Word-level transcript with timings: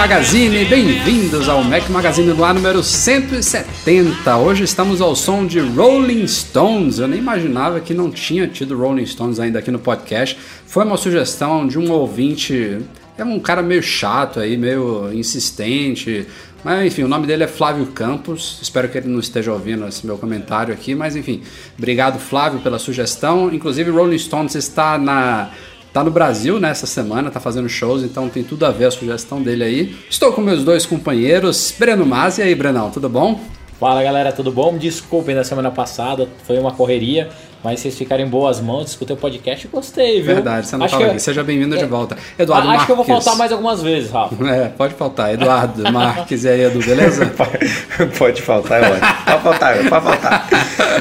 Magazine, 0.00 0.64
bem-vindos 0.64 1.46
ao 1.46 1.62
Mac 1.62 1.90
Magazine 1.90 2.32
no 2.32 2.42
ar 2.42 2.54
número 2.54 2.82
170. 2.82 4.34
Hoje 4.38 4.64
estamos 4.64 4.98
ao 5.02 5.14
som 5.14 5.44
de 5.44 5.60
Rolling 5.60 6.26
Stones. 6.26 6.98
Eu 6.98 7.06
nem 7.06 7.18
imaginava 7.18 7.80
que 7.80 7.92
não 7.92 8.10
tinha 8.10 8.48
tido 8.48 8.78
Rolling 8.78 9.04
Stones 9.04 9.38
ainda 9.38 9.58
aqui 9.58 9.70
no 9.70 9.78
podcast. 9.78 10.38
Foi 10.64 10.86
uma 10.86 10.96
sugestão 10.96 11.68
de 11.68 11.78
um 11.78 11.92
ouvinte, 11.92 12.78
é 13.18 13.22
um 13.22 13.38
cara 13.38 13.60
meio 13.60 13.82
chato 13.82 14.40
aí, 14.40 14.56
meio 14.56 15.12
insistente. 15.12 16.26
Mas 16.64 16.86
enfim, 16.86 17.02
o 17.02 17.08
nome 17.08 17.26
dele 17.26 17.44
é 17.44 17.46
Flávio 17.46 17.84
Campos. 17.88 18.58
Espero 18.62 18.88
que 18.88 18.96
ele 18.96 19.08
não 19.08 19.20
esteja 19.20 19.52
ouvindo 19.52 19.86
esse 19.86 20.06
meu 20.06 20.16
comentário 20.16 20.72
aqui, 20.72 20.94
mas 20.94 21.14
enfim, 21.14 21.42
obrigado 21.76 22.18
Flávio 22.18 22.60
pela 22.60 22.78
sugestão. 22.78 23.52
Inclusive, 23.52 23.90
Rolling 23.90 24.18
Stones 24.18 24.54
está 24.54 24.96
na 24.96 25.50
Tá 25.92 26.04
no 26.04 26.10
Brasil 26.10 26.60
nessa 26.60 26.86
semana, 26.86 27.30
tá 27.30 27.40
fazendo 27.40 27.68
shows, 27.68 28.04
então 28.04 28.28
tem 28.28 28.44
tudo 28.44 28.64
a 28.64 28.70
ver 28.70 28.84
a 28.86 28.90
sugestão 28.92 29.42
dele 29.42 29.64
aí. 29.64 29.96
Estou 30.08 30.32
com 30.32 30.40
meus 30.40 30.62
dois 30.62 30.86
companheiros, 30.86 31.74
Breno 31.76 32.06
Mas 32.06 32.38
e 32.38 32.42
aí, 32.42 32.54
Brenão, 32.54 32.90
tudo 32.90 33.08
bom? 33.08 33.40
Fala 33.80 34.00
galera, 34.02 34.30
tudo 34.30 34.52
bom? 34.52 34.76
Desculpem 34.78 35.34
da 35.34 35.42
semana 35.42 35.70
passada, 35.70 36.28
foi 36.46 36.58
uma 36.58 36.70
correria, 36.70 37.30
mas 37.64 37.80
vocês 37.80 37.98
ficarem 37.98 38.24
em 38.24 38.28
boas 38.28 38.60
mãos, 38.60 38.90
escutei 38.90 39.16
o 39.16 39.18
podcast 39.18 39.66
e 39.66 39.70
gostei, 39.70 40.16
viu? 40.22 40.34
Verdade, 40.34 40.68
você 40.68 40.76
não 40.76 40.84
acho 40.84 40.96
tava 40.96 41.10
aqui. 41.10 41.18
Seja 41.18 41.42
bem-vindo 41.42 41.76
de 41.76 41.82
é- 41.82 41.86
volta. 41.88 42.16
Eduardo 42.38 42.68
Ah, 42.68 42.72
Acho 42.74 42.86
que 42.86 42.92
eu 42.92 42.96
vou 42.96 43.04
Marques. 43.04 43.24
faltar 43.24 43.38
mais 43.38 43.50
algumas 43.50 43.82
vezes, 43.82 44.10
Rafa. 44.12 44.36
É, 44.48 44.68
pode 44.68 44.94
faltar. 44.94 45.34
Eduardo 45.34 45.90
Marques 45.92 46.44
e 46.44 46.48
aí, 46.50 46.60
Edu, 46.66 46.78
beleza? 46.78 47.26
Pode 48.16 48.42
faltar, 48.42 48.82
é 48.84 48.86
ótimo. 48.92 49.06
Pode 49.24 49.42
faltar, 49.42 49.76
pode 49.88 50.04
faltar. 50.04 50.48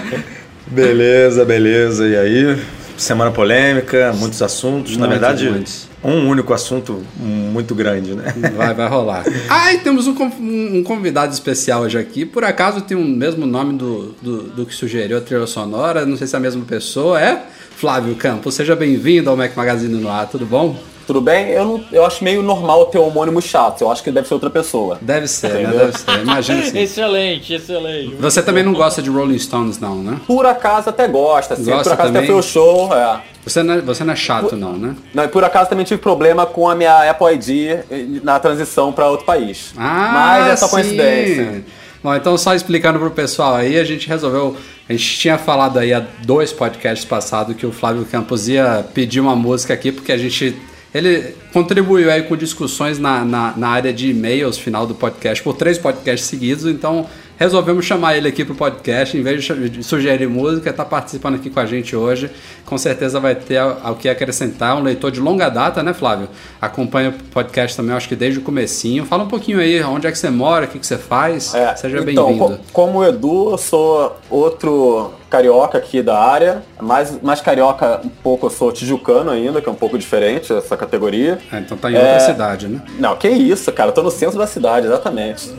Beleza, 0.67 1.45
beleza. 1.45 2.07
E 2.07 2.15
aí? 2.15 2.59
Semana 3.00 3.31
polêmica, 3.31 4.11
muitos 4.17 4.42
assuntos. 4.42 4.97
Na 4.97 5.08
Muitos, 5.08 5.19
verdade, 5.22 5.50
muitos. 5.50 5.88
um 6.03 6.28
único 6.28 6.53
assunto 6.53 7.02
muito 7.17 7.73
grande, 7.73 8.14
né? 8.14 8.33
Vai, 8.58 8.73
vai 8.73 8.89
rolar. 8.89 9.23
Ah, 9.50 9.73
e 9.73 9.78
temos 9.80 10.05
um, 10.05 10.14
um 10.42 10.83
convidado 10.83 11.33
especial 11.33 11.83
hoje 11.83 11.97
aqui. 11.97 12.25
Por 12.25 12.44
acaso 12.44 12.81
tem 12.81 12.97
o 12.97 13.03
mesmo 13.03 13.45
nome 13.45 13.77
do, 13.77 14.14
do, 14.22 14.44
do 14.50 14.66
que 14.66 14.75
sugeriu 14.75 15.17
a 15.17 15.22
trilha 15.22 15.47
sonora. 15.47 16.05
Não 16.05 16.17
sei 16.17 16.27
se 16.27 16.36
é 16.36 16.38
a 16.38 16.42
mesma 16.42 16.66
pessoa. 16.66 17.20
É 17.22 17.45
Flávio 17.77 18.16
Campos. 18.16 18.55
Seja 18.55 18.75
bem-vindo 18.75 19.30
ao 19.30 19.38
Mac 19.38 19.55
Magazine 19.55 19.95
no 19.95 20.09
ar. 20.09 20.27
Tudo 20.27 20.45
bom? 20.45 20.77
Tudo 21.09 21.21
bem? 21.21 21.49
Eu, 21.49 21.65
não, 21.65 21.83
eu 21.91 22.05
acho 22.05 22.23
meio 22.23 22.43
normal 22.43 22.85
ter 22.85 22.99
um 22.99 23.07
homônimo 23.07 23.41
chato. 23.41 23.81
Eu 23.81 23.91
acho 23.91 24.03
que 24.03 24.11
deve 24.11 24.27
ser 24.27 24.35
outra 24.35 24.52
pessoa. 24.52 24.99
Deve 25.02 25.27
ser, 25.27 25.53
né? 25.53 25.71
Deve 25.75 25.97
ser. 25.97 26.20
Imagina 26.21 26.64
sim. 26.65 26.77
Excelente, 26.77 27.52
excelente. 27.52 28.14
Você 28.20 28.43
também 28.43 28.64
não 28.64 28.73
gosta 28.73 29.02
de 29.02 29.09
Rolling 29.09 29.39
Stones, 29.39 29.80
não, 29.80 29.95
né? 29.95 30.21
Por 30.27 30.45
acaso 30.45 30.87
até 30.89 31.08
gosta, 31.08 31.55
assim. 31.55 31.65
Gosta 31.65 31.83
por 31.86 31.93
acaso 31.93 32.09
também? 32.09 32.21
até 32.25 32.31
foi 32.31 32.39
o 32.39 32.43
show, 32.43 32.93
é. 32.93 33.21
Você 33.43 33.64
não 33.64 33.73
é, 33.73 33.81
você 33.81 34.03
não 34.03 34.14
é 34.14 34.15
chato, 34.15 34.55
não, 34.55 34.73
né? 34.73 34.95
Não, 35.11 35.23
e 35.23 35.27
por 35.27 35.43
acaso 35.43 35.67
também 35.67 35.83
tive 35.83 35.99
problema 35.99 36.45
com 36.45 36.70
a 36.70 36.75
minha 36.75 37.09
Apple 37.09 37.33
ID 37.33 38.21
na 38.21 38.39
transição 38.39 38.93
para 38.93 39.08
outro 39.08 39.26
país. 39.26 39.73
Ah, 39.76 40.11
Mas 40.14 40.47
é 40.47 40.55
só 40.58 40.67
sim. 40.67 40.73
coincidência. 40.73 41.64
Bom, 42.03 42.15
então 42.15 42.37
só 42.37 42.53
explicando 42.53 42.99
pro 42.99 43.09
pessoal 43.09 43.55
aí, 43.55 43.80
a 43.80 43.83
gente 43.83 44.08
resolveu. 44.08 44.55
A 44.87 44.93
gente 44.93 45.17
tinha 45.17 45.39
falado 45.39 45.80
aí 45.80 45.91
há 45.91 46.05
dois 46.23 46.53
podcasts 46.53 47.03
passados 47.03 47.55
que 47.55 47.65
o 47.65 47.71
Flávio 47.71 48.05
Campos 48.05 48.47
ia 48.47 48.86
pedir 48.93 49.20
uma 49.20 49.36
música 49.36 49.73
aqui, 49.73 49.91
porque 49.91 50.11
a 50.11 50.17
gente. 50.17 50.55
Ele 50.94 51.36
contribuiu 51.54 52.11
aí 52.11 52.23
com 52.23 52.36
discussões 52.36 52.98
na, 52.98 53.23
na, 53.23 53.54
na 53.55 53.67
área 53.70 53.94
de 53.94 54.10
e-mails 54.10 54.58
final 54.58 54.88
do 54.88 54.95
podcast 54.95 55.44
por 55.44 55.54
três 55.55 55.77
podcasts 55.77 56.27
seguidos, 56.27 56.66
então 56.66 57.05
resolvemos 57.38 57.86
chamar 57.86 58.17
ele 58.17 58.27
aqui 58.27 58.44
pro 58.44 58.55
podcast, 58.55 59.16
em 59.16 59.22
vez 59.22 59.44
de 59.44 59.83
sugerir 59.83 60.27
música, 60.27 60.73
tá 60.73 60.83
participando 60.83 61.36
aqui 61.36 61.50
com 61.50 61.60
a 61.60 61.66
gente 61.66 61.95
hoje. 61.95 62.30
Com 62.66 62.77
certeza 62.77 63.20
vai 63.20 63.36
ter 63.36 63.58
ao 63.58 63.80
ao 63.83 63.95
que 63.95 64.10
acrescentar, 64.10 64.76
um 64.77 64.82
leitor 64.83 65.11
de 65.11 65.20
longa 65.20 65.48
data, 65.48 65.82
né, 65.83 65.94
Flávio? 65.94 66.27
Acompanha 66.60 67.11
o 67.11 67.14
podcast 67.32 67.77
também, 67.77 67.95
acho 67.95 68.10
que 68.10 68.16
desde 68.16 68.39
o 68.39 68.42
comecinho. 68.42 69.06
Fala 69.06 69.23
um 69.23 69.27
pouquinho 69.27 69.60
aí, 69.60 69.82
onde 69.83 70.08
é 70.08 70.11
que 70.11 70.17
você 70.17 70.30
mora, 70.30 70.66
o 70.66 70.67
que, 70.67 70.80
que 70.80 70.86
você 70.88 70.98
faz. 70.98 71.54
É, 71.54 71.76
Seja 71.76 72.00
então, 72.00 72.26
bem-vindo. 72.26 72.58
co- 72.58 72.64
como 72.73 73.00
o 73.00 73.06
Edu, 73.06 73.52
eu 73.52 73.58
sou 73.58 74.20
outro 74.30 75.14
carioca 75.29 75.77
aqui 75.77 76.01
da 76.01 76.17
área. 76.19 76.63
Mais, 76.81 77.21
mais 77.21 77.39
carioca 77.41 78.01
um 78.03 78.09
pouco, 78.09 78.47
eu 78.47 78.49
sou 78.49 78.71
tijucano 78.71 79.29
ainda, 79.31 79.61
que 79.61 79.69
é 79.69 79.71
um 79.71 79.75
pouco 79.75 79.97
diferente 79.97 80.51
essa 80.51 80.75
categoria. 80.75 81.37
Ah, 81.51 81.59
então 81.59 81.77
tá 81.77 81.91
em 81.91 81.95
outra 81.95 82.09
É. 82.09 82.19
cidade, 82.19 82.67
né? 82.67 82.81
Não, 82.97 83.15
que 83.15 83.27
isso, 83.29 83.71
cara. 83.71 83.89
Eu 83.89 83.93
tô 83.93 84.01
no 84.03 84.11
centro 84.11 84.37
da 84.39 84.47
cidade, 84.47 84.87
exatamente. 84.87 85.51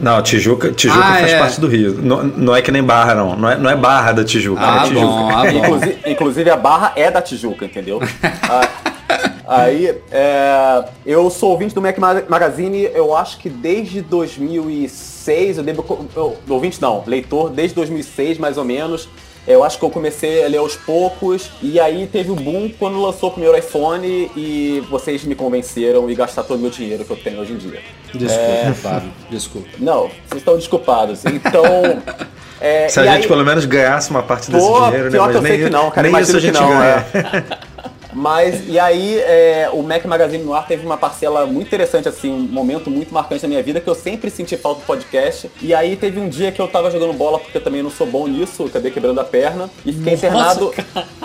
Não, 0.00 0.22
Tijuca, 0.22 0.70
Tijuca 0.72 1.00
Ah, 1.04 1.14
faz 1.20 1.32
é. 1.32 1.38
parte 1.38 1.60
do 1.60 1.66
Rio. 1.68 1.94
Não, 2.02 2.22
não 2.22 2.54
é 2.56 2.62
que 2.62 2.70
nem 2.70 2.82
Barra, 2.82 3.14
não. 3.14 3.36
Não 3.36 3.50
é, 3.50 3.56
não 3.58 3.70
é 3.70 3.76
Barra 3.76 4.12
da 4.12 4.24
Tijuca, 4.24 4.60
Ah, 4.62 4.84
é 4.84 4.88
Tijuca. 4.88 5.06
bom, 5.06 5.28
ah, 5.30 5.42
bom. 5.42 5.58
Inclusive, 5.58 5.98
inclusive 6.06 6.50
a 6.50 6.56
barra 6.56 6.92
é 6.96 7.10
da 7.10 7.20
Tijuca, 7.22 7.64
entendeu? 7.64 8.00
Ah, 8.48 8.68
Aí, 9.48 9.94
é, 10.10 10.84
eu 11.06 11.30
sou 11.30 11.50
ouvinte 11.52 11.72
do 11.72 11.80
Mac 11.80 11.96
Ma- 11.98 12.22
Magazine, 12.28 12.90
eu 12.92 13.16
acho 13.16 13.38
que 13.38 13.48
desde 13.48 14.00
2006, 14.00 15.15
eu 15.28 15.62
devo, 15.64 16.08
eu, 16.14 16.36
ouvinte 16.48 16.80
não, 16.80 17.02
leitor, 17.06 17.50
desde 17.50 17.74
2006 17.74 18.38
mais 18.38 18.56
ou 18.58 18.64
menos. 18.64 19.08
Eu 19.46 19.62
acho 19.62 19.78
que 19.78 19.84
eu 19.84 19.90
comecei 19.90 20.44
a 20.44 20.48
ler 20.48 20.56
aos 20.58 20.74
poucos, 20.74 21.50
e 21.62 21.78
aí 21.78 22.08
teve 22.08 22.32
o 22.32 22.34
boom 22.34 22.68
quando 22.80 23.00
lançou 23.00 23.28
o 23.28 23.32
primeiro 23.32 23.56
iPhone 23.56 24.28
e 24.36 24.82
vocês 24.90 25.22
me 25.22 25.36
convenceram 25.36 26.10
e 26.10 26.16
gastar 26.16 26.42
todo 26.42 26.58
o 26.58 26.62
meu 26.62 26.70
dinheiro 26.70 27.04
que 27.04 27.12
eu 27.12 27.16
tenho 27.16 27.38
hoje 27.40 27.52
em 27.52 27.56
dia. 27.56 27.80
Desculpa, 28.12 28.42
É. 28.42 29.02
Desculpa. 29.30 29.68
Não, 29.78 30.08
vocês 30.26 30.38
estão 30.40 30.56
desculpados. 30.56 31.24
Então. 31.26 31.62
é, 32.60 32.88
Se 32.88 32.98
a 32.98 33.04
gente 33.04 33.22
aí- 33.22 33.28
pelo 33.28 33.44
menos 33.44 33.64
ganhasse 33.66 34.10
uma 34.10 34.22
parte 34.24 34.50
desse 34.50 34.66
Pô, 34.66 34.80
dinheiro, 34.86 35.04
né? 35.04 35.10
pior 35.12 35.30
que 35.30 35.36
eu 35.36 35.42
nem, 35.42 35.52
sei 35.52 35.64
que 35.64 35.70
não, 35.70 35.90
cara. 35.92 36.08
nem 36.10 36.20
isso 36.22 36.36
a 36.36 36.40
gente 36.40 36.54
não, 36.54 36.68
ganha. 36.68 37.06
é. 37.14 37.56
Mas, 38.16 38.66
e 38.66 38.78
aí, 38.78 39.18
é, 39.18 39.68
o 39.70 39.82
Mac 39.82 40.02
Magazine 40.06 40.42
no 40.42 40.54
ar 40.54 40.66
teve 40.66 40.86
uma 40.86 40.96
parcela 40.96 41.44
muito 41.44 41.66
interessante, 41.66 42.08
assim, 42.08 42.32
um 42.32 42.38
momento 42.38 42.90
muito 42.90 43.12
marcante 43.12 43.42
na 43.42 43.48
minha 43.50 43.62
vida, 43.62 43.78
que 43.78 43.90
eu 43.90 43.94
sempre 43.94 44.30
senti 44.30 44.56
falta 44.56 44.80
do 44.80 44.86
podcast. 44.86 45.50
E 45.60 45.74
aí 45.74 45.96
teve 45.96 46.18
um 46.18 46.26
dia 46.26 46.50
que 46.50 46.58
eu 46.58 46.66
tava 46.66 46.90
jogando 46.90 47.12
bola, 47.12 47.38
porque 47.38 47.58
eu 47.58 47.62
também 47.62 47.82
não 47.82 47.90
sou 47.90 48.06
bom 48.06 48.26
nisso, 48.26 48.64
acabei 48.64 48.90
quebrando 48.90 49.20
a 49.20 49.24
perna. 49.24 49.68
E 49.84 49.92
fiquei 49.92 50.14
internado. 50.14 50.72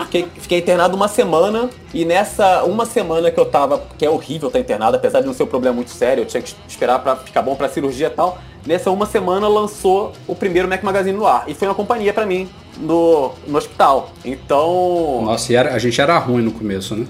Fiquei, 0.04 0.26
fiquei 0.36 0.58
internado 0.58 0.94
uma 0.94 1.08
semana. 1.08 1.70
E 1.94 2.04
nessa 2.04 2.62
uma 2.64 2.84
semana 2.84 3.30
que 3.30 3.40
eu 3.40 3.46
tava, 3.46 3.82
que 3.96 4.04
é 4.04 4.10
horrível 4.10 4.48
estar 4.48 4.60
internado, 4.60 4.98
apesar 4.98 5.20
de 5.20 5.26
não 5.26 5.32
ser 5.32 5.44
um 5.44 5.46
problema 5.46 5.76
muito 5.76 5.92
sério, 5.92 6.20
eu 6.20 6.26
tinha 6.26 6.42
que 6.42 6.54
esperar 6.68 6.98
pra 6.98 7.16
ficar 7.16 7.40
bom 7.40 7.54
pra 7.54 7.70
cirurgia 7.70 8.08
e 8.08 8.10
tal. 8.10 8.36
Nessa 8.66 8.90
uma 8.90 9.06
semana 9.06 9.48
lançou 9.48 10.12
o 10.28 10.34
primeiro 10.34 10.68
Mac 10.68 10.82
Magazine 10.82 11.16
no 11.16 11.26
ar. 11.26 11.44
E 11.48 11.54
foi 11.54 11.66
uma 11.66 11.74
companhia 11.74 12.12
pra 12.12 12.26
mim 12.26 12.50
no, 12.78 13.32
no 13.46 13.58
hospital. 13.58 14.12
Então. 14.24 15.22
Nossa, 15.24 15.52
e 15.52 15.56
era- 15.56 15.74
a 15.74 15.78
gente 15.78 16.00
era 16.00 16.16
ruim 16.18 16.42
no 16.42 16.52
começo, 16.52 16.94
né? 16.96 17.06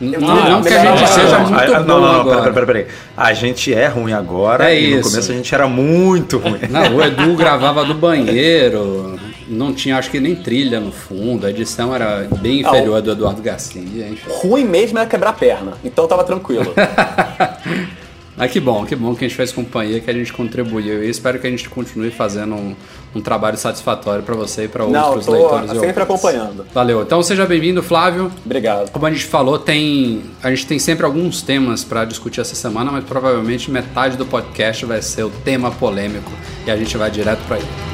Não, 0.00 0.18
não, 0.20 0.50
não 0.50 0.62
que 0.62 0.74
a 0.74 0.78
gente 0.84 1.00
não. 1.00 1.06
seja 1.06 1.38
Não, 1.38 1.50
muito 1.50 1.74
ah, 1.74 1.78
bom 1.80 1.86
não, 1.86 2.00
não, 2.00 2.20
agora. 2.20 2.52
pera, 2.52 2.52
pera, 2.52 2.66
pera, 2.66 2.86
A 3.16 3.32
gente 3.32 3.72
é 3.72 3.86
ruim 3.86 4.12
agora 4.12 4.68
É 4.74 4.80
e 4.80 4.90
no 4.94 5.00
isso. 5.00 5.10
começo 5.10 5.30
a 5.30 5.34
gente 5.36 5.54
era 5.54 5.68
muito 5.68 6.38
ruim. 6.38 6.58
Não, 6.68 6.96
o 6.96 7.02
Edu 7.02 7.34
gravava 7.36 7.84
do 7.84 7.94
banheiro, 7.94 9.16
não 9.48 9.72
tinha 9.72 9.96
acho 9.96 10.10
que 10.10 10.18
nem 10.18 10.34
trilha 10.34 10.80
no 10.80 10.90
fundo, 10.90 11.46
a 11.46 11.50
edição 11.50 11.94
era 11.94 12.26
bem 12.40 12.64
Ah, 12.64 12.68
inferior 12.70 12.96
à 12.96 13.00
do 13.00 13.12
Eduardo 13.12 13.40
Garcia, 13.40 13.80
enfim. 14.08 14.28
Ruim 14.42 14.64
mesmo 14.64 14.98
era 14.98 15.06
quebrar 15.08 15.30
a 15.30 15.32
perna. 15.34 15.74
Então 15.84 16.08
tava 16.08 16.24
tranquilo. 16.24 16.74
Mas 18.36 18.50
que 18.50 18.58
bom, 18.58 18.84
que 18.84 18.96
bom 18.96 19.14
que 19.14 19.24
a 19.24 19.28
gente 19.28 19.36
fez 19.36 19.52
companhia, 19.52 20.00
que 20.00 20.10
a 20.10 20.12
gente 20.12 20.32
contribuiu 20.32 21.04
e 21.04 21.08
espero 21.08 21.38
que 21.38 21.46
a 21.46 21.50
gente 21.50 21.68
continue 21.68 22.10
fazendo 22.10 22.54
um, 22.54 22.74
um 23.14 23.20
trabalho 23.20 23.56
satisfatório 23.56 24.24
para 24.24 24.34
você 24.34 24.64
e 24.64 24.68
para 24.68 24.84
Não, 24.86 25.06
outros 25.06 25.26
tô 25.26 25.32
leitores. 25.32 25.70
e 25.72 25.78
sempre 25.80 26.02
acompanhando. 26.02 26.66
Valeu. 26.74 27.02
Então 27.02 27.22
seja 27.22 27.46
bem-vindo, 27.46 27.82
Flávio. 27.82 28.32
Obrigado. 28.44 28.90
Como 28.90 29.06
a 29.06 29.10
gente 29.10 29.24
falou, 29.24 29.58
tem 29.58 30.22
a 30.42 30.50
gente 30.50 30.66
tem 30.66 30.78
sempre 30.78 31.06
alguns 31.06 31.42
temas 31.42 31.84
para 31.84 32.04
discutir 32.04 32.40
essa 32.40 32.56
semana, 32.56 32.90
mas 32.90 33.04
provavelmente 33.04 33.70
metade 33.70 34.16
do 34.16 34.26
podcast 34.26 34.84
vai 34.84 35.00
ser 35.00 35.22
o 35.22 35.30
tema 35.30 35.70
polêmico 35.70 36.32
e 36.66 36.70
a 36.70 36.76
gente 36.76 36.96
vai 36.96 37.10
direto 37.10 37.40
para 37.46 37.58
ele. 37.58 37.93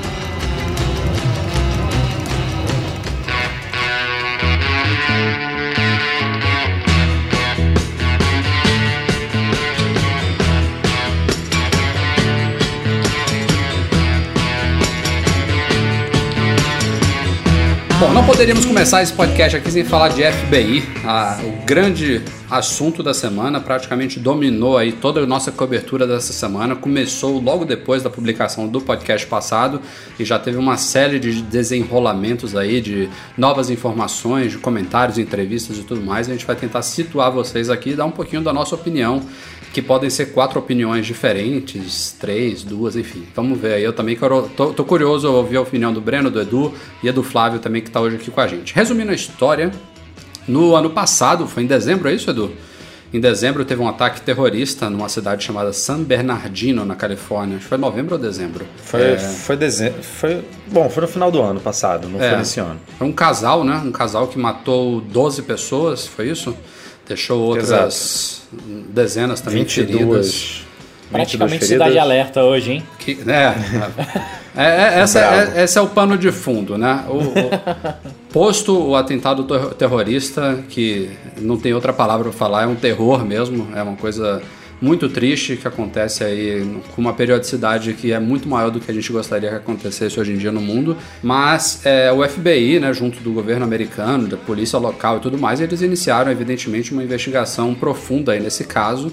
Bom, 18.00 18.14
não 18.14 18.25
poderíamos 18.25 18.64
começar 18.64 19.02
esse 19.02 19.12
podcast 19.12 19.58
aqui 19.58 19.70
sem 19.70 19.85
falar 19.85 20.08
de 20.08 20.23
FBI. 20.23 20.82
Ah, 21.05 21.38
o 21.44 21.67
grande 21.67 22.23
assunto 22.50 23.02
da 23.02 23.12
semana 23.12 23.61
praticamente 23.61 24.19
dominou 24.19 24.79
aí 24.79 24.91
toda 24.91 25.20
a 25.20 25.26
nossa 25.26 25.52
cobertura 25.52 26.06
dessa 26.06 26.32
semana. 26.32 26.75
Começou 26.75 27.38
logo 27.38 27.67
depois 27.67 28.02
da 28.02 28.08
publicação 28.08 28.67
do 28.67 28.81
podcast 28.81 29.26
passado 29.26 29.82
e 30.19 30.25
já 30.25 30.38
teve 30.38 30.56
uma 30.56 30.79
série 30.79 31.20
de 31.20 31.43
desenrolamentos 31.43 32.56
aí, 32.56 32.81
de 32.81 33.11
novas 33.37 33.69
informações, 33.69 34.53
de 34.53 34.56
comentários, 34.56 35.19
entrevistas 35.19 35.76
e 35.76 35.82
tudo 35.82 36.00
mais. 36.00 36.26
A 36.26 36.32
gente 36.32 36.46
vai 36.46 36.56
tentar 36.56 36.81
situar 36.81 37.31
vocês 37.31 37.69
aqui 37.69 37.91
e 37.91 37.94
dar 37.94 38.06
um 38.06 38.11
pouquinho 38.11 38.41
da 38.41 38.50
nossa 38.50 38.75
opinião 38.75 39.20
que 39.72 39.81
podem 39.81 40.11
ser 40.11 40.26
quatro 40.32 40.58
opiniões 40.58 41.06
diferentes, 41.06 42.17
três, 42.19 42.62
duas, 42.62 42.96
enfim. 42.96 43.25
Vamos 43.34 43.58
ver 43.58 43.75
aí. 43.75 43.84
Eu 43.84 43.93
também 43.93 44.17
quero, 44.17 44.49
tô, 44.56 44.72
tô 44.72 44.84
curioso 44.84 45.28
a 45.28 45.31
ouvir 45.31 45.56
a 45.56 45.61
opinião 45.61 45.93
do 45.93 46.00
Breno, 46.00 46.31
do 46.31 46.40
Edu 46.40 46.75
e 47.02 47.08
a 47.08 47.12
do 47.12 47.22
Flávio 47.22 47.61
também, 47.61 47.81
que 47.81 47.88
está 47.88 48.00
hoje 48.00 48.17
aqui 48.17 48.31
com 48.31 48.40
a 48.40 48.46
gente. 48.49 48.75
Resumindo 48.75 49.12
a 49.12 49.14
história, 49.14 49.70
no 50.49 50.75
ano 50.75 50.90
passado, 50.90 51.46
foi 51.46 51.62
em 51.62 51.67
dezembro, 51.67 52.08
é 52.08 52.14
isso, 52.14 52.31
Edu? 52.31 52.50
Em 53.12 53.19
dezembro 53.20 53.64
teve 53.64 53.81
um 53.82 53.88
ataque 53.88 54.20
terrorista 54.20 54.88
numa 54.88 55.08
cidade 55.08 55.43
chamada 55.44 55.72
San 55.72 56.00
Bernardino, 56.02 56.84
na 56.84 56.94
Califórnia. 56.94 57.56
Acho 57.56 57.64
que 57.64 57.69
foi 57.69 57.78
novembro 57.78 58.14
ou 58.14 58.20
dezembro? 58.20 58.64
Foi, 58.76 59.00
É, 59.02 59.17
foi 59.19 59.56
dezembro. 59.56 60.00
Foi, 60.02 60.44
bom, 60.69 60.88
foi 60.88 61.00
no 61.02 61.08
final 61.08 61.28
do 61.31 61.43
ano 61.43 61.58
passado, 61.61 62.08
não 62.08 62.22
É. 62.22 62.28
foi 62.28 62.38
nesse 62.38 62.61
ano. 62.61 62.78
Foi 62.99 63.08
um 63.08 63.12
casal, 63.12 63.64
né? 63.64 63.82
Um 63.84 63.90
casal 63.90 64.28
que 64.28 64.38
matou 64.38 65.00
12 65.00 65.43
pessoas, 65.43 66.06
foi 66.06 66.28
isso? 66.28 66.55
Deixou 67.14 67.40
outras 67.42 68.42
dezenas 68.88 69.40
também 69.40 69.64
feridas. 69.64 69.96
22. 69.98 70.66
Praticamente 71.10 71.52
22 71.60 71.68
cidade 71.68 71.90
feridas. 71.90 72.02
alerta 72.04 72.42
hoje, 72.44 72.72
hein? 72.72 72.82
Que, 73.00 73.18
é, 73.26 73.54
é, 74.56 74.64
é, 74.96 75.00
essa, 75.00 75.18
é, 75.20 75.64
esse 75.64 75.76
é 75.76 75.80
o 75.80 75.88
pano 75.88 76.16
de 76.16 76.30
fundo, 76.30 76.78
né? 76.78 77.04
O, 77.08 77.14
o- 77.16 78.30
posto 78.32 78.76
o 78.90 78.94
atentado 78.94 79.42
ter- 79.42 79.74
terrorista, 79.74 80.62
que 80.68 81.10
não 81.38 81.56
tem 81.56 81.74
outra 81.74 81.92
palavra 81.92 82.28
para 82.30 82.38
falar, 82.38 82.62
é 82.62 82.66
um 82.66 82.76
terror 82.76 83.24
mesmo, 83.24 83.68
é 83.74 83.82
uma 83.82 83.96
coisa 83.96 84.40
muito 84.81 85.09
triste 85.09 85.56
que 85.56 85.69
acontece 85.69 86.25
aí 86.25 86.67
com 86.94 87.00
uma 87.00 87.12
periodicidade 87.12 87.93
que 87.93 88.12
é 88.12 88.19
muito 88.19 88.49
maior 88.49 88.71
do 88.71 88.81
que 88.81 88.91
a 88.91 88.94
gente 88.94 89.12
gostaria 89.12 89.50
que 89.50 89.56
acontecesse 89.56 90.19
hoje 90.19 90.32
em 90.32 90.38
dia 90.38 90.50
no 90.50 90.61
mundo. 90.61 90.97
Mas 91.23 91.85
é, 91.85 92.11
o 92.11 92.27
FBI, 92.27 92.81
né, 92.81 92.93
junto 92.94 93.21
do 93.21 93.31
governo 93.32 93.65
americano, 93.65 94.27
da 94.27 94.37
polícia 94.37 94.79
local 94.79 95.19
e 95.19 95.21
tudo 95.21 95.37
mais, 95.37 95.61
eles 95.61 95.82
iniciaram 95.82 96.31
evidentemente 96.32 96.93
uma 96.93 97.05
investigação 97.05 97.75
profunda 97.75 98.32
aí 98.32 98.41
nesse 98.41 98.65
caso. 98.65 99.12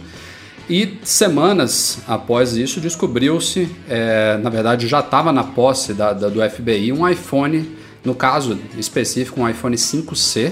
E 0.70 0.98
semanas 1.04 2.00
após 2.08 2.56
isso, 2.58 2.80
descobriu-se, 2.82 3.70
é, 3.90 4.38
na 4.42 4.50
verdade 4.50 4.88
já 4.88 5.00
estava 5.00 5.32
na 5.32 5.44
posse 5.44 5.94
da- 5.94 6.12
da- 6.14 6.28
do 6.30 6.42
FBI, 6.42 6.92
um 6.92 7.08
iPhone, 7.08 7.70
no 8.04 8.14
caso 8.14 8.58
específico, 8.78 9.40
um 9.42 9.50
iPhone 9.50 9.78
5C, 9.78 10.52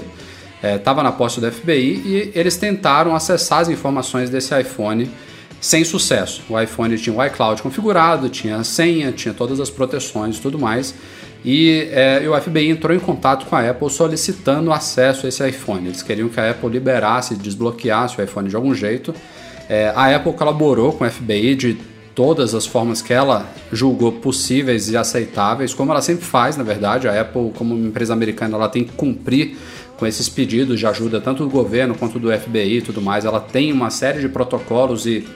estava 0.62 1.02
na 1.02 1.12
posse 1.12 1.40
do 1.40 1.50
FBI 1.50 2.02
e 2.04 2.32
eles 2.34 2.56
tentaram 2.56 3.14
acessar 3.14 3.60
as 3.60 3.68
informações 3.68 4.30
desse 4.30 4.58
iPhone 4.58 5.10
sem 5.60 5.84
sucesso. 5.84 6.42
O 6.48 6.60
iPhone 6.60 6.96
tinha 6.96 7.16
o 7.16 7.24
iCloud 7.24 7.62
configurado, 7.62 8.28
tinha 8.28 8.56
a 8.56 8.64
senha, 8.64 9.12
tinha 9.12 9.34
todas 9.34 9.60
as 9.60 9.70
proteções 9.70 10.36
e 10.36 10.40
tudo 10.40 10.58
mais. 10.58 10.94
E, 11.44 11.88
é, 11.92 12.22
e 12.24 12.28
o 12.28 12.40
FBI 12.40 12.70
entrou 12.70 12.96
em 12.96 12.98
contato 12.98 13.46
com 13.46 13.54
a 13.54 13.70
Apple 13.70 13.90
solicitando 13.90 14.72
acesso 14.72 15.26
a 15.26 15.28
esse 15.28 15.46
iPhone. 15.48 15.86
Eles 15.86 16.02
queriam 16.02 16.28
que 16.28 16.40
a 16.40 16.50
Apple 16.50 16.68
liberasse, 16.68 17.34
desbloqueasse 17.36 18.20
o 18.20 18.22
iPhone 18.24 18.48
de 18.48 18.56
algum 18.56 18.74
jeito. 18.74 19.14
É, 19.68 19.92
a 19.94 20.14
Apple 20.14 20.32
colaborou 20.32 20.92
com 20.92 21.04
o 21.04 21.10
FBI 21.10 21.54
de 21.54 21.78
todas 22.14 22.54
as 22.54 22.66
formas 22.66 23.02
que 23.02 23.12
ela 23.12 23.46
julgou 23.70 24.10
possíveis 24.10 24.88
e 24.88 24.96
aceitáveis, 24.96 25.74
como 25.74 25.92
ela 25.92 26.00
sempre 26.00 26.24
faz, 26.24 26.56
na 26.56 26.64
verdade. 26.64 27.06
A 27.06 27.20
Apple, 27.20 27.52
como 27.56 27.74
uma 27.74 27.88
empresa 27.88 28.12
americana, 28.12 28.56
ela 28.56 28.68
tem 28.68 28.84
que 28.84 28.92
cumprir 28.92 29.56
com 29.96 30.06
esses 30.06 30.28
pedidos 30.28 30.78
de 30.78 30.86
ajuda 30.86 31.20
tanto 31.20 31.44
do 31.44 31.50
governo 31.50 31.94
quanto 31.94 32.18
do 32.18 32.30
FBI 32.30 32.78
e 32.78 32.82
tudo 32.82 33.00
mais. 33.00 33.24
Ela 33.24 33.40
tem 33.40 33.72
uma 33.72 33.90
série 33.90 34.20
de 34.20 34.28
protocolos 34.28 35.06
e 35.06 35.26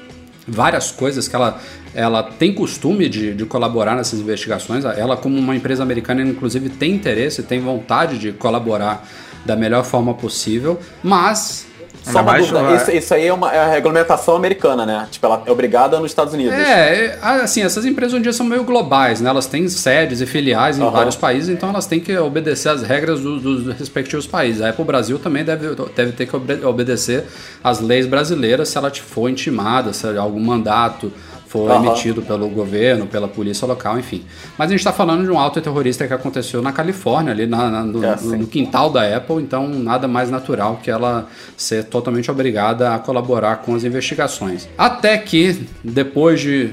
várias 0.47 0.91
coisas 0.91 1.29
que 1.29 1.35
ela, 1.35 1.61
ela 1.95 2.23
tem 2.23 2.53
costume 2.53 3.09
de, 3.09 3.35
de 3.35 3.45
colaborar 3.45 3.97
nessas 3.97 4.21
investigações. 4.21 4.85
Ela, 4.85 5.17
como 5.17 5.39
uma 5.39 5.57
empresa 5.57 5.83
americana, 5.83 6.23
inclusive 6.23 6.69
tem 6.69 6.93
interesse, 6.93 7.43
tem 7.43 7.61
vontade 7.61 8.19
de 8.19 8.33
colaborar 8.33 9.07
da 9.45 9.57
melhor 9.57 9.85
forma 9.85 10.13
possível, 10.13 10.79
mas 11.03 11.67
Só 12.03 12.23
uma 12.23 12.39
dúvida, 12.39 12.63
no- 12.63 12.75
isso, 12.77 12.91
isso 12.91 13.15
aí 13.15 13.27
é, 13.27 13.33
uma, 13.33 13.53
é 13.53 13.59
a 13.59 13.69
regulamentação 13.69 14.35
americana, 14.37 14.87
né? 14.87 15.07
Tipo, 15.11 15.27
ela 15.27 15.43
é 15.47 15.51
obrigada 15.51 15.99
nos 16.01 16.11
Estados 16.11 16.33
Unidos. 16.35 16.55
É, 16.55 17.07
é, 17.07 17.19
assim, 17.23 17.63
essas 17.63 17.85
empresas 17.85 18.15
um 18.15 18.21
dia 18.21 18.33
são 18.33 18.47
meio 18.47 18.65
globais, 18.65 19.21
né? 19.21 19.29
Elas 19.31 19.47
têm 19.47 19.69
sedes 19.69 20.21
e 20.21 20.27
filiais 20.27 20.79
em 20.79 20.83
Aham. 20.83 20.91
vários 20.91 21.17
países, 21.17 21.49
então 21.49 21.69
elas 21.69 21.87
têm 21.87 22.01
que 22.01 22.17
obedecer 22.17 22.69
às 22.71 22.83
regras 22.83 23.21
do- 23.21 23.39
dos 23.39 23.77
respectivos 23.79 24.27
países. 24.27 24.63
A 24.63 24.71
Apple 24.71 24.85
Brasil 24.85 25.19
também 25.19 25.45
deve, 25.45 25.75
deve 25.95 26.13
ter 26.13 26.27
que 26.27 26.35
obe- 26.37 26.65
obedecer 26.65 27.25
às 27.63 27.81
leis 27.81 28.07
brasileiras 28.07 28.69
se 28.69 28.79
ela 28.79 28.91
for 28.91 29.29
intimada, 29.29 29.93
se 29.93 30.07
algum 30.17 30.41
mandato 30.41 31.13
for 31.51 31.69
Aham. 31.69 31.85
emitido 31.85 32.23
pelo 32.23 32.49
governo, 32.49 33.07
pela 33.09 33.27
polícia 33.27 33.67
local, 33.67 33.99
enfim. 33.99 34.23
Mas 34.57 34.69
a 34.69 34.71
gente 34.71 34.79
está 34.79 34.93
falando 34.93 35.25
de 35.25 35.31
um 35.33 35.37
auto 35.37 35.61
terrorista 35.61 36.07
que 36.07 36.15
aconteceu 36.15 36.63
na 36.63 36.71
Califórnia, 36.71 37.33
ali 37.33 37.45
na- 37.45 37.69
na- 37.69 37.83
no, 37.83 38.05
É, 38.05 38.13
no- 38.13 38.19
sim. 38.19 38.37
no 38.37 38.47
quintal 38.47 38.89
da 38.89 39.17
Apple, 39.17 39.43
então 39.43 39.67
nada 39.69 40.07
mais 40.07 40.31
natural 40.31 40.79
que 40.81 40.89
ela 40.89 41.27
ser 41.57 41.87
totalmente 41.87 42.31
obrigada 42.31 42.95
a 42.95 43.01
colaborar 43.01 43.57
com 43.63 43.75
as 43.75 43.83
investigações. 43.83 44.69
Até 44.79 45.19
que, 45.19 45.67
depois 45.83 46.41
de 46.41 46.71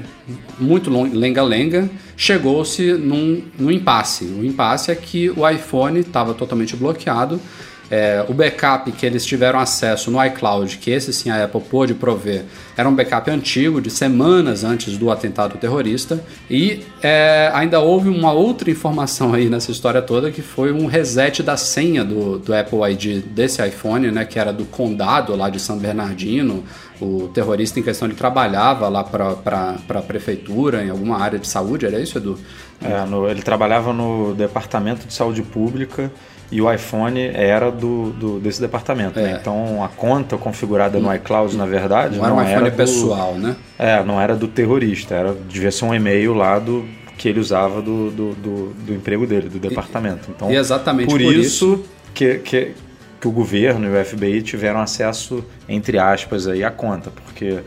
muito 0.60 0.90
lenga-lenga, 0.90 1.90
chegou-se 2.16 2.92
num, 2.92 3.42
num 3.58 3.72
impasse. 3.72 4.26
O 4.26 4.44
impasse 4.44 4.92
é 4.92 4.94
que 4.94 5.28
o 5.30 5.48
iPhone 5.48 5.98
estava 5.98 6.34
totalmente 6.34 6.76
bloqueado. 6.76 7.40
É, 7.90 8.22
o 8.28 8.34
backup 8.34 8.92
que 8.92 9.06
eles 9.06 9.24
tiveram 9.24 9.58
acesso 9.58 10.10
no 10.10 10.22
iCloud, 10.22 10.76
que 10.76 10.90
esse 10.90 11.10
sim 11.12 11.30
a 11.30 11.44
Apple 11.44 11.60
pôde 11.62 11.94
prover, 11.94 12.44
era 12.76 12.86
um 12.86 12.94
backup 12.94 13.30
antigo, 13.30 13.80
de 13.80 13.90
semanas 13.90 14.62
antes 14.62 14.98
do 14.98 15.10
atentado 15.10 15.56
terrorista. 15.56 16.22
E 16.50 16.84
é, 17.02 17.50
ainda 17.54 17.80
houve 17.80 18.10
uma 18.10 18.30
outra 18.32 18.70
informação 18.70 19.32
aí 19.32 19.48
nessa 19.48 19.70
história 19.70 20.02
toda, 20.02 20.30
que 20.30 20.42
foi 20.42 20.70
um 20.70 20.86
reset 20.86 21.42
da 21.42 21.56
senha 21.56 22.04
do, 22.04 22.38
do 22.38 22.54
Apple 22.54 22.78
ID 22.92 23.24
desse 23.24 23.66
iPhone, 23.66 24.10
né, 24.10 24.24
que 24.26 24.38
era 24.38 24.52
do 24.52 24.66
condado 24.66 25.34
lá 25.34 25.48
de 25.48 25.58
San 25.58 25.78
Bernardino. 25.78 26.64
O 27.00 27.28
terrorista 27.32 27.80
em 27.80 27.82
questão 27.82 28.06
ele 28.06 28.16
trabalhava 28.16 28.88
lá 28.88 29.02
para 29.02 29.76
a 29.88 30.02
prefeitura, 30.02 30.84
em 30.84 30.90
alguma 30.90 31.18
área 31.18 31.38
de 31.38 31.48
saúde, 31.48 31.86
era 31.86 31.98
isso, 31.98 32.18
Edu? 32.18 32.38
É, 32.82 33.04
no- 33.06 33.28
ele 33.28 33.40
trabalhava 33.42 33.92
no 33.92 34.34
departamento 34.34 35.06
de 35.06 35.14
saúde 35.14 35.42
pública 35.42 36.10
e 36.50 36.60
o 36.62 36.72
iPhone 36.72 37.20
era 37.34 37.70
do, 37.70 38.10
do- 38.12 38.40
desse 38.40 38.60
departamento. 38.60 39.18
né? 39.20 39.32
É. 39.32 39.36
Então 39.40 39.84
a 39.84 39.88
conta 39.88 40.36
configurada 40.38 40.98
no 40.98 41.14
iCloud, 41.14 41.56
na 41.56 41.66
verdade, 41.66 42.16
Não 42.16 42.24
era 42.24 42.34
um 42.34 42.42
iPhone 42.42 42.70
do- 42.70 42.76
pessoal, 42.76 43.34
né? 43.34 43.56
É, 43.78 44.02
não 44.02 44.20
era 44.20 44.34
do 44.34 44.48
terrorista, 44.48 45.14
era, 45.14 45.34
devia 45.48 45.70
ser 45.70 45.84
um 45.84 45.94
e-mail 45.94 46.32
lá 46.34 46.58
do 46.58 46.84
que 47.16 47.28
ele 47.28 47.40
usava 47.40 47.82
do, 47.82 48.10
do, 48.10 48.34
do, 48.34 48.66
do 48.86 48.94
emprego 48.94 49.26
dele, 49.26 49.48
do 49.48 49.58
departamento. 49.58 50.30
Então, 50.30 50.50
e 50.50 50.56
exatamente 50.56 51.08
por, 51.08 51.20
por 51.20 51.32
isso, 51.34 51.84
que, 52.14 52.38
que, 52.38 52.72
que 53.20 53.26
o 53.28 53.30
governo 53.32 53.86
e 53.86 54.00
o 54.00 54.04
FBI 54.04 54.40
tiveram 54.40 54.80
acesso, 54.80 55.44
entre 55.68 55.98
aspas, 55.98 56.46
aí, 56.46 56.62
à 56.62 56.70
conta, 56.70 57.10
porque 57.10 57.58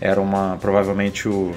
era 0.00 0.20
uma. 0.20 0.58
provavelmente 0.60 1.26
o. 1.26 1.52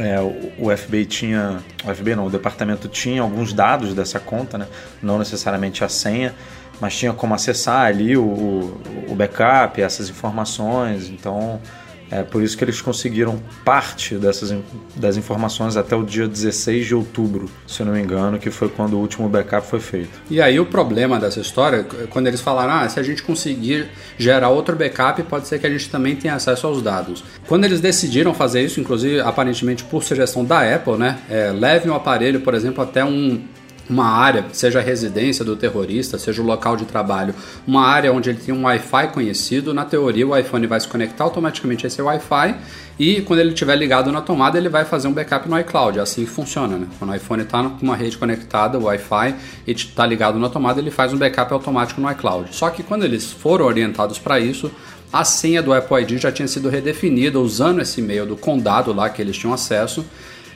é, 0.00 0.20
o- 0.20 0.76
FBI 0.76 1.04
tinha. 1.06 1.58
O 1.84 1.94
FBI 1.94 2.14
não, 2.14 2.26
o 2.26 2.30
departamento 2.30 2.88
tinha 2.88 3.22
alguns 3.22 3.52
dados 3.52 3.94
dessa 3.94 4.18
conta, 4.20 4.56
né? 4.58 4.66
Não 5.02 5.18
necessariamente 5.18 5.82
a 5.84 5.88
senha, 5.88 6.34
mas 6.80 6.96
tinha 6.96 7.12
como 7.12 7.34
acessar 7.34 7.86
ali 7.86 8.16
o, 8.16 8.80
o 9.08 9.14
backup, 9.14 9.80
essas 9.80 10.08
informações. 10.08 11.08
Então, 11.08 11.60
é 12.10 12.22
por 12.22 12.42
isso 12.42 12.56
que 12.56 12.64
eles 12.64 12.80
conseguiram 12.80 13.40
parte 13.64 14.16
dessas 14.16 14.54
das 14.96 15.16
informações 15.16 15.76
até 15.76 15.94
o 15.94 16.02
dia 16.02 16.26
16 16.26 16.86
de 16.86 16.94
outubro, 16.94 17.48
se 17.66 17.80
eu 17.80 17.86
não 17.86 17.92
me 17.92 18.00
engano, 18.00 18.38
que 18.38 18.50
foi 18.50 18.68
quando 18.68 18.94
o 18.94 18.98
último 18.98 19.28
backup 19.28 19.66
foi 19.66 19.80
feito. 19.80 20.20
E 20.28 20.40
aí 20.40 20.58
o 20.58 20.66
problema 20.66 21.20
dessa 21.20 21.40
história, 21.40 21.84
quando 22.10 22.26
eles 22.26 22.40
falaram, 22.40 22.74
ah, 22.74 22.88
se 22.88 22.98
a 22.98 23.02
gente 23.02 23.22
conseguir 23.22 23.88
gerar 24.18 24.48
outro 24.48 24.74
backup, 24.74 25.22
pode 25.24 25.46
ser 25.46 25.58
que 25.58 25.66
a 25.66 25.70
gente 25.70 25.88
também 25.88 26.16
tenha 26.16 26.34
acesso 26.34 26.66
aos 26.66 26.82
dados. 26.82 27.22
Quando 27.46 27.64
eles 27.64 27.80
decidiram 27.80 28.34
fazer 28.34 28.62
isso, 28.62 28.80
inclusive 28.80 29.20
aparentemente 29.20 29.84
por 29.84 30.02
sugestão 30.02 30.44
da 30.44 30.74
Apple, 30.74 30.96
né, 30.96 31.18
é, 31.28 31.52
leve 31.52 31.88
o 31.88 31.94
aparelho, 31.94 32.40
por 32.40 32.54
exemplo, 32.54 32.82
até 32.82 33.04
um 33.04 33.40
uma 33.88 34.06
área, 34.06 34.44
seja 34.52 34.78
a 34.78 34.82
residência 34.82 35.44
do 35.44 35.56
terrorista, 35.56 36.18
seja 36.18 36.40
o 36.40 36.44
local 36.44 36.76
de 36.76 36.84
trabalho, 36.84 37.34
uma 37.66 37.86
área 37.86 38.12
onde 38.12 38.30
ele 38.30 38.38
tem 38.38 38.54
um 38.54 38.64
Wi-Fi 38.64 39.08
conhecido, 39.08 39.74
na 39.74 39.84
teoria 39.84 40.26
o 40.26 40.36
iPhone 40.36 40.66
vai 40.66 40.80
se 40.80 40.86
conectar 40.86 41.24
automaticamente 41.24 41.86
a 41.86 41.88
esse 41.88 42.00
Wi-Fi 42.00 42.54
e 42.98 43.22
quando 43.22 43.40
ele 43.40 43.50
estiver 43.50 43.74
ligado 43.76 44.12
na 44.12 44.20
tomada 44.20 44.58
ele 44.58 44.68
vai 44.68 44.84
fazer 44.84 45.08
um 45.08 45.12
backup 45.12 45.48
no 45.48 45.58
iCloud, 45.58 45.98
é 45.98 46.02
assim 46.02 46.26
funciona, 46.26 46.76
né? 46.76 46.86
Quando 46.98 47.10
o 47.10 47.14
iPhone 47.14 47.42
está 47.42 47.62
com 47.62 47.82
uma 47.82 47.96
rede 47.96 48.16
conectada, 48.18 48.78
o 48.78 48.84
Wi-Fi, 48.84 49.34
e 49.66 49.72
está 49.72 50.06
ligado 50.06 50.38
na 50.38 50.48
tomada, 50.48 50.80
ele 50.80 50.90
faz 50.90 51.12
um 51.12 51.16
backup 51.16 51.52
automático 51.52 52.00
no 52.00 52.10
iCloud. 52.10 52.54
Só 52.54 52.70
que 52.70 52.82
quando 52.82 53.04
eles 53.04 53.32
foram 53.32 53.64
orientados 53.64 54.18
para 54.18 54.38
isso, 54.38 54.70
a 55.12 55.24
senha 55.24 55.60
do 55.60 55.72
Apple 55.72 56.02
ID 56.02 56.20
já 56.20 56.30
tinha 56.30 56.46
sido 56.46 56.68
redefinida 56.68 57.40
usando 57.40 57.80
esse 57.80 58.00
e-mail 58.00 58.24
do 58.24 58.36
condado 58.36 58.92
lá 58.92 59.10
que 59.10 59.20
eles 59.20 59.36
tinham 59.36 59.52
acesso 59.52 60.04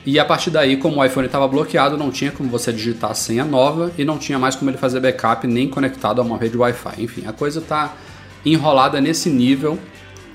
E 0.05 0.19
a 0.19 0.25
partir 0.25 0.51
daí, 0.51 0.77
como 0.77 0.97
o 0.97 1.05
iPhone 1.05 1.25
estava 1.25 1.47
bloqueado, 1.47 1.97
não 1.97 2.11
tinha 2.11 2.31
como 2.31 2.47
você 2.47 2.71
digitar 2.71 3.09
a 3.09 3.15
senha 3.15 3.43
nova 3.43 3.91
e 3.97 4.05
não 4.05 4.19
tinha 4.19 4.37
mais 4.37 4.55
como 4.55 4.69
ele 4.69 4.77
fazer 4.77 4.99
backup 4.99 5.47
nem 5.47 5.67
conectado 5.67 6.21
a 6.21 6.23
uma 6.23 6.37
rede 6.37 6.55
Wi-Fi. 6.55 7.01
Enfim, 7.01 7.23
a 7.25 7.33
coisa 7.33 7.59
está 7.59 7.93
enrolada 8.45 9.01
nesse 9.01 9.29
nível. 9.29 9.79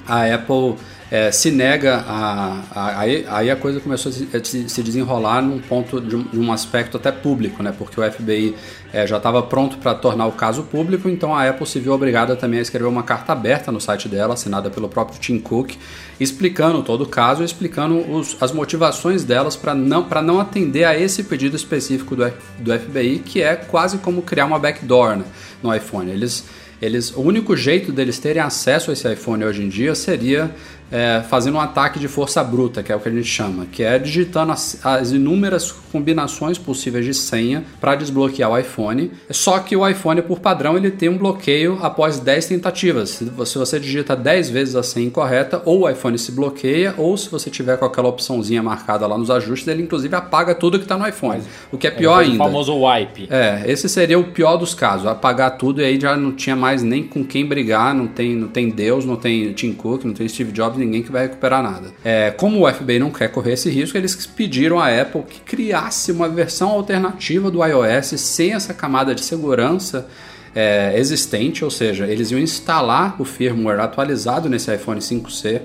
A 0.08 0.24
Apple 0.24 0.74
é, 1.10 1.32
se 1.32 1.50
nega 1.50 2.04
a, 2.06 2.62
a, 2.70 3.00
aí, 3.00 3.26
aí 3.28 3.50
a 3.50 3.56
coisa 3.56 3.80
começou 3.80 4.10
a 4.10 4.44
se, 4.44 4.68
se 4.68 4.82
desenrolar 4.82 5.42
num 5.42 5.58
ponto 5.58 6.00
de 6.00 6.14
um, 6.14 6.22
de 6.22 6.38
um, 6.38 6.52
aspecto 6.52 6.96
até 6.96 7.10
público, 7.10 7.62
né? 7.64 7.74
Porque 7.76 8.00
o 8.00 8.12
FBI 8.12 8.54
é, 8.92 9.06
já 9.06 9.16
estava 9.16 9.42
pronto 9.42 9.78
para 9.78 9.92
tornar 9.92 10.26
o 10.26 10.32
caso 10.32 10.62
público, 10.62 11.08
então 11.08 11.34
a 11.34 11.48
Apple 11.48 11.66
se 11.66 11.80
viu 11.80 11.92
obrigada 11.92 12.36
também 12.36 12.60
a 12.60 12.62
escrever 12.62 12.86
uma 12.86 13.02
carta 13.02 13.32
aberta 13.32 13.72
no 13.72 13.80
site 13.80 14.08
dela, 14.08 14.34
assinada 14.34 14.70
pelo 14.70 14.88
próprio 14.88 15.18
Tim 15.18 15.40
Cook, 15.40 15.72
explicando 16.20 16.80
todo 16.82 17.02
o 17.02 17.06
caso, 17.06 17.42
explicando 17.42 17.98
os, 17.98 18.36
as 18.40 18.52
motivações 18.52 19.24
delas 19.24 19.56
para 19.56 19.74
não, 19.74 20.06
não 20.22 20.38
atender 20.38 20.84
a 20.84 20.96
esse 20.96 21.24
pedido 21.24 21.56
específico 21.56 22.14
do, 22.14 22.32
do 22.58 22.78
FBI, 22.78 23.18
que 23.18 23.42
é 23.42 23.56
quase 23.56 23.98
como 23.98 24.22
criar 24.22 24.46
uma 24.46 24.60
backdoor 24.60 25.16
né, 25.16 25.24
no 25.60 25.74
iPhone. 25.74 26.08
Eles 26.08 26.44
eles, 26.80 27.14
o 27.14 27.20
único 27.20 27.54
jeito 27.54 27.92
deles 27.92 28.18
terem 28.18 28.40
acesso 28.40 28.90
a 28.90 28.94
esse 28.94 29.10
iPhone 29.12 29.44
hoje 29.44 29.62
em 29.62 29.68
dia 29.68 29.94
seria 29.94 30.50
é, 30.90 31.22
fazendo 31.28 31.56
um 31.56 31.60
ataque 31.60 31.98
de 31.98 32.08
força 32.08 32.42
bruta, 32.42 32.82
que 32.82 32.92
é 32.92 32.96
o 32.96 33.00
que 33.00 33.08
a 33.08 33.12
gente 33.12 33.28
chama, 33.28 33.66
que 33.66 33.82
é 33.82 33.98
digitando 33.98 34.52
as, 34.52 34.84
as 34.84 35.12
inúmeras 35.12 35.72
combinações 35.92 36.58
possíveis 36.58 37.04
de 37.04 37.14
senha 37.14 37.64
para 37.80 37.94
desbloquear 37.94 38.50
o 38.50 38.58
iPhone. 38.58 39.10
Só 39.30 39.58
que 39.58 39.76
o 39.76 39.86
iPhone, 39.86 40.22
por 40.22 40.40
padrão, 40.40 40.76
ele 40.76 40.90
tem 40.90 41.08
um 41.08 41.18
bloqueio 41.18 41.78
após 41.82 42.18
10 42.18 42.46
tentativas. 42.46 43.10
Se 43.10 43.58
você 43.58 43.78
digita 43.78 44.16
10 44.16 44.50
vezes 44.50 44.76
a 44.76 44.82
senha 44.82 45.06
incorreta, 45.06 45.62
ou 45.64 45.80
o 45.80 45.88
iPhone 45.88 46.18
se 46.18 46.32
bloqueia, 46.32 46.94
ou 46.96 47.16
se 47.16 47.28
você 47.28 47.50
tiver 47.50 47.76
com 47.76 47.84
aquela 47.84 48.08
opçãozinha 48.08 48.62
marcada 48.62 49.06
lá 49.06 49.16
nos 49.16 49.30
ajustes, 49.30 49.68
ele 49.68 49.82
inclusive 49.82 50.14
apaga 50.14 50.54
tudo 50.54 50.78
que 50.78 50.84
está 50.84 50.96
no 50.96 51.06
iPhone. 51.06 51.42
O 51.72 51.78
que 51.78 51.86
é 51.86 51.90
pior 51.90 52.20
é, 52.20 52.24
ainda. 52.24 52.42
O 52.42 52.46
famoso 52.46 52.74
wipe. 52.84 53.28
É, 53.30 53.64
esse 53.66 53.88
seria 53.88 54.18
o 54.18 54.24
pior 54.24 54.56
dos 54.56 54.74
casos, 54.74 55.06
apagar 55.06 55.56
tudo 55.56 55.80
e 55.80 55.84
aí 55.84 56.00
já 56.00 56.16
não 56.16 56.32
tinha 56.32 56.56
mais 56.56 56.82
nem 56.82 57.02
com 57.02 57.24
quem 57.24 57.44
brigar, 57.44 57.94
não 57.94 58.06
tem, 58.06 58.34
não 58.34 58.48
tem 58.48 58.70
Deus, 58.70 59.04
não 59.04 59.16
tem 59.16 59.52
Tim 59.52 59.72
Cook, 59.72 60.04
não 60.04 60.14
tem 60.14 60.28
Steve 60.28 60.52
Jobs, 60.52 60.79
ninguém 60.80 61.02
que 61.02 61.12
vai 61.12 61.22
recuperar 61.22 61.62
nada. 61.62 61.88
É, 62.04 62.30
como 62.30 62.66
o 62.66 62.72
FBI 62.72 62.98
não 62.98 63.10
quer 63.10 63.28
correr 63.28 63.52
esse 63.52 63.70
risco, 63.70 63.96
eles 63.96 64.26
pediram 64.26 64.80
à 64.80 64.88
Apple 64.88 65.22
que 65.22 65.40
criasse 65.40 66.10
uma 66.10 66.28
versão 66.28 66.70
alternativa 66.70 67.50
do 67.50 67.64
iOS 67.64 68.20
sem 68.20 68.52
essa 68.52 68.74
camada 68.74 69.14
de 69.14 69.22
segurança 69.22 70.08
é, 70.54 70.92
existente, 70.96 71.64
ou 71.64 71.70
seja, 71.70 72.06
eles 72.06 72.30
iam 72.30 72.40
instalar 72.40 73.20
o 73.20 73.24
firmware 73.24 73.80
atualizado 73.80 74.48
nesse 74.48 74.74
iPhone 74.74 75.00
5C 75.00 75.60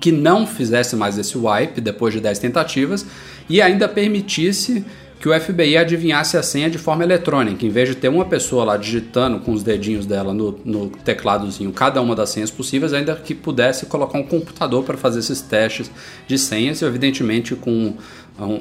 que 0.00 0.12
não 0.12 0.46
fizesse 0.46 0.94
mais 0.96 1.16
esse 1.16 1.36
wipe 1.36 1.80
depois 1.80 2.12
de 2.12 2.20
10 2.20 2.38
tentativas 2.38 3.06
e 3.48 3.62
ainda 3.62 3.88
permitisse 3.88 4.84
que 5.20 5.28
o 5.28 5.40
FBI 5.40 5.76
adivinhasse 5.76 6.36
a 6.36 6.42
senha 6.42 6.68
de 6.68 6.76
forma 6.76 7.02
eletrônica, 7.02 7.64
em 7.64 7.70
vez 7.70 7.88
de 7.88 7.94
ter 7.94 8.08
uma 8.08 8.24
pessoa 8.24 8.64
lá 8.64 8.76
digitando 8.76 9.40
com 9.40 9.52
os 9.52 9.62
dedinhos 9.62 10.04
dela 10.04 10.34
no, 10.34 10.58
no 10.64 10.90
tecladozinho 10.90 11.72
cada 11.72 12.00
uma 12.02 12.14
das 12.14 12.30
senhas 12.30 12.50
possíveis, 12.50 12.92
ainda 12.92 13.14
que 13.16 13.34
pudesse 13.34 13.86
colocar 13.86 14.18
um 14.18 14.22
computador 14.22 14.84
para 14.84 14.96
fazer 14.96 15.20
esses 15.20 15.40
testes 15.40 15.90
de 16.26 16.38
senhas, 16.38 16.82
e 16.82 16.84
evidentemente 16.84 17.54
com 17.56 17.94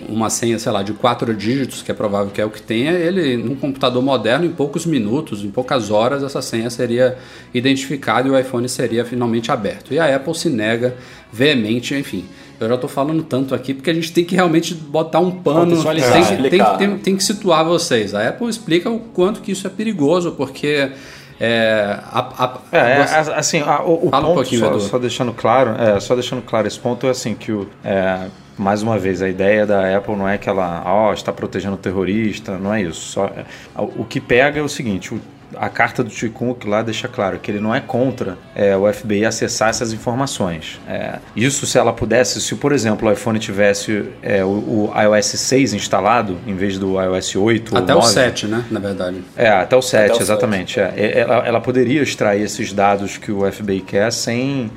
uma 0.07 0.29
senha, 0.29 0.59
sei 0.59 0.71
lá, 0.71 0.83
de 0.83 0.93
quatro 0.93 1.33
dígitos, 1.33 1.81
que 1.81 1.89
é 1.89 1.95
provável 1.95 2.31
que 2.31 2.39
é 2.39 2.45
o 2.45 2.49
que 2.49 2.61
tenha, 2.61 2.91
ele, 2.91 3.37
num 3.37 3.55
computador 3.55 4.03
moderno, 4.03 4.45
em 4.45 4.51
poucos 4.51 4.85
minutos, 4.85 5.43
em 5.43 5.49
poucas 5.49 5.89
horas, 5.89 6.21
essa 6.21 6.43
senha 6.43 6.69
seria 6.69 7.17
identificada 7.53 8.27
e 8.27 8.31
o 8.31 8.37
iPhone 8.37 8.69
seria 8.69 9.03
finalmente 9.03 9.51
aberto. 9.51 9.91
E 9.91 9.97
a 9.97 10.15
Apple 10.15 10.35
se 10.35 10.47
nega 10.47 10.95
veemente, 11.31 11.95
enfim. 11.95 12.23
Eu 12.63 12.69
já 12.69 12.75
estou 12.75 12.89
falando 12.89 13.23
tanto 13.23 13.53
aqui 13.53 13.73
porque 13.73 13.89
a 13.89 13.93
gente 13.93 14.11
tem 14.11 14.23
que 14.23 14.35
realmente 14.35 14.73
botar 14.73 15.19
um 15.19 15.31
pano, 15.31 15.83
tem, 15.83 15.93
tem, 15.93 16.49
tem, 16.49 16.77
tem, 16.77 16.97
tem 16.97 17.15
que 17.17 17.23
situar 17.23 17.65
vocês. 17.65 18.13
A 18.15 18.29
Apple 18.29 18.49
explica 18.49 18.89
o 18.89 18.99
quanto 18.99 19.41
que 19.41 19.51
isso 19.51 19.67
é 19.67 19.69
perigoso, 19.69 20.31
porque 20.31 20.91
é, 21.39 21.99
a, 22.11 22.45
a, 22.45 22.59
é, 22.71 23.05
você... 23.05 23.31
assim, 23.31 23.61
a, 23.61 23.81
o, 23.81 24.07
o 24.07 24.11
ponto, 24.11 24.39
um 24.39 24.45
só, 24.45 24.79
só, 24.79 24.99
deixando 24.99 25.33
claro, 25.33 25.71
é, 25.71 25.99
só 25.99 26.15
deixando 26.15 26.41
claro 26.41 26.67
esse 26.67 26.79
ponto 26.79 27.07
é 27.07 27.09
assim 27.09 27.35
que 27.35 27.51
o, 27.51 27.67
é, 27.83 28.27
mais 28.57 28.83
uma 28.83 28.97
vez, 28.97 29.21
a 29.21 29.27
ideia 29.27 29.65
da 29.65 29.97
Apple 29.97 30.15
não 30.15 30.29
é 30.29 30.37
que 30.37 30.47
ela 30.47 31.09
oh, 31.09 31.13
está 31.13 31.33
protegendo 31.33 31.75
o 31.75 31.77
terrorista, 31.77 32.57
não 32.57 32.73
é 32.73 32.83
isso. 32.83 33.01
Só, 33.01 33.25
é, 33.25 33.45
o 33.75 34.05
que 34.05 34.19
pega 34.19 34.59
é 34.59 34.63
o 34.63 34.69
seguinte: 34.69 35.13
o, 35.13 35.19
a 35.57 35.69
carta 35.69 36.03
do 36.03 36.11
Cook 36.31 36.65
lá 36.65 36.81
deixa 36.81 37.07
claro 37.07 37.39
que 37.39 37.51
ele 37.51 37.59
não 37.59 37.73
é 37.73 37.79
contra 37.79 38.37
é, 38.55 38.75
o 38.75 38.91
FBI 38.91 39.25
acessar 39.25 39.69
essas 39.69 39.93
informações. 39.93 40.79
É, 40.87 41.19
isso 41.35 41.65
se 41.65 41.77
ela 41.77 41.93
pudesse, 41.93 42.39
se 42.41 42.55
por 42.55 42.71
exemplo 42.71 43.07
o 43.07 43.11
iPhone 43.11 43.37
tivesse 43.39 44.05
é, 44.21 44.43
o, 44.43 44.91
o, 44.91 44.93
iOS 44.95 45.25
6 45.25 45.73
instalado 45.73 46.37
em 46.45 46.55
vez 46.55 46.77
do 46.77 47.01
iOS 47.01 47.35
8 47.35 47.77
até 47.77 47.93
ou 47.93 48.01
9, 48.01 48.11
o 48.11 48.13
7, 48.13 48.47
né, 48.47 48.65
na 48.69 48.79
verdade. 48.79 49.23
É, 49.35 49.49
até 49.49 49.75
o 49.75 49.81
7, 49.81 50.11
até 50.11 50.19
o 50.19 50.21
exatamente. 50.21 50.73
7. 50.75 50.99
É. 50.99 51.19
Ela, 51.19 51.47
ela 51.47 51.61
poderia 51.61 52.01
extrair 52.01 52.41
esses 52.41 52.73
dados 52.73 53.17
que 53.17 53.31
o 53.31 53.49
FBI 53.51 53.81
quer 53.81 54.11
sem 54.11 54.71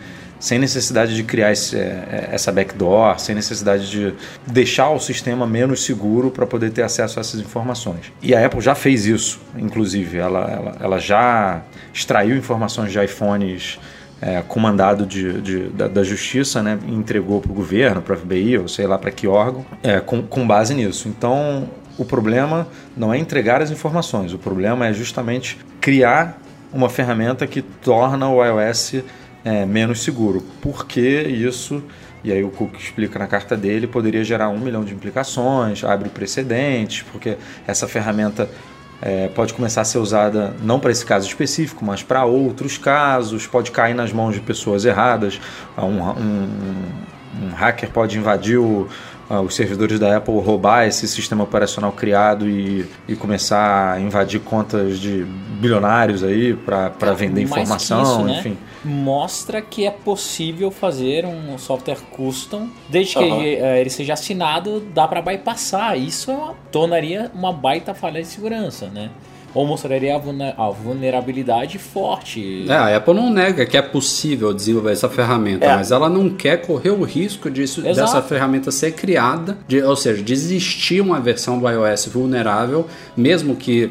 sem 0.46 0.60
necessidade 0.60 1.16
de 1.16 1.24
criar 1.24 1.50
esse, 1.50 1.76
é, 1.76 1.80
é, 1.80 2.28
essa 2.30 2.52
backdoor, 2.52 3.18
sem 3.18 3.34
necessidade 3.34 3.90
de 3.90 4.14
deixar 4.46 4.90
o 4.90 5.00
sistema 5.00 5.44
menos 5.44 5.84
seguro 5.84 6.30
para 6.30 6.46
poder 6.46 6.70
ter 6.70 6.82
acesso 6.82 7.18
a 7.18 7.20
essas 7.20 7.40
informações. 7.40 8.12
E 8.22 8.32
a 8.32 8.46
Apple 8.46 8.60
já 8.60 8.76
fez 8.76 9.06
isso, 9.06 9.40
inclusive, 9.58 10.18
ela, 10.18 10.48
ela, 10.48 10.76
ela 10.80 10.98
já 11.00 11.62
extraiu 11.92 12.36
informações 12.36 12.92
de 12.92 13.04
iPhones 13.04 13.80
é, 14.22 14.40
com 14.46 14.60
mandado 14.60 15.04
de, 15.04 15.40
de 15.42 15.58
da, 15.70 15.88
da, 15.88 16.04
justiça, 16.04 16.62
né, 16.62 16.78
entregou 16.86 17.40
para 17.40 17.50
o 17.50 17.54
governo, 17.54 18.00
para 18.00 18.14
o 18.14 18.16
FBI, 18.16 18.58
ou 18.58 18.68
sei 18.68 18.86
lá 18.86 18.96
para 18.96 19.10
que 19.10 19.26
órgão, 19.26 19.66
é, 19.82 19.98
com, 19.98 20.22
com 20.22 20.46
base 20.46 20.74
nisso. 20.74 21.08
Então, 21.08 21.68
o 21.98 22.04
problema 22.04 22.68
não 22.96 23.12
é 23.12 23.18
entregar 23.18 23.60
as 23.60 23.72
informações, 23.72 24.32
o 24.32 24.38
problema 24.38 24.86
é 24.86 24.92
justamente 24.92 25.58
criar 25.80 26.40
uma 26.72 26.88
ferramenta 26.88 27.48
que 27.48 27.62
torna 27.62 28.28
o 28.28 28.44
iOS 28.44 29.02
é, 29.46 29.64
menos 29.64 30.02
seguro. 30.02 30.44
Porque 30.60 31.22
isso, 31.22 31.80
e 32.24 32.32
aí 32.32 32.42
o 32.42 32.50
Cook 32.50 32.74
explica 32.76 33.16
na 33.16 33.28
carta 33.28 33.56
dele, 33.56 33.86
poderia 33.86 34.24
gerar 34.24 34.48
um 34.48 34.58
milhão 34.58 34.84
de 34.84 34.92
implicações, 34.92 35.84
abre 35.84 36.08
precedentes, 36.08 37.02
porque 37.12 37.36
essa 37.64 37.86
ferramenta 37.86 38.50
é, 39.00 39.28
pode 39.28 39.54
começar 39.54 39.82
a 39.82 39.84
ser 39.84 39.98
usada 39.98 40.52
não 40.60 40.80
para 40.80 40.90
esse 40.90 41.06
caso 41.06 41.28
específico, 41.28 41.84
mas 41.84 42.02
para 42.02 42.24
outros 42.24 42.76
casos, 42.76 43.46
pode 43.46 43.70
cair 43.70 43.94
nas 43.94 44.12
mãos 44.12 44.34
de 44.34 44.40
pessoas 44.40 44.84
erradas. 44.84 45.40
Um, 45.78 46.02
um, 46.02 46.48
um 47.42 47.54
hacker 47.54 47.90
pode 47.90 48.18
invadir 48.18 48.58
o, 48.58 48.88
uh, 49.30 49.40
os 49.40 49.54
servidores 49.54 49.98
da 49.98 50.16
Apple 50.16 50.38
roubar 50.40 50.86
esse 50.86 51.06
sistema 51.06 51.44
operacional 51.44 51.92
criado 51.92 52.48
e, 52.48 52.86
e 53.08 53.14
começar 53.16 53.92
a 53.92 54.00
invadir 54.00 54.40
contas 54.40 54.98
de 54.98 55.24
bilionários 55.60 56.22
aí 56.22 56.54
para 56.54 57.12
vender 57.14 57.42
informação, 57.42 58.02
isso, 58.02 58.22
né? 58.24 58.38
enfim 58.38 58.56
mostra 58.86 59.60
que 59.60 59.84
é 59.84 59.90
possível 59.90 60.70
fazer 60.70 61.26
um 61.26 61.58
software 61.58 61.98
custom, 62.12 62.68
desde 62.88 63.14
que 63.14 63.18
uhum. 63.18 63.40
ele, 63.40 63.56
eh, 63.56 63.80
ele, 63.80 63.90
seja 63.90 64.12
assinado, 64.12 64.80
dá 64.80 65.08
para 65.08 65.20
bypassar. 65.20 65.98
Isso 65.98 66.30
é 66.30 66.34
uma, 66.34 66.54
tornaria 66.70 67.30
uma 67.34 67.52
baita 67.52 67.94
falha 67.94 68.22
de 68.22 68.28
segurança, 68.28 68.86
né? 68.86 69.10
Ou 69.56 69.66
mostraria 69.66 70.14
a 70.14 70.70
vulnerabilidade 70.70 71.78
forte. 71.78 72.66
É, 72.68 72.74
a 72.74 72.96
Apple 72.96 73.14
não 73.14 73.30
nega 73.30 73.64
que 73.64 73.76
é 73.76 73.80
possível 73.80 74.52
desenvolver 74.52 74.92
essa 74.92 75.08
ferramenta, 75.08 75.64
é. 75.64 75.76
mas 75.76 75.90
ela 75.90 76.10
não 76.10 76.28
quer 76.28 76.58
correr 76.58 76.90
o 76.90 77.02
risco 77.02 77.50
disso, 77.50 77.80
dessa 77.80 78.20
ferramenta 78.20 78.70
ser 78.70 78.92
criada, 78.92 79.56
de, 79.66 79.82
ou 79.82 79.96
seja, 79.96 80.22
de 80.22 80.32
existir 80.32 81.00
uma 81.00 81.18
versão 81.20 81.58
do 81.58 81.66
iOS 81.66 82.06
vulnerável, 82.06 82.86
mesmo 83.16 83.56
que 83.56 83.90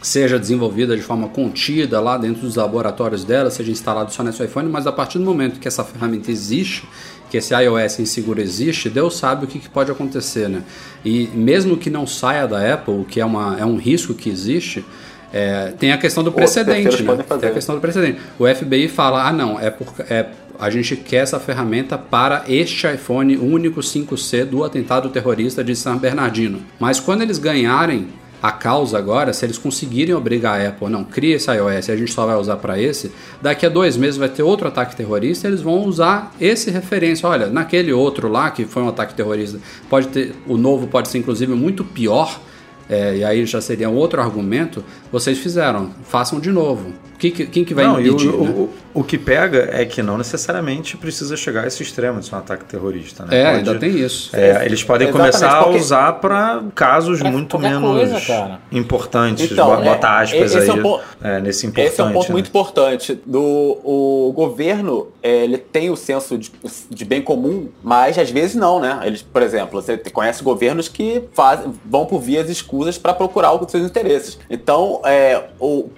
seja 0.00 0.38
desenvolvida 0.38 0.96
de 0.96 1.02
forma 1.02 1.28
contida 1.28 2.00
lá 2.00 2.16
dentro 2.16 2.42
dos 2.42 2.56
laboratórios 2.56 3.24
dela, 3.24 3.50
seja 3.50 3.70
instalado 3.70 4.12
só 4.12 4.22
nesse 4.22 4.42
iPhone, 4.44 4.68
mas 4.68 4.86
a 4.86 4.92
partir 4.92 5.18
do 5.18 5.24
momento 5.24 5.60
que 5.60 5.68
essa 5.68 5.84
ferramenta 5.84 6.30
existe, 6.30 6.84
que 7.30 7.36
esse 7.36 7.54
iOS 7.54 8.00
inseguro 8.00 8.40
existe, 8.40 8.90
Deus 8.90 9.16
sabe 9.16 9.44
o 9.44 9.48
que, 9.48 9.60
que 9.60 9.68
pode 9.68 9.90
acontecer, 9.90 10.48
né? 10.48 10.62
E 11.04 11.28
mesmo 11.32 11.76
que 11.76 11.88
não 11.88 12.06
saia 12.06 12.46
da 12.46 12.74
Apple, 12.74 12.94
o 12.94 13.04
que 13.04 13.20
é, 13.20 13.24
uma, 13.24 13.56
é 13.58 13.64
um 13.64 13.76
risco 13.76 14.12
que 14.12 14.28
existe, 14.28 14.84
é, 15.32 15.72
tem 15.78 15.92
a 15.92 15.98
questão 15.98 16.24
do 16.24 16.32
precedente, 16.32 17.02
né? 17.04 17.16
Tem 17.40 17.50
a 17.50 17.52
questão 17.52 17.76
do 17.76 17.80
precedente. 17.80 18.18
O 18.36 18.46
FBI 18.46 18.88
fala, 18.88 19.28
ah 19.28 19.32
não, 19.32 19.60
é, 19.60 19.70
por, 19.70 19.86
é 20.10 20.26
a 20.60 20.68
gente 20.68 20.94
quer 20.94 21.22
essa 21.22 21.40
ferramenta 21.40 21.96
para 21.96 22.44
este 22.46 22.86
iPhone 22.86 23.38
único 23.38 23.80
5C 23.80 24.44
do 24.44 24.62
atentado 24.62 25.08
terrorista 25.08 25.64
de 25.64 25.74
San 25.74 25.96
Bernardino. 25.96 26.60
Mas 26.78 27.00
quando 27.00 27.22
eles 27.22 27.38
ganharem 27.38 28.08
a 28.42 28.50
causa 28.50 28.96
agora, 28.96 29.32
se 29.32 29.44
eles 29.44 29.58
conseguirem 29.58 30.14
obrigar 30.14 30.60
a 30.60 30.68
Apple, 30.68 30.88
não, 30.88 31.04
cria 31.04 31.36
esse 31.36 31.50
iOS 31.50 31.90
a 31.90 31.96
gente 31.96 32.12
só 32.12 32.24
vai 32.24 32.36
usar 32.36 32.56
para 32.56 32.80
esse, 32.80 33.12
daqui 33.40 33.66
a 33.66 33.68
dois 33.68 33.96
meses 33.96 34.16
vai 34.16 34.28
ter 34.28 34.42
outro 34.42 34.68
ataque 34.68 34.96
terrorista, 34.96 35.46
eles 35.46 35.60
vão 35.60 35.84
usar 35.84 36.34
esse 36.40 36.70
referência. 36.70 37.28
Olha, 37.28 37.48
naquele 37.48 37.92
outro 37.92 38.28
lá 38.28 38.50
que 38.50 38.64
foi 38.64 38.82
um 38.82 38.88
ataque 38.88 39.14
terrorista, 39.14 39.58
pode 39.88 40.08
ter, 40.08 40.34
o 40.46 40.56
novo 40.56 40.86
pode 40.86 41.08
ser 41.08 41.18
inclusive 41.18 41.52
muito 41.52 41.84
pior, 41.84 42.40
é, 42.88 43.18
e 43.18 43.24
aí 43.24 43.44
já 43.46 43.60
seria 43.60 43.88
um 43.88 43.94
outro 43.94 44.20
argumento, 44.20 44.82
vocês 45.12 45.38
fizeram, 45.38 45.90
façam 46.02 46.40
de 46.40 46.50
novo. 46.50 46.92
Que, 47.20 47.30
que- 47.30 47.46
quem 47.46 47.64
que 47.64 47.74
vai 47.74 47.84
Não, 47.84 47.96
o, 47.96 48.00
impedir? 48.00 48.28
o- 48.28 48.42
né? 48.44 48.50
o- 48.50 48.70
o 48.92 49.04
que 49.04 49.16
pega 49.18 49.68
é 49.72 49.84
que 49.84 50.02
não 50.02 50.18
necessariamente 50.18 50.96
precisa 50.96 51.36
chegar 51.36 51.62
a 51.64 51.66
esse 51.68 51.80
extremo 51.82 52.18
de 52.18 52.26
ser 52.26 52.34
um 52.34 52.38
ataque 52.38 52.64
terrorista. 52.64 53.24
Né? 53.26 53.38
É, 53.40 53.44
Pode- 53.44 53.56
ainda 53.58 53.74
tem 53.78 53.90
isso. 53.90 54.34
É, 54.34 54.64
eles 54.66 54.82
podem 54.82 55.06
Exatamente, 55.08 55.32
começar 55.38 55.58
a 55.58 55.68
usar 55.68 56.12
para 56.14 56.62
casos 56.74 57.20
Pra 57.20 57.30
muito 57.30 57.56
menos 57.58 57.80
coisa, 57.82 58.48
importantes. 58.72 59.50
Então, 59.50 59.66
Bo- 59.76 59.82
é, 59.82 59.84
bota 59.84 60.08
aspas 60.20 60.40
esse 60.54 60.58
é 60.58 60.72
aí 60.72 60.78
um 60.78 60.82
ponto- 60.82 61.04
é, 61.22 61.40
nesse 61.40 61.66
importante. 61.66 61.92
Esse 61.92 62.00
é 62.00 62.04
um 62.04 62.12
ponto 62.12 62.26
né? 62.28 62.32
muito 62.32 62.48
importante. 62.48 63.20
Do, 63.26 63.40
o 63.84 64.32
governo, 64.34 65.08
é, 65.22 65.44
ele 65.44 65.58
tem 65.58 65.90
o 65.90 65.96
senso 65.96 66.38
de, 66.38 66.50
de 66.88 67.04
bem 67.04 67.22
comum, 67.22 67.68
mas 67.82 68.18
às 68.18 68.30
vezes 68.30 68.56
não, 68.56 68.80
né? 68.80 69.00
Eles, 69.04 69.22
por 69.22 69.42
exemplo, 69.42 69.80
você 69.80 69.96
conhece 69.98 70.42
governos 70.42 70.88
que 70.88 71.22
fazem, 71.32 71.72
vão 71.84 72.06
por 72.06 72.20
vias 72.20 72.48
escusas 72.48 72.96
para 72.98 73.12
procurar 73.12 73.52
os 73.54 73.70
seus 73.70 73.84
interesses. 73.84 74.38
Então, 74.48 75.00
é, 75.04 75.34
a 75.34 75.44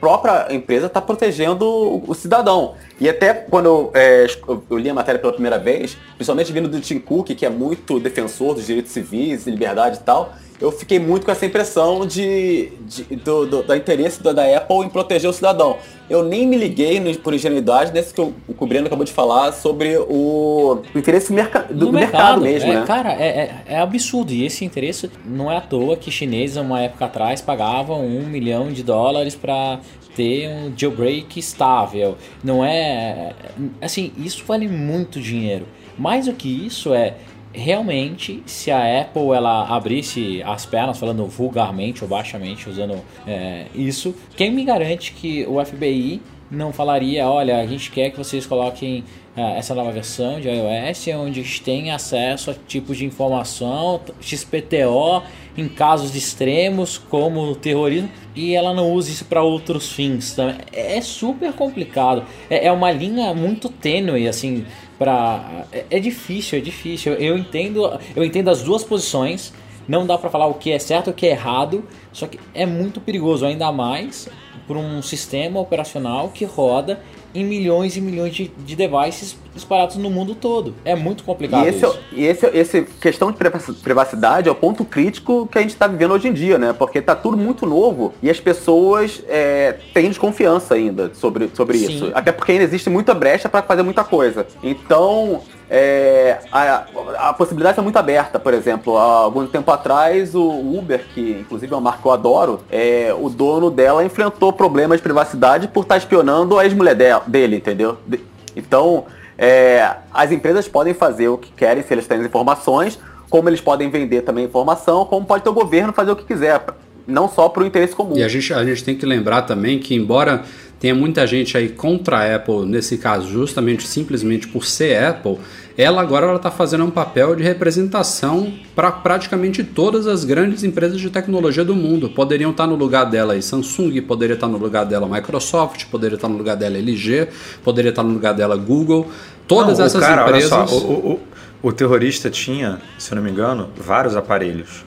própria 0.00 0.47
empresa 0.50 0.87
está 0.87 1.00
protegendo 1.16 2.02
o, 2.09 2.14
cidadão. 2.14 2.75
E 3.00 3.09
até 3.09 3.33
quando 3.35 3.66
eu, 3.66 3.90
é, 3.95 4.26
eu- 4.71 4.78
li 4.78 4.88
a 4.88 4.95
matéria 4.95 5.21
pela 5.21 5.33
primeira 5.33 5.59
vez, 5.59 5.97
principalmente 6.16 6.52
vindo 6.52 6.69
do 6.69 6.81
Tim 6.81 6.99
Cook, 6.99 7.28
que 7.35 7.45
é 7.47 7.50
muito 7.50 8.00
defensor 8.00 8.54
dos 8.54 8.66
direitos 8.66 8.92
civis, 8.92 9.47
liberdade 9.47 9.99
e 9.99 10.00
tal, 10.02 10.33
eu 10.61 10.71
fiquei 10.71 11.00
muito 11.00 11.25
com 11.26 11.33
essa 11.33 11.45
impressão 11.45 12.07
de, 12.07 12.71
de- 12.83 13.16
do, 13.16 13.47
do- 13.47 13.62
da 13.64 13.76
interesse 13.76 14.23
da, 14.23 14.33
da 14.33 14.57
Apple 14.57 14.76
em 14.85 14.88
proteger 14.88 15.28
o 15.28 15.33
cidadão. 15.33 15.76
Eu 16.09 16.23
nem 16.23 16.47
me 16.47 16.57
liguei, 16.57 17.00
no- 17.00 17.12
por 17.19 17.35
ingenuidade, 17.35 17.92
nesse 17.92 18.14
que 18.14 18.21
o, 18.21 18.33
o 18.47 18.54
Cubriano 18.54 18.87
acabou 18.87 19.04
de 19.04 19.11
falar 19.12 19.50
sobre 19.52 19.97
o, 19.97 20.83
o 20.95 20.99
interesse 20.99 21.33
merca- 21.33 21.66
do, 21.69 21.87
do 21.87 21.92
mercado, 21.92 22.40
mesmo, 22.42 22.71
é, 22.71 22.75
né? 22.76 22.85
Cara, 22.87 23.12
é, 23.14 23.26
é, 23.26 23.54
é 23.75 23.78
absurdo. 23.81 24.33
E 24.33 24.45
esse 24.47 24.64
interesse 24.64 25.11
não 25.25 25.50
é 25.50 25.57
à 25.57 25.61
toa 25.61 25.97
que 25.97 26.12
chineses, 26.12 26.57
uma 26.57 26.81
época 26.81 27.07
atrás, 27.07 27.40
pagavam 27.40 28.07
um 28.07 28.25
milhão 28.26 28.71
de 28.71 28.85
dólares 28.85 29.35
para 29.35 29.81
ter 30.14 30.49
um 30.49 30.73
jailbreak 30.76 31.38
estável. 31.38 32.16
Não 32.42 32.64
é. 32.64 33.33
Assim, 33.81 34.12
isso 34.16 34.45
vale 34.47 34.69
muito 34.69 35.21
dinheiro. 35.21 35.66
Mais 35.99 36.26
do 36.26 36.33
que 36.33 36.49
isso 36.49 36.95
é. 36.95 37.14
Realmente, 37.54 38.42
se 38.47 38.71
a 38.71 39.02
Apple 39.02 39.33
ela 39.33 39.66
abrisse 39.69 40.42
as 40.42 40.64
pernas, 40.64 40.99
falando 40.99 41.26
vulgarmente 41.26 42.02
ou 42.02 42.09
baixamente, 42.09 42.66
usando 42.66 42.99
é, 43.26 43.66
isso, 43.75 44.14
quem 44.35 44.50
me 44.50 44.64
garante 44.64 45.12
que 45.12 45.45
o 45.47 45.62
FBI 45.62 46.23
não 46.50 46.73
falaria, 46.73 47.28
olha, 47.28 47.59
a 47.59 47.66
gente 47.66 47.90
quer 47.90 48.11
que 48.11 48.16
vocês 48.16 48.47
coloquem 48.47 49.04
ah, 49.37 49.52
essa 49.52 49.75
nova 49.75 49.90
versão 49.90 50.40
de 50.40 50.49
iOS, 50.49 51.09
onde 51.19 51.40
a 51.40 51.42
gente 51.42 51.62
tem 51.62 51.90
acesso 51.90 52.50
a 52.50 52.54
tipos 52.54 52.99
de 52.99 53.07
informação, 53.07 54.00
XPTO, 54.21 55.23
em 55.57 55.69
casos 55.69 56.15
extremos 56.15 56.97
como 56.99 57.43
o 57.43 57.55
terrorismo, 57.55 58.11
e 58.35 58.55
ela 58.55 58.73
não 58.73 58.93
use 58.93 59.13
isso 59.13 59.25
para 59.27 59.43
outros 59.43 59.93
fins 59.93 60.35
também. 60.35 60.57
É 60.73 61.01
super 61.01 61.53
complicado. 61.53 62.25
É, 62.49 62.67
é 62.67 62.73
uma 62.73 62.91
linha 62.91 63.35
muito 63.35 63.69
tênue, 63.69 64.27
assim, 64.27 64.65
para 64.99 65.67
é, 65.73 65.85
é 65.91 66.01
difícil, 66.01 66.59
é 66.59 66.63
difícil. 66.63 67.13
Eu 67.15 67.37
entendo, 67.37 67.99
eu 68.17 68.25
entendo 68.25 68.49
as 68.49 68.63
duas 68.63 68.83
posições. 68.83 69.53
Não 69.87 70.07
dá 70.07 70.17
para 70.17 70.31
falar 70.31 70.47
o 70.47 70.55
que 70.55 70.71
é 70.71 70.79
certo 70.79 71.11
o 71.11 71.13
que 71.13 71.27
é 71.27 71.31
errado, 71.31 71.85
só 72.13 72.29
que 72.29 72.39
é 72.55 72.65
muito 72.65 73.01
perigoso, 73.01 73.45
ainda 73.45 73.73
mais 73.73 74.29
por 74.67 74.77
um 74.77 75.03
sistema 75.03 75.59
operacional 75.59 76.29
que 76.29 76.45
roda 76.45 77.01
em 77.35 77.45
milhões 77.45 77.97
e 77.97 78.01
milhões 78.01 78.35
de, 78.35 78.49
de 78.59 78.77
devices 78.77 79.37
espalhados 79.57 79.97
no 79.97 80.11
mundo 80.11 80.35
todo. 80.35 80.75
É 80.85 80.95
muito 80.95 81.25
complicado 81.25 81.65
E 81.65 81.69
esse, 81.69 81.85
é 81.85 81.89
isso. 81.89 81.99
e 82.12 82.25
esse, 82.25 82.47
esse 82.47 82.83
questão 83.01 83.31
de 83.31 83.37
privaci- 83.37 83.73
privacidade 83.75 84.49
é 84.49 84.53
o 84.53 84.55
ponto 84.55 84.85
crítico 84.85 85.47
que 85.51 85.59
a 85.59 85.61
gente 85.61 85.71
está 85.73 85.87
vivendo 85.87 86.12
hoje 86.12 86.29
em 86.29 86.33
dia, 86.33 86.59
né? 86.59 86.73
Porque 86.73 87.01
tá 87.03 87.15
tudo 87.15 87.37
muito 87.37 87.67
novo 87.67 88.15
e 88.23 88.31
as 88.31 88.41
pessoas 88.41 89.23
é, 89.29 89.77
têm 89.93 90.09
desconfiança 90.09 90.75
ainda 90.75 91.11
sobre, 91.15 91.51
sobre 91.55 91.79
Sim. 91.79 91.93
isso. 91.97 92.11
Até 92.15 92.33
porque 92.33 92.53
ainda 92.53 92.65
existe 92.65 92.89
muita 92.89 93.15
brecha 93.15 93.49
para 93.49 93.62
fazer 93.62 93.83
muita 93.83 94.05
coisa. 94.05 94.47
Então, 94.62 95.42
é, 95.75 96.39
a, 96.53 96.85
a 97.31 97.33
possibilidade 97.33 97.79
é 97.79 97.83
muito 97.83 97.97
aberta. 97.97 98.39
Por 98.39 98.53
exemplo, 98.53 98.99
há 98.99 99.03
algum 99.03 99.47
tempo 99.47 99.71
atrás, 99.71 100.35
o 100.35 100.43
Uber, 100.79 101.03
que 101.15 101.39
inclusive 101.41 101.73
é 101.73 101.75
uma 101.77 101.81
marca 101.81 102.03
que 102.03 102.07
eu 102.09 102.13
adoro, 102.13 102.61
é, 102.71 103.15
o 103.19 103.31
dono 103.31 103.71
dela 103.71 104.05
enfrentou 104.05 104.53
problemas 104.53 104.99
de 104.99 105.03
privacidade 105.03 105.69
por 105.69 105.85
estar 105.85 105.97
espionando 105.97 106.59
a 106.59 106.65
ex-mulher 106.67 106.95
de- 106.95 107.31
dele, 107.31 107.57
entendeu? 107.57 107.97
De- 108.07 108.21
Então, 108.55 109.07
é, 109.39 109.91
as 110.13 110.31
empresas 110.31 110.69
podem 110.69 110.93
fazer 110.93 111.29
o 111.29 111.39
que 111.39 111.51
querem 111.53 111.83
se 111.83 111.95
eles 111.95 112.07
têm 112.07 112.19
as 112.21 112.27
informações, 112.27 112.99
como 113.31 113.49
eles 113.49 113.63
podem 113.63 113.89
vender 113.89 114.21
também 114.21 114.45
informação, 114.45 115.07
como 115.07 115.25
pode 115.25 115.43
ter 115.43 115.49
o 115.49 115.55
governo 115.55 115.91
fazer 115.91 116.11
o 116.11 116.17
que 116.17 116.25
quiser, 116.25 116.63
não 117.07 117.31
só 117.31 117.49
para 117.49 117.63
o 117.63 117.67
interesse 117.67 117.95
comum. 117.97 118.15
E 118.15 118.23
a 118.23 118.29
gente, 118.29 118.53
a 118.53 118.63
gente 118.63 118.85
tem 118.85 118.95
que 118.95 119.07
lembrar 119.07 119.43
também 119.43 119.79
que, 119.79 119.95
embora 119.95 120.43
tenha 120.83 120.95
muita 120.97 121.25
gente 121.29 121.57
aí 121.57 121.68
contra 121.68 122.18
a 122.18 122.35
Apple, 122.35 122.66
nesse 122.66 122.99
caso, 122.99 123.29
justamente 123.29 123.87
simplesmente 123.87 124.49
por 124.49 124.64
ser 124.66 125.01
Apple, 125.01 125.38
ela 125.79 126.03
agora 126.03 126.35
está 126.35 126.51
fazendo 126.51 126.85
um 126.85 126.90
papel 126.90 127.37
de 127.37 127.42
representação 127.45 128.53
para 128.75 128.90
praticamente 128.90 129.62
todas 129.62 130.09
as 130.09 130.25
grandes 130.25 130.64
empresas 130.64 131.01
de 131.01 131.09
tecnologia 131.09 131.64
do 131.64 131.77
mundo. 131.77 132.11
Poderiam 132.11 132.51
estar 132.51 132.66
no 132.66 132.75
lugar 132.75 133.05
dela 133.05 133.35
aí 133.35 133.42
Samsung, 133.42 134.01
poderia 134.03 134.35
estar 134.35 134.49
no 134.49 134.59
lugar 134.59 134.85
dela 134.85 135.07
Microsoft, 135.07 135.85
poderia 135.87 136.16
estar 136.16 136.29
no 136.29 136.37
lugar 136.37 136.57
dela 136.57 136.77
LG, 136.77 137.29
poderia 137.62 137.90
estar 137.90 138.03
no 138.03 138.12
lugar 138.12 138.35
dela 138.35 138.57
Google. 138.57 139.09
Todas 139.47 139.79
Não, 139.79 139.87
essas 139.87 140.01
cara, 140.01 140.23
olha 140.25 140.31
empresas. 140.45 140.68
só, 140.68 140.77
o, 140.77 140.90
o- 140.90 141.12
o- 141.12 141.21
o 141.68 141.73
terrorista 141.73 142.29
tinha, 142.29 142.81
se 142.99 143.12
eu 143.12 143.16
não 143.16 143.23
me 143.23 143.31
engano, 143.31 143.71
vários 143.77 144.16
aparelhos. 144.16 144.85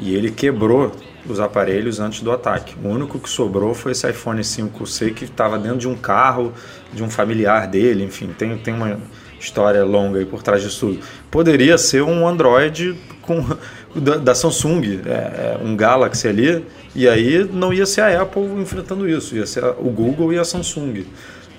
E 0.00 0.12
ele 0.12 0.32
quebrou 0.32 0.90
os 1.28 1.40
aparelhos 1.40 2.00
antes 2.00 2.22
do 2.22 2.30
ataque. 2.30 2.74
O 2.82 2.88
único 2.88 3.18
que 3.18 3.28
sobrou 3.28 3.74
foi 3.74 3.92
esse 3.92 4.08
iPhone 4.08 4.40
5C 4.40 5.12
que 5.12 5.24
estava 5.24 5.58
dentro 5.58 5.78
de 5.78 5.88
um 5.88 5.96
carro 5.96 6.52
de 6.92 7.02
um 7.02 7.10
familiar 7.10 7.66
dele. 7.66 8.04
Enfim, 8.04 8.28
tem, 8.36 8.56
tem 8.58 8.74
uma 8.74 8.98
história 9.38 9.84
longa 9.84 10.18
aí 10.18 10.24
por 10.24 10.42
trás 10.42 10.62
disso 10.62 10.86
tudo. 10.88 11.00
Poderia 11.30 11.76
ser 11.78 12.02
um 12.02 12.26
Android 12.26 12.98
com, 13.22 13.44
da, 13.94 14.16
da 14.16 14.34
Samsung, 14.34 15.00
é, 15.06 15.10
é, 15.10 15.58
um 15.62 15.76
Galaxy 15.76 16.28
ali, 16.28 16.64
e 16.94 17.08
aí 17.08 17.44
não 17.52 17.72
ia 17.72 17.86
ser 17.86 18.00
a 18.02 18.22
Apple 18.22 18.44
enfrentando 18.60 19.08
isso, 19.08 19.36
ia 19.36 19.46
ser 19.46 19.64
o 19.64 19.90
Google 19.90 20.32
e 20.32 20.38
a 20.38 20.44
Samsung 20.44 21.04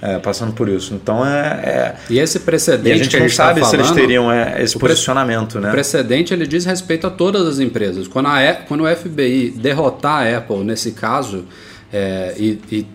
é, 0.02 0.20
passando 0.20 0.54
por 0.54 0.70
isso. 0.70 0.94
Então 0.94 1.26
é, 1.26 1.40
é, 1.64 1.96
E 2.10 2.20
esse 2.20 2.38
e 2.38 2.42
precedente 2.42 2.92
a 2.92 2.98
gente 2.98 3.10
que 3.10 3.16
a 3.16 3.20
não 3.20 3.28
gente 3.28 3.38
tá 3.38 3.46
sabe 3.48 3.66
se 3.66 3.76
eles 3.76 3.88
falando- 3.88 4.00
teriam 4.02 4.32
é, 4.32 4.62
esse 4.62 4.78
posicionamento, 4.78 5.60
né? 5.60 5.70
O 5.70 5.72
precedente 5.72 6.34
ele 6.34 6.46
diz 6.46 6.66
respeito 6.66 7.08
a 7.08 7.10
todas 7.10 7.48
as 7.48 7.60
empresas. 7.60 8.08
Quando, 8.08 8.28
a, 8.28 8.38
A- 8.50 8.54
quando 8.56 8.84
o 8.84 8.88
FBI 8.96 9.52
derrotar 9.56 10.26
a 10.28 10.38
Apple 10.38 10.64
nesse 10.64 10.92
caso 10.92 11.46
é, 11.92 12.34
e, 12.38 12.60
e 12.72 12.88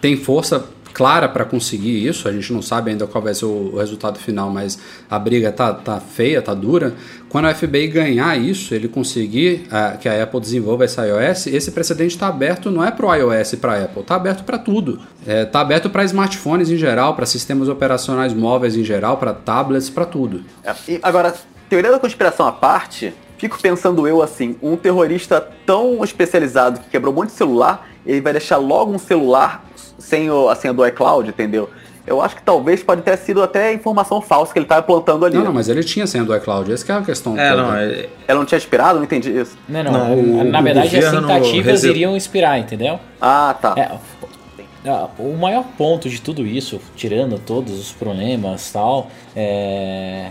tem 0.00 0.16
força 0.16 0.64
clara 0.98 1.28
para 1.28 1.44
conseguir 1.44 2.04
isso, 2.04 2.26
a 2.26 2.32
gente 2.32 2.52
não 2.52 2.60
sabe 2.60 2.90
ainda 2.90 3.06
qual 3.06 3.22
vai 3.22 3.32
ser 3.32 3.44
o, 3.44 3.76
resultado 3.76 4.18
final, 4.18 4.50
mas 4.50 4.76
a 5.08 5.16
briga 5.16 5.52
tá, 5.52 5.72
tá 5.72 6.00
feia, 6.00 6.42
tá 6.42 6.52
dura. 6.52 6.92
Quando 7.28 7.44
a 7.44 7.54
FBI 7.54 7.86
ganhar 7.86 8.36
isso, 8.36 8.74
ele 8.74 8.88
conseguir 8.88 9.64
ah, 9.70 9.96
que 9.96 10.08
a 10.08 10.20
Apple 10.24 10.40
desenvolva 10.40 10.84
esse 10.84 11.00
iOS, 11.00 11.46
esse 11.46 11.70
precedente 11.70 12.16
está 12.16 12.26
aberto 12.26 12.68
não 12.68 12.84
é 12.84 12.90
para 12.90 13.06
o 13.06 13.14
iOS 13.14 13.52
e 13.52 13.56
para 13.58 13.74
a 13.74 13.84
Apple, 13.84 14.00
está 14.00 14.16
aberto 14.16 14.42
para 14.42 14.58
tudo. 14.58 15.00
Está 15.24 15.60
aberto 15.60 15.88
para 15.88 16.02
smartphones 16.02 16.68
em 16.68 16.76
geral, 16.76 17.14
para 17.14 17.26
sistemas 17.26 17.68
operacionais 17.68 18.34
móveis 18.34 18.76
em 18.76 18.82
geral, 18.82 19.18
para 19.18 19.32
tablets, 19.32 19.88
para 19.88 20.04
tudo. 20.04 20.42
É, 20.64 20.74
e 20.88 20.98
agora, 21.00 21.32
teoria 21.68 21.92
da 21.92 22.00
conspiração 22.00 22.44
à 22.44 22.50
parte, 22.50 23.14
fico 23.36 23.56
pensando 23.62 24.08
eu 24.08 24.20
assim, 24.20 24.56
um 24.60 24.76
terrorista 24.76 25.48
tão 25.64 26.02
especializado 26.02 26.80
que 26.80 26.88
quebrou 26.88 27.14
um 27.14 27.16
monte 27.18 27.28
de 27.28 27.36
celular, 27.36 27.88
ele 28.04 28.20
vai 28.20 28.32
deixar 28.32 28.56
logo 28.56 28.92
um 28.92 28.98
celular 28.98 29.67
sem 29.98 30.30
o, 30.30 30.48
a 30.48 30.54
senha 30.54 30.72
do 30.72 30.86
iCloud, 30.86 31.28
entendeu? 31.28 31.68
Eu 32.06 32.22
acho 32.22 32.36
que 32.36 32.42
talvez 32.42 32.82
pode 32.82 33.02
ter 33.02 33.18
sido 33.18 33.42
até 33.42 33.70
informação 33.74 34.22
falsa 34.22 34.50
que 34.50 34.58
ele 34.58 34.64
estava 34.64 34.80
plantando 34.82 35.26
ali. 35.26 35.36
Não, 35.36 35.44
não, 35.44 35.52
mas 35.52 35.68
ele 35.68 35.84
tinha 35.84 36.06
senha 36.06 36.24
do 36.24 36.34
iCloud, 36.34 36.72
essa 36.72 36.82
que 36.84 36.90
é 36.90 36.94
a 36.94 37.02
questão. 37.02 37.38
É, 37.38 37.50
toda. 37.50 37.62
não, 37.62 37.74
é, 37.76 38.08
Ela 38.26 38.38
não 38.38 38.46
tinha 38.46 38.56
expirado? 38.56 38.96
Não 38.98 39.04
entendi 39.04 39.30
isso. 39.30 39.58
Não, 39.68 39.82
não. 39.82 39.92
Não, 39.92 40.14
o- 40.18 40.44
na 40.44 40.60
o 40.60 40.62
verdade, 40.62 40.96
as 40.96 41.10
tentativas 41.10 41.84
iriam 41.84 42.16
inspirar, 42.16 42.58
entendeu? 42.58 42.98
Ah, 43.20 43.54
tá. 43.60 43.74
É, 43.76 45.06
o 45.18 45.36
maior 45.36 45.64
ponto 45.76 46.08
de 46.08 46.18
tudo 46.22 46.46
isso, 46.46 46.80
tirando 46.96 47.38
todos 47.38 47.78
os 47.78 47.92
problemas 47.92 48.70
e 48.70 48.72
tal, 48.72 49.08
é, 49.36 50.30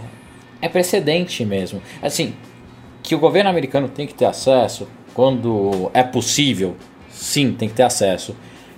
é 0.60 0.70
precedente 0.70 1.46
mesmo. 1.46 1.80
Assim, 2.02 2.34
que 3.04 3.14
o 3.14 3.20
governo 3.20 3.50
americano 3.52 3.88
tem 3.88 4.08
que 4.08 4.16
ter 4.16 4.26
acesso 4.26 4.88
quando 5.14 5.92
é 5.94 6.02
possível, 6.02 6.76
sim, 7.12 7.52
tem 7.54 7.70
que 7.70 7.76
ter 7.76 7.84
acesso. 7.84 8.36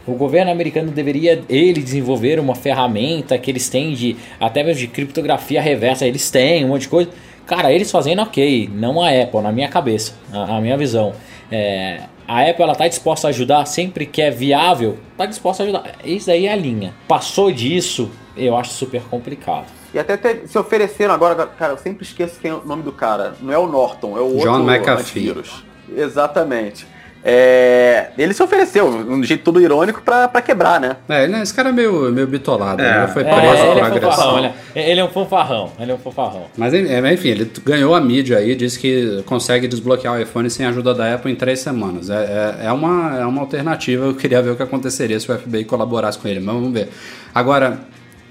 O 0.10 0.16
governo 0.16 0.52
americano 0.52 0.92
deveria 0.92 1.44
ele 1.48 1.82
desenvolver 1.82 2.40
uma 2.40 2.56
ferramenta 2.56 3.38
que 3.38 3.52
eles 3.52 3.70
têm 3.70 3.94
de 3.94 4.16
até 4.40 4.64
mesmo 4.64 4.80
de 4.80 4.88
criptografia 4.88 5.62
reversa, 5.62 6.06
eles 6.06 6.30
têm 6.32 6.66
um 6.66 6.70
monte 6.70 6.82
de 6.84 6.88
coisa. 6.90 7.10
Cara, 7.46 7.72
eles 7.72 7.90
fazendo 7.92 8.22
ok, 8.22 8.70
não 8.74 9.02
a 9.02 9.10
Apple, 9.10 9.42
na 9.42 9.52
minha 9.52 9.68
cabeça, 9.68 10.14
a, 10.32 10.58
a 10.58 10.62
minha 10.62 10.78
visão. 10.78 11.14
É, 11.52 12.02
a 12.28 12.42
Apple 12.48 12.64
ela 12.64 12.76
tá 12.76 12.88
disposta 12.88 13.28
a 13.28 13.30
ajudar 13.30 13.66
sempre 13.66 14.06
que 14.06 14.22
é 14.22 14.30
viável, 14.30 14.98
tá 15.18 15.26
disposta 15.26 15.64
a 15.64 15.66
ajudar. 15.66 15.84
Isso 16.04 16.30
aí 16.30 16.46
é 16.46 16.54
a 16.54 16.56
linha. 16.56 16.94
Passou 17.08 17.52
disso, 17.52 18.10
eu 18.38 18.56
acho 18.56 18.72
super 18.72 19.02
complicado. 19.04 19.66
E 19.92 19.98
até 19.98 20.16
te- 20.16 20.48
se 20.48 20.58
ofereceram 20.58 21.12
agora, 21.14 21.48
cara, 21.48 21.74
eu 21.74 21.78
sempre 21.78 22.04
esqueço 22.06 22.40
quem 22.40 22.52
é 22.52 22.54
o 22.54 22.64
nome 22.64 22.84
do 22.84 22.92
cara. 22.92 23.34
Não 23.42 23.52
é 23.52 23.58
o 23.58 23.66
Norton, 23.68 24.16
é 24.16 24.22
o 24.22 24.38
John 24.38 24.60
outro 24.60 24.64
McAfee. 24.66 25.02
antivírus. 25.30 25.64
Exatamente. 25.96 26.86
É, 27.24 28.08
ele 28.18 28.34
se 28.34 28.42
ofereceu, 28.42 28.88
um 28.88 29.24
jeito 29.24 29.44
todo 29.44 29.62
irônico, 29.62 30.02
pra, 30.02 30.28
pra 30.28 30.42
quebrar, 30.42 30.80
né? 30.80 30.96
É, 31.08 31.24
ele- 31.26 31.42
esse 31.42 31.54
cara 31.54 31.70
é 31.70 31.72
meio, 31.72 32.12
meio 32.12 32.28
bitolado, 32.28 32.82
É. 32.82 32.86
né? 32.92 33.04
Ele 33.04 33.12
foi 33.12 33.24
É, 33.24 33.26
preso 33.26 33.64
ele, 33.64 33.72
por 33.74 33.78
é 33.78 33.82
agressão. 33.86 34.38
ele, 34.40 34.52
é, 34.76 34.92
ele 34.92 35.00
é 35.00 35.04
um 35.04 35.10
fanfarrão. 35.10 35.72
Ele 35.80 35.92
é 35.92 35.96
um 35.96 35.98
fanfarrão. 35.98 36.46
Mas 36.58 36.74
é, 36.74 37.14
enfim, 37.14 37.30
ele 37.30 37.52
ganhou 37.66 37.94
a 37.96 38.02
mídia 38.02 38.38
aí, 38.38 38.56
disse 38.56 38.80
que 38.80 39.22
consegue 39.26 39.68
desbloquear 39.68 40.16
o 40.16 40.22
iPhone 40.22 40.50
sem 40.50 40.66
a 40.66 40.70
ajuda 40.70 40.94
da 40.94 41.14
Apple 41.16 41.32
em 41.32 41.36
três 41.36 41.60
semanas. 41.60 42.10
É, 42.10 42.56
é, 42.62 42.66
é 42.68 42.72
uma, 42.72 43.20
é 43.20 43.26
uma 43.26 43.42
alternativa, 43.42 44.06
eu 44.06 44.16
queria 44.16 44.42
ver 44.42 44.52
o 44.52 44.56
que 44.56 44.64
aconteceria 44.64 45.20
se 45.20 45.32
o 45.32 45.38
FBI 45.38 45.66
colaborasse 45.66 46.18
com 46.18 46.28
ele, 46.28 46.40
mas 46.40 46.56
vamos 46.56 46.72
ver. 46.72 46.90
Agora, 47.36 47.80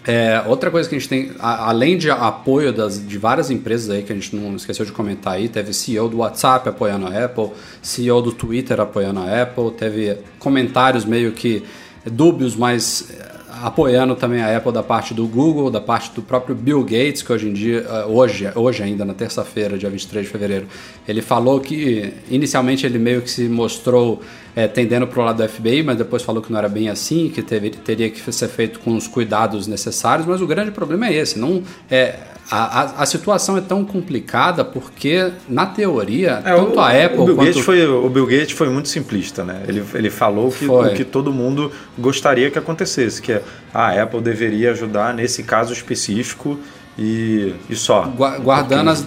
é, 0.08 0.42
outra 0.46 0.70
coisa 0.70 0.88
que 0.88 0.94
a 0.94 0.98
gente 0.98 1.08
tem, 1.08 1.32
a- 1.38 1.68
além 1.68 1.98
de 1.98 2.10
apoio 2.10 2.72
das, 2.72 2.98
de 3.06 3.18
várias 3.18 3.50
empresas 3.50 3.90
aí, 3.90 4.02
que 4.02 4.10
a 4.10 4.14
gente 4.14 4.34
não 4.34 4.56
esqueceu 4.56 4.86
de 4.86 4.90
comentar 4.92 5.34
aí, 5.34 5.48
teve 5.48 5.74
CEO 5.74 6.08
do 6.08 6.16
WhatsApp 6.18 6.66
apoiando 6.68 7.06
a 7.06 7.24
Apple, 7.24 7.50
CEO 7.82 8.22
do 8.22 8.32
Twitter 8.32 8.80
apoiando 8.80 9.20
a 9.20 9.42
Apple, 9.42 9.70
teve 9.72 10.16
comentários 10.38 11.04
meio 11.04 11.32
que 11.32 11.62
dúbios, 12.10 12.56
mas 12.56 13.10
eh, 13.10 13.28
apoiando 13.62 14.14
também 14.16 14.40
a 14.40 14.56
Apple 14.56 14.72
da 14.72 14.82
parte 14.82 15.12
do 15.12 15.26
Google, 15.26 15.70
da 15.70 15.80
parte 15.80 16.10
do 16.14 16.22
próprio 16.22 16.54
Bill 16.54 16.82
Gates, 16.84 17.20
que 17.20 17.30
hoje 17.30 17.48
em 17.48 17.52
dia, 17.52 17.84
eh, 17.86 18.04
hoje, 18.06 18.50
hoje 18.54 18.82
ainda 18.82 19.04
na 19.04 19.12
terça-feira, 19.12 19.76
dia 19.76 19.90
23 19.90 20.24
de 20.24 20.32
fevereiro, 20.32 20.66
ele 21.06 21.20
falou 21.20 21.60
que 21.60 22.14
inicialmente 22.30 22.86
ele 22.86 22.98
meio 22.98 23.20
que 23.20 23.30
se 23.30 23.46
mostrou 23.46 24.22
eh, 24.58 24.66
tendendo 24.66 25.06
para 25.06 25.20
o 25.20 25.24
lado 25.24 25.40
do 25.40 25.48
FBI, 25.48 25.84
mas 25.84 25.96
depois 25.96 26.20
falou 26.22 26.42
que 26.42 26.50
não 26.50 26.58
era 26.58 26.68
bem 26.68 26.88
assim, 26.88 27.30
que 27.32 27.42
teve, 27.42 27.70
teria 27.70 28.10
que 28.10 28.32
ser 28.32 28.48
feito 28.48 28.80
com 28.80 28.96
os 28.96 29.06
cuidados 29.06 29.68
necessários, 29.68 30.26
mas 30.26 30.40
o 30.40 30.46
grande 30.48 30.72
problema 30.72 31.06
é 31.06 31.14
esse, 31.14 31.38
não 31.38 31.62
é 31.88 32.16
a, 32.50 32.80
a, 32.80 33.02
a 33.02 33.06
situação 33.06 33.56
é 33.56 33.60
tão 33.60 33.84
complicada 33.84 34.64
porque, 34.64 35.30
na 35.48 35.66
teoria, 35.66 36.42
É, 36.44 36.56
tanto 36.56 36.76
o, 36.76 36.80
a 36.80 36.88
Apple 36.90 37.20
o 37.20 37.24
Bill 37.26 37.36
quanto... 37.36 37.46
Gates 37.46 37.64
foi 37.64 37.86
o 37.86 38.08
Bill 38.08 38.26
Gates 38.26 38.52
foi 38.52 38.68
muito 38.68 38.88
simplista, 38.88 39.44
né? 39.44 39.62
Ele, 39.68 39.84
ele 39.94 40.10
falou 40.10 40.50
que, 40.50 40.66
Foi. 40.66 40.88
o 40.92 40.94
que 40.94 41.04
todo 41.04 41.32
mundo 41.32 41.70
gostaria 41.96 42.50
que 42.50 42.58
acontecesse, 42.58 43.22
que 43.22 43.32
é, 43.32 43.42
a 43.72 44.02
Apple 44.02 44.20
deveria 44.20 44.72
ajudar 44.72 45.14
nesse 45.14 45.42
caso 45.44 45.72
específico 45.72 46.58
e, 46.98 47.54
e 47.70 47.76
só. 47.76 48.02
Gua- 48.04 48.38
guardando 48.38 48.90
as 48.90 49.04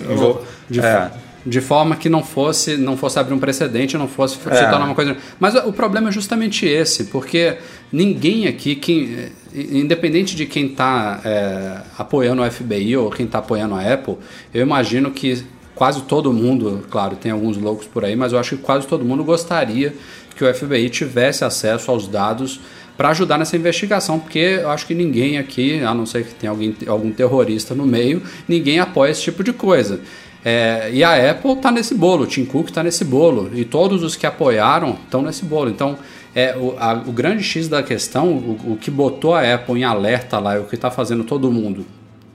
de, 0.69 0.79
é. 0.79 1.11
De 1.45 1.59
forma 1.61 1.95
que 1.95 2.07
não 2.09 2.23
fosse 2.23 2.77
não 2.77 2.95
fosse 2.95 3.17
abrir 3.17 3.33
um 3.33 3.39
precedente, 3.39 3.97
não 3.97 4.07
fosse 4.07 4.35
se 4.35 4.47
É. 4.49 4.69
tornar 4.69 4.85
uma 4.85 4.95
coisa. 4.95 5.17
Mas 5.39 5.55
o 5.55 5.73
problema 5.73 6.09
é 6.09 6.11
justamente 6.11 6.65
esse, 6.65 7.05
porque 7.05 7.57
ninguém 7.91 8.47
aqui, 8.47 8.75
quem, 8.75 9.27
independente 9.53 10.35
de 10.35 10.45
quem 10.45 10.67
está 10.67 11.83
apoiando 11.97 12.41
o 12.41 12.51
FBI 12.51 12.95
ou 12.97 13.09
quem 13.09 13.25
está 13.25 13.39
apoiando 13.39 13.75
a 13.75 13.81
Apple, 13.81 14.17
eu 14.53 14.61
imagino 14.61 15.11
que 15.11 15.43
quase 15.73 16.01
todo 16.03 16.31
mundo, 16.31 16.85
claro, 16.91 17.15
tem 17.15 17.31
alguns 17.31 17.57
loucos 17.57 17.87
por 17.87 18.05
aí, 18.05 18.15
mas 18.15 18.33
eu 18.33 18.39
acho 18.39 18.55
que 18.55 18.61
quase 18.61 18.85
todo 18.85 19.03
mundo 19.03 19.23
gostaria 19.23 19.95
que 20.35 20.43
o 20.43 20.53
FBI 20.53 20.89
tivesse 20.89 21.43
acesso 21.43 21.89
aos 21.91 22.07
dados 22.07 22.59
para 22.95 23.09
ajudar 23.09 23.39
nessa 23.39 23.55
investigação, 23.55 24.19
porque 24.19 24.59
eu 24.61 24.69
acho 24.69 24.85
que 24.85 24.93
ninguém 24.93 25.39
aqui, 25.39 25.79
a 25.79 25.91
não 25.93 26.05
ser 26.05 26.23
que 26.23 26.35
tenha 26.35 26.51
alguém, 26.51 26.75
algum 26.85 27.11
terrorista 27.11 27.73
no 27.73 27.85
meio, 27.85 28.21
ninguém 28.47 28.79
apoia 28.79 29.09
esse 29.09 29.23
tipo 29.23 29.43
de 29.43 29.51
coisa. 29.53 30.01
É, 30.43 30.89
e 30.91 31.03
a 31.03 31.31
Apple 31.31 31.51
está 31.53 31.71
nesse 31.71 31.93
bolo, 31.93 32.23
o 32.23 32.27
Tim 32.27 32.45
Cook 32.45 32.69
está 32.69 32.81
nesse 32.81 33.05
bolo, 33.05 33.51
e 33.53 33.63
todos 33.63 34.01
os 34.03 34.15
que 34.15 34.25
apoiaram 34.25 34.97
estão 35.03 35.21
nesse 35.21 35.45
bolo. 35.45 35.69
Então, 35.69 35.97
é, 36.35 36.55
o, 36.57 36.75
a- 36.79 37.03
o 37.05 37.11
grande 37.11 37.43
X 37.43 37.67
da 37.67 37.83
questão, 37.83 38.27
o, 38.29 38.73
o 38.73 38.77
que 38.79 38.89
botou 38.89 39.35
a 39.35 39.53
Apple 39.53 39.79
em 39.79 39.83
alerta 39.83 40.39
lá, 40.39 40.55
e 40.55 40.59
o 40.59 40.63
que 40.63 40.75
está 40.75 40.89
fazendo 40.89 41.23
todo 41.23 41.51
mundo 41.51 41.85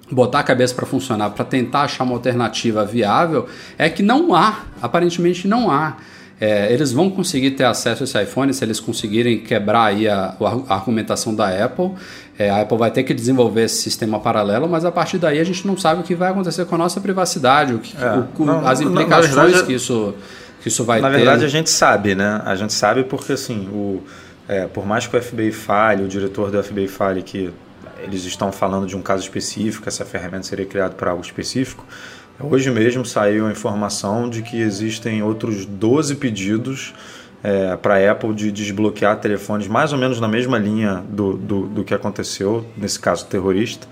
botar 0.09 0.38
a 0.38 0.42
cabeça 0.45 0.73
para 0.73 0.87
funcionar, 0.87 1.31
para 1.31 1.45
tentar 1.45 1.83
achar 1.83 2.05
uma 2.05 2.12
alternativa 2.14 2.85
viável, 2.85 3.47
é 3.77 3.88
que 3.90 4.05
não 4.05 4.35
há, 4.37 4.61
aparentemente 4.81 5.49
não 5.49 5.69
há. 5.69 5.97
É, 6.38 6.71
eles 6.73 6.92
vão 6.92 7.09
conseguir 7.11 7.53
ter 7.53 7.64
acesso 7.64 8.03
a 8.03 8.05
esse 8.05 8.23
iPhone 8.23 8.53
se 8.53 8.62
eles 8.62 8.79
conseguirem 8.79 9.38
quebrar 9.40 9.87
aí 9.87 10.07
a, 10.07 10.37
a 10.69 10.75
argumentação 10.75 11.35
da 11.35 11.49
Apple. 11.64 11.92
É, 12.38 12.51
a 12.51 12.61
Apple 12.61 12.77
vai 12.77 12.90
ter 12.90 13.03
que 13.03 13.14
desenvolver 13.14 13.62
esse 13.62 13.77
sistema 13.83 14.20
paralelo, 14.20 14.68
mas 14.68 14.85
a 14.85 14.92
partir 14.92 15.16
daí 15.18 15.38
a 15.40 15.44
gente 15.44 15.66
não 15.66 15.77
sabe 15.77 16.03
o 16.03 16.05
que 16.05 16.14
vai 16.14 16.31
acontecer 16.31 16.66
com 16.66 16.75
a 16.75 16.79
nossa 16.79 17.01
privacidade, 17.01 17.72
o 17.75 17.79
que, 17.79 17.96
É. 17.96 18.22
o- 18.38 18.44
Não, 18.44 18.66
as 18.66 18.81
na- 18.81 18.87
na 18.87 18.92
implicações 18.92 19.35
verdade, 19.35 19.66
que 19.66 19.72
isso 19.72 20.14
que 20.61 20.68
isso 20.68 20.85
vai 20.85 21.01
Na 21.01 21.09
ter. 21.11 21.16
verdade, 21.18 21.44
a 21.44 21.49
gente 21.49 21.70
sabe, 21.70 22.14
né? 22.16 22.42
A 22.44 22.55
gente 22.57 22.72
sabe 22.72 23.05
porque, 23.05 23.33
assim, 23.33 23.68
o, 23.72 24.03
é, 24.49 24.66
por 24.66 24.85
mais 24.85 25.07
que 25.07 25.16
o 25.16 25.22
FBI 25.22 25.53
fale, 25.53 26.03
o 26.03 26.09
diretor 26.09 26.51
do 26.51 26.61
FBI 26.62 26.88
fale 26.88 27.22
que 27.22 27.53
eles 28.03 28.25
estão 28.25 28.51
falando 28.53 28.85
de 28.87 28.96
um 28.96 29.01
caso 29.01 29.22
específico, 29.22 29.88
essa 29.88 30.05
ferramenta 30.05 30.42
seria 30.42 30.66
criada 30.66 30.94
para 30.94 31.12
algo 31.12 31.22
específico, 31.25 31.85
hoje 32.40 32.68
mesmo 32.70 33.05
saiu 33.07 33.46
a 33.46 33.51
informação 33.53 34.29
de 34.29 34.42
que 34.42 34.61
existem 34.61 35.22
outros 35.22 35.64
12 35.64 36.16
pedidos 36.16 36.92
para 37.80 37.94
a 37.94 38.12
Apple 38.12 38.35
de 38.35 38.50
desbloquear 38.50 39.18
telefones 39.20 39.68
mais 39.68 39.92
ou 39.92 39.98
menos 39.98 40.20
na 40.20 40.28
mesma 40.28 40.59
linha 40.59 41.04
do, 41.09 41.35
do, 41.35 41.66
do 41.66 41.85
que 41.85 41.94
aconteceu, 41.94 42.66
nesse 42.76 42.98
caso 42.98 43.26
terrorista, 43.26 43.87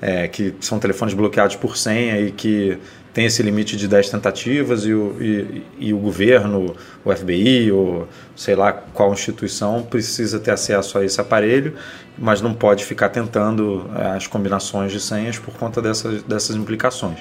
é, 0.00 0.28
que 0.28 0.54
são 0.60 0.78
telefones 0.78 1.14
bloqueados 1.14 1.56
por 1.56 1.76
senha 1.76 2.20
e 2.20 2.30
que 2.30 2.78
tem 3.12 3.24
esse 3.26 3.42
limite 3.42 3.76
de 3.76 3.88
10 3.88 4.10
tentativas 4.10 4.84
e 4.84 4.92
o, 4.92 5.16
e, 5.20 5.62
e 5.78 5.92
o 5.92 5.98
governo, 5.98 6.76
o 7.04 7.12
FBI 7.12 7.72
ou 7.72 8.06
sei 8.36 8.54
lá 8.54 8.72
qual 8.72 9.12
instituição 9.12 9.82
precisa 9.82 10.38
ter 10.38 10.52
acesso 10.52 10.98
a 10.98 11.04
esse 11.04 11.20
aparelho, 11.20 11.74
mas 12.16 12.40
não 12.40 12.54
pode 12.54 12.84
ficar 12.84 13.08
tentando 13.08 13.90
é, 13.96 14.16
as 14.16 14.26
combinações 14.26 14.92
de 14.92 15.00
senhas 15.00 15.38
por 15.38 15.54
conta 15.54 15.82
dessas, 15.82 16.22
dessas 16.22 16.54
implicações. 16.54 17.18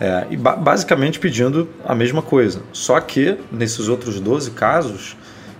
É, 0.00 0.26
e 0.30 0.36
ba 0.36 0.54
basicamente 0.54 1.18
pedindo 1.18 1.68
a 1.84 1.94
mesma 1.94 2.22
coisa. 2.22 2.62
Só 2.72 3.00
que 3.00 3.36
nesses 3.50 3.88
outros 3.88 4.20
12 4.20 4.52
casos, 4.52 5.16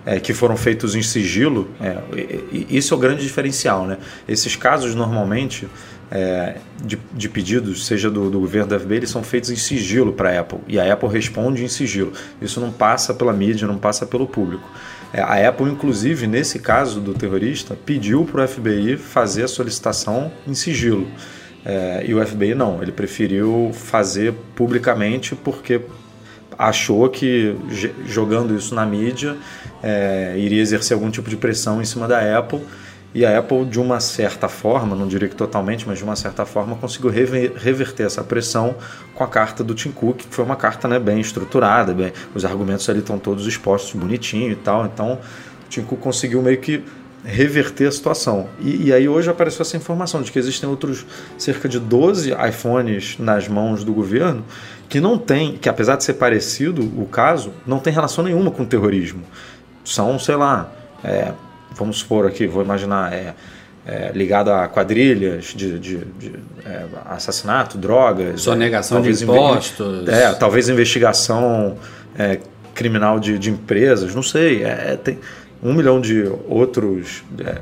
é, 0.06 0.20
que 0.20 0.32
foram 0.32 0.56
feitos 0.56 0.94
em 0.94 1.02
sigilo, 1.02 1.68
é, 1.80 1.98
isso 2.70 2.94
é 2.94 2.96
o 2.96 3.00
grande 3.00 3.22
diferencial. 3.22 3.86
Né? 3.86 3.98
Esses 4.26 4.56
casos 4.56 4.94
normalmente 4.94 5.68
é, 6.10 6.56
de, 6.82 6.98
de 7.12 7.28
pedidos, 7.28 7.84
seja 7.84 8.10
do, 8.10 8.30
do 8.30 8.40
governo 8.40 8.68
da 8.68 8.78
FBI, 8.78 8.96
eles 8.96 9.10
são 9.10 9.22
feitos 9.22 9.50
em 9.50 9.56
sigilo 9.56 10.12
para 10.12 10.30
a 10.30 10.40
Apple. 10.40 10.60
E 10.66 10.78
a 10.78 10.92
Apple 10.92 11.08
responde 11.08 11.64
em 11.64 11.68
sigilo. 11.68 12.12
Isso 12.40 12.60
não 12.60 12.70
passa 12.70 13.12
pela 13.12 13.32
mídia, 13.32 13.66
não 13.66 13.76
passa 13.76 14.06
pelo 14.06 14.26
público. 14.26 14.68
É, 15.12 15.20
a 15.20 15.48
Apple, 15.48 15.70
inclusive, 15.70 16.26
nesse 16.26 16.58
caso 16.58 17.00
do 17.00 17.14
terrorista, 17.14 17.76
pediu 17.84 18.24
para 18.24 18.44
o 18.44 18.48
FBI 18.48 18.96
fazer 18.96 19.44
a 19.44 19.48
solicitação 19.48 20.30
em 20.46 20.54
sigilo. 20.54 21.08
É, 21.68 22.02
e 22.06 22.14
o 22.14 22.26
FBI 22.26 22.54
não, 22.54 22.82
ele 22.82 22.90
preferiu 22.90 23.70
fazer 23.74 24.32
publicamente 24.56 25.34
porque 25.36 25.82
achou 26.58 27.06
que 27.10 27.54
jogando 28.06 28.56
isso 28.56 28.74
na 28.74 28.86
mídia 28.86 29.36
é, 29.82 30.34
iria 30.38 30.62
exercer 30.62 30.94
algum 30.94 31.10
tipo 31.10 31.28
de 31.28 31.36
pressão 31.36 31.82
em 31.82 31.84
cima 31.84 32.08
da 32.08 32.38
Apple. 32.38 32.62
E 33.14 33.24
a 33.24 33.38
Apple, 33.38 33.66
de 33.66 33.78
uma 33.78 34.00
certa 34.00 34.48
forma, 34.48 34.96
não 34.96 35.06
diria 35.06 35.28
que 35.28 35.36
totalmente, 35.36 35.86
mas 35.86 35.98
de 35.98 36.04
uma 36.04 36.16
certa 36.16 36.46
forma, 36.46 36.74
conseguiu 36.76 37.10
rever- 37.10 37.52
reverter 37.56 38.04
essa 38.04 38.24
pressão 38.24 38.74
com 39.14 39.22
a 39.22 39.26
carta 39.26 39.62
do 39.62 39.74
Tim 39.74 39.90
Cook, 39.90 40.18
que 40.18 40.34
foi 40.34 40.44
uma 40.44 40.56
carta 40.56 40.88
né, 40.88 40.98
bem 40.98 41.20
estruturada, 41.20 41.92
bem, 41.92 42.12
os 42.34 42.44
argumentos 42.44 42.88
ali 42.88 43.00
estão 43.00 43.18
todos 43.18 43.46
expostos 43.46 43.98
bonitinho 43.98 44.52
e 44.52 44.56
tal. 44.56 44.86
Então, 44.86 45.14
o 45.14 45.68
Tim 45.68 45.82
Cook 45.82 46.00
conseguiu 46.00 46.42
meio 46.42 46.58
que 46.58 46.82
reverter 47.24 47.88
a 47.88 47.92
situação. 47.92 48.48
E, 48.60 48.86
e 48.88 48.92
aí 48.92 49.08
hoje 49.08 49.28
apareceu 49.30 49.62
essa 49.62 49.76
informação 49.76 50.22
de 50.22 50.30
que 50.32 50.38
existem 50.38 50.68
outros 50.68 51.04
cerca 51.36 51.68
de 51.68 51.78
12 51.78 52.32
iPhones 52.48 53.16
nas 53.18 53.48
mãos 53.48 53.82
do 53.84 53.92
governo 53.92 54.44
que 54.88 55.00
não 55.00 55.18
tem, 55.18 55.56
que 55.58 55.68
apesar 55.68 55.96
de 55.96 56.04
ser 56.04 56.14
parecido 56.14 56.80
o 56.82 57.06
caso, 57.06 57.52
não 57.66 57.78
tem 57.78 57.92
relação 57.92 58.24
nenhuma 58.24 58.50
com 58.50 58.62
o 58.62 58.66
terrorismo. 58.66 59.22
São, 59.84 60.18
sei 60.18 60.36
lá, 60.36 60.72
é, 61.04 61.32
vamos 61.76 61.98
supor 61.98 62.26
aqui, 62.26 62.46
vou 62.46 62.62
imaginar, 62.62 63.12
é, 63.12 63.34
é, 63.86 64.10
ligado 64.14 64.50
a 64.50 64.66
quadrilhas 64.68 65.46
de, 65.54 65.78
de- 65.78 66.04
de, 66.18 66.32
é, 66.64 66.84
assassinato, 67.06 67.76
drogas. 67.76 68.40
Sonegação 68.42 69.02
de 69.02 69.08
talvez 69.08 69.22
inve- 69.22 69.32
impostos. 69.32 70.08
É, 70.08 70.32
talvez 70.34 70.68
investigação 70.68 71.76
é, 72.18 72.38
criminal 72.74 73.18
de, 73.20 73.38
de 73.38 73.50
empresas, 73.50 74.14
não 74.14 74.22
sei. 74.22 74.62
É, 74.62 74.92
é, 74.92 74.96
tem 74.96 75.18
um 75.62 75.74
milhão 75.74 76.00
de 76.00 76.24
outros 76.48 77.22
é, 77.38 77.60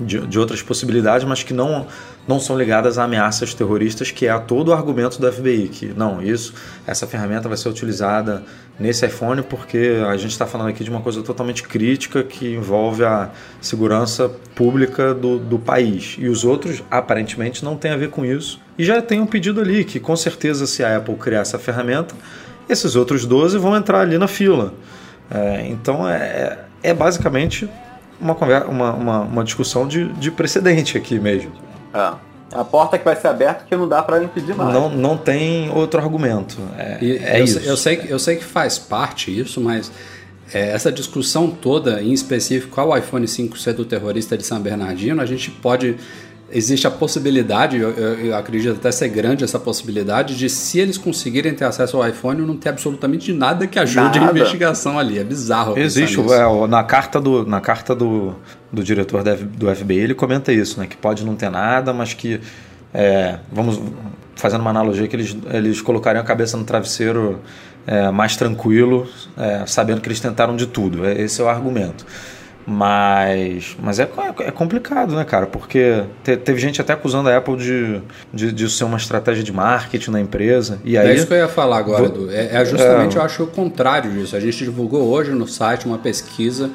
de, 0.00 0.26
de 0.26 0.38
outras 0.38 0.62
possibilidades, 0.62 1.26
mas 1.26 1.42
que 1.42 1.52
não 1.52 1.86
não 2.28 2.38
são 2.38 2.58
ligadas 2.58 2.98
a 2.98 3.04
ameaças 3.04 3.54
terroristas, 3.54 4.10
que 4.10 4.26
é 4.26 4.38
todo 4.38 4.68
o 4.68 4.74
argumento 4.74 5.18
do 5.18 5.32
FBI, 5.32 5.68
que 5.68 5.86
não, 5.96 6.22
isso, 6.22 6.52
essa 6.86 7.06
ferramenta 7.06 7.48
vai 7.48 7.56
ser 7.56 7.70
utilizada 7.70 8.44
nesse 8.78 9.06
iPhone 9.06 9.40
porque 9.40 9.94
a 10.06 10.14
gente 10.18 10.32
está 10.32 10.46
falando 10.46 10.68
aqui 10.68 10.84
de 10.84 10.90
uma 10.90 11.00
coisa 11.00 11.22
totalmente 11.22 11.62
crítica 11.62 12.22
que 12.22 12.54
envolve 12.54 13.02
a 13.02 13.30
segurança 13.62 14.30
pública 14.54 15.14
do, 15.14 15.38
do 15.38 15.58
país. 15.58 16.16
E 16.18 16.28
os 16.28 16.44
outros, 16.44 16.82
aparentemente, 16.90 17.64
não 17.64 17.78
tem 17.78 17.92
a 17.92 17.96
ver 17.96 18.10
com 18.10 18.26
isso. 18.26 18.60
E 18.76 18.84
já 18.84 19.00
tem 19.00 19.22
um 19.22 19.26
pedido 19.26 19.62
ali, 19.62 19.82
que 19.82 19.98
com 19.98 20.14
certeza 20.14 20.66
se 20.66 20.84
a 20.84 20.98
Apple 20.98 21.14
criar 21.14 21.40
essa 21.40 21.58
ferramenta, 21.58 22.14
esses 22.68 22.94
outros 22.94 23.24
12 23.24 23.56
vão 23.56 23.74
entrar 23.74 24.00
ali 24.00 24.18
na 24.18 24.28
fila. 24.28 24.74
É, 25.30 25.66
então 25.66 26.06
é, 26.06 26.58
é 26.82 26.92
basicamente 26.94 27.68
uma, 28.20 28.34
uma, 28.34 28.92
uma, 28.94 29.20
uma 29.22 29.44
discussão 29.44 29.86
de, 29.86 30.08
de 30.14 30.30
precedente 30.30 30.96
aqui 30.96 31.18
mesmo. 31.18 31.52
É. 31.94 32.12
A 32.50 32.64
porta 32.64 32.96
que 32.98 33.04
vai 33.04 33.14
ser 33.14 33.28
aberta 33.28 33.64
que 33.68 33.76
não 33.76 33.86
dá 33.86 34.02
pra 34.02 34.22
impedir 34.22 34.54
mais. 34.54 34.72
Não, 34.72 34.88
não 34.88 35.18
tem 35.18 35.70
outro 35.70 36.00
argumento. 36.00 36.56
É, 36.78 36.96
E 37.00 37.16
é 37.18 37.40
eu, 37.40 37.44
isso. 37.44 37.60
sei- 37.60 37.70
eu 37.70 37.76
sei, 37.76 37.96
que- 37.96 38.08
eu 38.10 38.18
sei 38.18 38.36
que 38.36 38.44
faz 38.44 38.78
parte 38.78 39.38
isso, 39.38 39.60
mas 39.60 39.92
é, 40.54 40.70
essa 40.70 40.90
discussão 40.90 41.50
toda, 41.50 42.00
em 42.02 42.10
específico, 42.12 42.72
qual 42.74 42.88
o 42.88 42.96
iPhone 42.96 43.26
5C 43.26 43.74
do 43.74 43.84
terrorista 43.84 44.36
de 44.36 44.44
San 44.44 44.62
Bernardino, 44.62 45.20
a 45.20 45.26
gente 45.26 45.50
pode 45.50 45.96
existe 46.50 46.86
a 46.86 46.90
possibilidade, 46.90 47.76
eu, 47.76 47.90
eu, 47.90 48.36
acredito 48.36 48.76
até 48.76 48.90
ser 48.90 49.08
grande 49.08 49.44
essa 49.44 49.58
possibilidade, 49.58 50.36
de 50.36 50.48
se 50.48 50.78
eles 50.78 50.96
conseguirem 50.96 51.54
ter 51.54 51.64
acesso 51.64 51.96
ao 51.96 52.08
iPhone, 52.08 52.42
não 52.42 52.56
ter 52.56 52.70
absolutamente 52.70 53.32
nada 53.32 53.66
que 53.66 53.78
ajude 53.78 54.18
nada. 54.18 54.30
a 54.30 54.30
investigação 54.30 54.98
ali. 54.98 55.18
É 55.18 55.24
bizarro. 55.24 55.78
Existe, 55.78 56.18
é, 56.20 56.66
na 56.66 56.82
carta 56.82 57.20
do, 57.20 57.46
na 57.46 57.60
carta 57.60 57.94
do, 57.94 58.34
do 58.72 58.82
diretor 58.82 59.22
do 59.22 59.74
FBI, 59.74 59.98
ele 59.98 60.14
comenta 60.14 60.52
isso, 60.52 60.80
né? 60.80 60.86
Que 60.86 60.96
pode 60.96 61.24
não 61.24 61.34
ter 61.34 61.50
nada, 61.50 61.92
mas 61.92 62.14
que. 62.14 62.40
É, 62.92 63.38
vamos 63.52 63.78
fazendo 64.34 64.62
uma 64.62 64.70
analogia 64.70 65.06
que 65.06 65.14
eles, 65.14 65.36
eles 65.52 65.82
colocariam 65.82 66.22
a 66.22 66.24
cabeça 66.24 66.56
no 66.56 66.64
travesseiro 66.64 67.40
é, 67.86 68.10
mais 68.10 68.36
tranquilo, 68.36 69.06
é, 69.36 69.64
sabendo 69.66 70.00
que 70.00 70.08
eles 70.08 70.20
tentaram 70.20 70.56
de 70.56 70.66
tudo. 70.66 71.04
É, 71.04 71.20
esse 71.20 71.40
é 71.40 71.44
o 71.44 71.48
argumento. 71.48 72.06
Mas, 72.70 73.74
mas 73.82 73.98
é, 73.98 74.06
é 74.40 74.50
complicado, 74.50 75.16
né, 75.16 75.24
cara? 75.24 75.46
Porque 75.46 76.04
te, 76.22 76.36
teve 76.36 76.60
gente 76.60 76.78
até 76.82 76.92
acusando 76.92 77.30
a 77.30 77.36
Apple 77.38 77.56
de, 77.56 78.02
de, 78.30 78.52
de, 78.52 78.68
ser 78.68 78.84
uma 78.84 78.98
estratégia 78.98 79.42
de 79.42 79.50
marketing 79.50 80.10
na 80.10 80.20
empresa. 80.20 80.78
E 80.84 80.98
aí, 80.98 81.08
é 81.08 81.14
isso 81.14 81.26
que 81.26 81.32
eu 81.32 81.38
ia 81.38 81.48
falar 81.48 81.78
agora, 81.78 82.04
Edu. 82.04 82.30
É, 82.30 82.60
é 82.60 82.64
justamente, 82.66 83.16
é, 83.16 83.20
eu 83.20 83.24
acho, 83.24 83.42
o 83.44 83.46
contrário 83.46 84.10
disso. 84.10 84.36
A 84.36 84.40
gente 84.40 84.58
divulgou 84.58 85.08
hoje 85.08 85.30
no 85.30 85.48
site 85.48 85.86
uma 85.86 85.96
pesquisa 85.96 86.70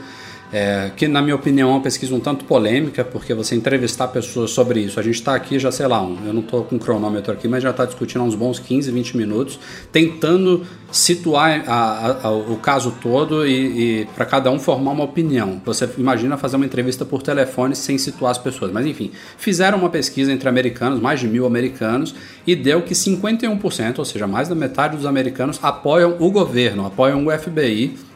é, 0.53 0.91
que 0.95 1.07
na 1.07 1.19
minha 1.19 1.33
opinião 1.33 1.69
é 1.69 1.71
uma 1.71 1.81
pesquisa 1.81 2.13
um 2.13 2.19
tanto 2.19 2.45
polêmica, 2.45 3.03
porque 3.03 3.33
você 3.33 3.55
entrevistar 3.55 4.07
pessoas 4.09 4.51
sobre 4.51 4.81
isso, 4.81 4.99
a 4.99 5.03
gente 5.03 5.15
está 5.15 5.33
aqui 5.33 5.57
já, 5.57 5.71
sei 5.71 5.87
lá, 5.87 5.99
um, 5.99 6.15
eu 6.27 6.31
não 6.31 6.41
estou 6.41 6.63
com 6.63 6.77
cronômetro 6.77 7.33
aqui, 7.33 7.47
mas 7.47 7.63
já 7.63 7.71
está 7.71 7.85
discutindo 7.85 8.21
há 8.21 8.23
uns 8.25 8.35
bons 8.35 8.59
15, 8.59 8.91
20 8.91 9.17
minutos, 9.17 9.59
tentando 9.91 10.63
situar 10.91 11.63
a, 11.67 11.73
a, 11.73 12.27
a, 12.27 12.31
o 12.31 12.55
caso 12.57 12.95
todo 13.01 13.47
e, 13.47 14.01
e 14.01 14.05
para 14.15 14.25
cada 14.25 14.51
um 14.51 14.59
formar 14.59 14.91
uma 14.91 15.03
opinião. 15.03 15.59
Você 15.65 15.89
imagina 15.97 16.37
fazer 16.37 16.55
uma 16.55 16.65
entrevista 16.65 17.03
por 17.03 17.23
telefone 17.23 17.75
sem 17.75 17.97
situar 17.97 18.29
as 18.29 18.37
pessoas, 18.37 18.71
mas 18.71 18.85
enfim, 18.85 19.09
fizeram 19.35 19.79
uma 19.79 19.89
pesquisa 19.89 20.31
entre 20.31 20.47
americanos, 20.47 20.99
mais 20.99 21.19
de 21.19 21.27
mil 21.27 21.47
americanos, 21.47 22.13
e 22.45 22.55
deu 22.55 22.83
que 22.83 22.93
51%, 22.93 23.97
ou 23.97 24.05
seja, 24.05 24.27
mais 24.27 24.49
da 24.49 24.53
metade 24.53 24.97
dos 24.97 25.07
americanos 25.07 25.59
apoiam 25.63 26.15
o 26.19 26.29
governo, 26.29 26.85
apoiam 26.85 27.25
o 27.25 27.31
FBI 27.31 28.12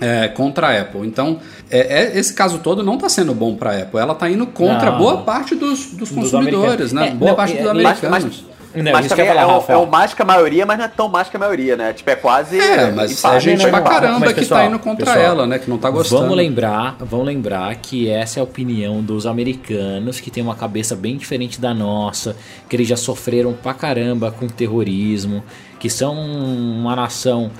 é, 0.00 0.28
contra 0.28 0.68
a 0.68 0.80
Apple. 0.80 1.06
Então, 1.06 1.38
é, 1.70 2.02
é, 2.02 2.18
esse 2.18 2.32
caso 2.32 2.58
todo 2.58 2.82
não 2.82 2.94
está 2.94 3.08
sendo 3.08 3.34
bom 3.34 3.54
para 3.54 3.70
a 3.72 3.82
Apple. 3.82 4.00
Ela 4.00 4.12
está 4.12 4.28
indo 4.28 4.46
contra 4.46 4.90
não. 4.90 4.98
boa 4.98 5.18
parte 5.18 5.54
dos, 5.54 5.86
dos 5.92 6.10
consumidores, 6.10 6.92
né? 6.92 7.08
É, 7.08 7.10
boa 7.10 7.30
não, 7.30 7.36
parte 7.36 7.56
dos 7.56 7.66
americanos. 7.66 8.10
Mas, 8.10 8.24
mas, 8.24 8.50
não, 8.72 8.92
mas 8.92 9.08
também 9.08 9.26
falar, 9.26 9.42
é, 9.42 9.46
o, 9.46 9.64
é 9.68 9.76
o 9.76 9.86
mais 9.86 10.14
que 10.14 10.22
a 10.22 10.24
maioria, 10.24 10.64
mas 10.64 10.78
não 10.78 10.84
é 10.84 10.88
tão 10.88 11.08
mais 11.08 11.28
que 11.28 11.36
a 11.36 11.40
maioria, 11.40 11.76
né? 11.76 11.92
Tipo, 11.92 12.10
é 12.10 12.14
quase. 12.14 12.58
É, 12.58 12.90
mas 12.92 13.24
é 13.24 13.40
gente 13.40 13.66
pra 13.66 13.80
caramba 13.80 14.20
mas, 14.20 14.32
pessoal, 14.32 14.60
que 14.60 14.66
tá 14.66 14.70
indo 14.70 14.78
contra 14.78 15.06
pessoal, 15.06 15.24
ela, 15.24 15.46
né? 15.46 15.58
Que 15.58 15.68
não 15.68 15.76
tá 15.76 15.90
gostando. 15.90 16.22
Vamos 16.22 16.36
lembrar, 16.36 16.96
vamos 17.00 17.26
lembrar 17.26 17.74
que 17.76 18.08
essa 18.08 18.38
é 18.38 18.40
a 18.40 18.44
opinião 18.44 19.02
dos 19.02 19.26
americanos, 19.26 20.20
que 20.20 20.30
tem 20.30 20.42
uma 20.42 20.54
cabeça 20.54 20.94
bem 20.94 21.16
diferente 21.16 21.60
da 21.60 21.74
nossa, 21.74 22.36
que 22.68 22.76
eles 22.76 22.86
já 22.86 22.96
sofreram 22.96 23.52
pra 23.52 23.74
caramba 23.74 24.30
com 24.30 24.46
terrorismo, 24.46 25.42
que 25.80 25.90
são 25.90 26.14
uma 26.14 26.94
nação 26.94 27.50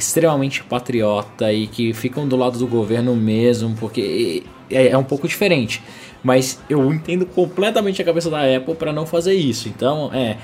extremamente 0.00 0.62
patriota 0.64 1.52
e 1.52 1.66
que 1.66 1.92
ficam 1.92 2.26
do 2.26 2.36
lado 2.36 2.58
do 2.58 2.66
governo 2.66 3.14
mesmo, 3.14 3.76
porque 3.78 4.42
é, 4.70 4.96
um 4.96 5.04
pouco 5.04 5.28
diferente. 5.28 5.82
Mas 6.22 6.60
eu 6.68 6.92
entendo 6.92 7.24
completamente 7.24 8.02
a 8.02 8.04
cabeça 8.04 8.28
da 8.28 8.40
Apple 8.56 8.74
para 8.74 8.92
não 8.92 9.06
fazer 9.06 9.34
isso. 9.34 9.68
Então, 9.68 10.10
é. 10.12 10.36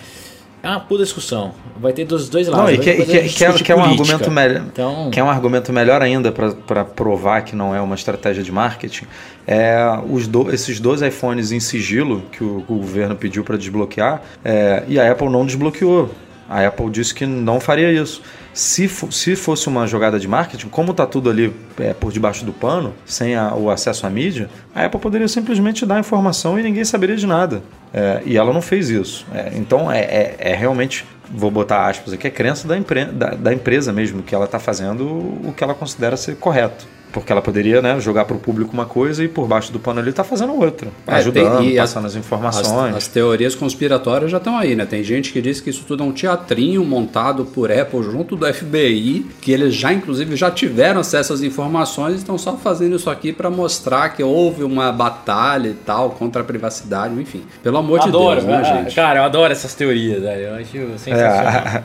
É 0.63 0.69
uma 0.69 0.81
puta 0.81 1.05
discussão. 1.05 1.53
Vai 1.79 1.93
ter 1.93 2.05
dos 2.05 2.29
dois 2.29 2.49
lados. 2.49 2.65
Não, 2.65 2.75
e 2.75 2.79
que, 2.79 2.93
que, 2.93 3.29
que, 3.29 3.45
é, 3.45 3.53
que 3.53 3.71
é 3.71 3.77
um 3.77 3.85
argumento 3.85 4.31
melhor. 4.31 4.65
Então... 4.67 5.11
Que 5.13 5.21
é 5.21 5.23
um 5.23 5.31
argumento 5.31 5.73
melhor 5.73 6.03
ainda 6.03 6.33
para 6.33 6.85
provar 6.85 7.43
que 7.43 7.55
não 7.55 7.73
é 7.73 7.81
uma 7.81 7.95
estratégia 7.95 8.43
de 8.43 8.51
marketing. 8.51 9.05
É 9.47 9.77
os 10.11 10.27
do, 10.27 10.53
esses 10.53 10.81
dois 10.81 11.03
iPhones 11.03 11.53
em 11.53 11.61
sigilo 11.61 12.23
que 12.33 12.43
o, 12.43 12.65
o 12.67 12.77
governo 12.79 13.15
pediu 13.15 13.45
para 13.45 13.57
desbloquear 13.57 14.21
é, 14.45 14.83
e 14.89 14.99
a 14.99 15.13
Apple 15.13 15.29
não 15.29 15.47
desbloqueou. 15.47 16.11
A 16.49 16.67
Apple 16.67 16.91
disse 16.91 17.15
que 17.15 17.27
não 17.27 17.61
faria 17.61 17.93
isso. 17.93 18.23
Se, 18.53 18.89
se 18.89 19.37
fosse 19.37 19.69
uma 19.69 19.87
jogada 19.87 20.19
de 20.19 20.27
marketing, 20.27 20.69
como 20.69 20.93
está 20.93 21.05
tudo 21.07 21.29
ali 21.29 21.53
é, 21.79 21.93
por 21.93 22.11
debaixo 22.11 22.45
do 22.45 22.53
pano, 22.53 22.95
sem 23.05 23.37
a, 23.37 23.55
o 23.55 23.71
acesso 23.71 24.07
à 24.07 24.11
mídia, 24.11 24.49
a 24.75 24.87
Apple 24.87 24.99
poderia 24.99 25.29
simplesmente 25.29 25.85
dar 25.85 26.01
informação 26.01 26.59
e 26.59 26.63
ninguém 26.63 26.85
saberia 26.85 27.17
de 27.17 27.27
nada. 27.27 27.63
É, 27.93 28.23
e 28.25 28.37
ela 28.37 28.53
não 28.53 28.63
fez 28.63 28.89
isso. 28.89 29.27
É, 29.35 29.53
então 29.55 29.91
é, 29.93 30.01
é, 30.01 30.37
é, 30.39 30.55
realmente, 30.55 31.05
vou 31.31 31.51
botar 31.51 31.87
aspas 31.87 32.15
aqui, 32.15 32.27
é 32.27 32.31
crença 32.31 32.67
da, 32.67 32.77
da, 33.13 33.31
da 33.35 33.53
empresa 33.53 33.93
mesmo, 33.93 34.23
que 34.23 34.35
ela 34.35 34.47
está 34.47 34.59
fazendo 34.59 35.05
o 35.05 35.53
que 35.55 35.63
ela 35.63 35.75
considera 35.75 36.17
ser 36.17 36.37
correto. 36.37 36.87
Porque 37.17 37.33
ela 37.33 37.41
poderia 37.41 37.81
né, 37.81 37.99
jogar 37.99 38.27
para 38.27 38.37
o 38.37 38.39
público 38.39 38.75
uma 38.75 38.85
coisa 38.85 39.25
e 39.25 39.29
por 39.29 39.49
baixo 39.49 39.73
do 39.73 39.79
pano 39.79 40.01
ele 40.01 40.11
está 40.11 40.23
fazendo 40.23 40.53
outra. 40.53 40.91
É, 41.07 41.15
ajudando, 41.15 41.61
tem, 41.61 41.75
passando 41.75 42.05
as, 42.05 42.13
as 42.13 42.19
informações. 42.19 42.91
As, 42.91 42.97
as, 42.97 43.09
teorias 43.09 43.55
conspiratórias 43.55 44.31
já 44.31 44.37
estão 44.37 44.55
aí, 44.55 44.77
né? 44.77 44.85
Tem 44.85 45.03
gente 45.03 45.33
que 45.33 45.41
diz 45.41 45.59
que 45.59 45.71
isso 45.71 45.83
tudo 45.87 46.03
é 46.03 46.07
um 46.07 46.13
teatrinho 46.13 46.85
montado 46.85 47.47
por 47.47 47.73
Apple 47.73 48.03
junto 48.03 48.37
do 48.37 48.53
FBI, 48.53 49.25
que 49.41 49.51
eles 49.51 49.75
já, 49.75 49.95
inclusive, 49.95 50.37
já 50.37 50.51
tiveram 50.51 51.01
acesso 51.01 51.33
às 51.33 51.41
informações 51.41 52.17
e 52.17 52.19
estão 52.19 52.37
só 52.37 52.55
fazendo 52.59 52.97
isso 52.97 53.09
aqui 53.09 53.33
para 53.33 53.49
mostrar 53.49 54.11
que 54.11 54.23
houve 54.23 54.63
uma 54.63 54.93
batalha 54.93 55.69
e 55.69 55.75
tal 55.75 56.11
contra 56.11 56.43
a 56.43 56.45
privacidade, 56.45 57.19
enfim. 57.19 57.45
Pelo 57.63 57.79
amor 57.79 57.99
adoro, 58.03 58.43
de 58.43 58.47
Deus, 58.47 58.61
né, 58.61 58.83
gente? 58.83 58.95
Cara, 58.95 59.21
eu 59.21 59.25
adoro 59.25 59.51
essas 59.51 59.75
teorias, 59.75 60.21
velho. 60.21 60.43
Eu 60.43 60.55
acho 60.57 60.99
sensacional. 60.99 61.83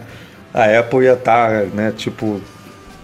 É, 0.53 0.75
a, 0.77 0.77
a 0.77 0.79
Apple 0.81 1.05
ia 1.05 1.13
estar, 1.13 1.49
tá, 1.49 1.65
né, 1.73 1.93
tipo 1.95 2.41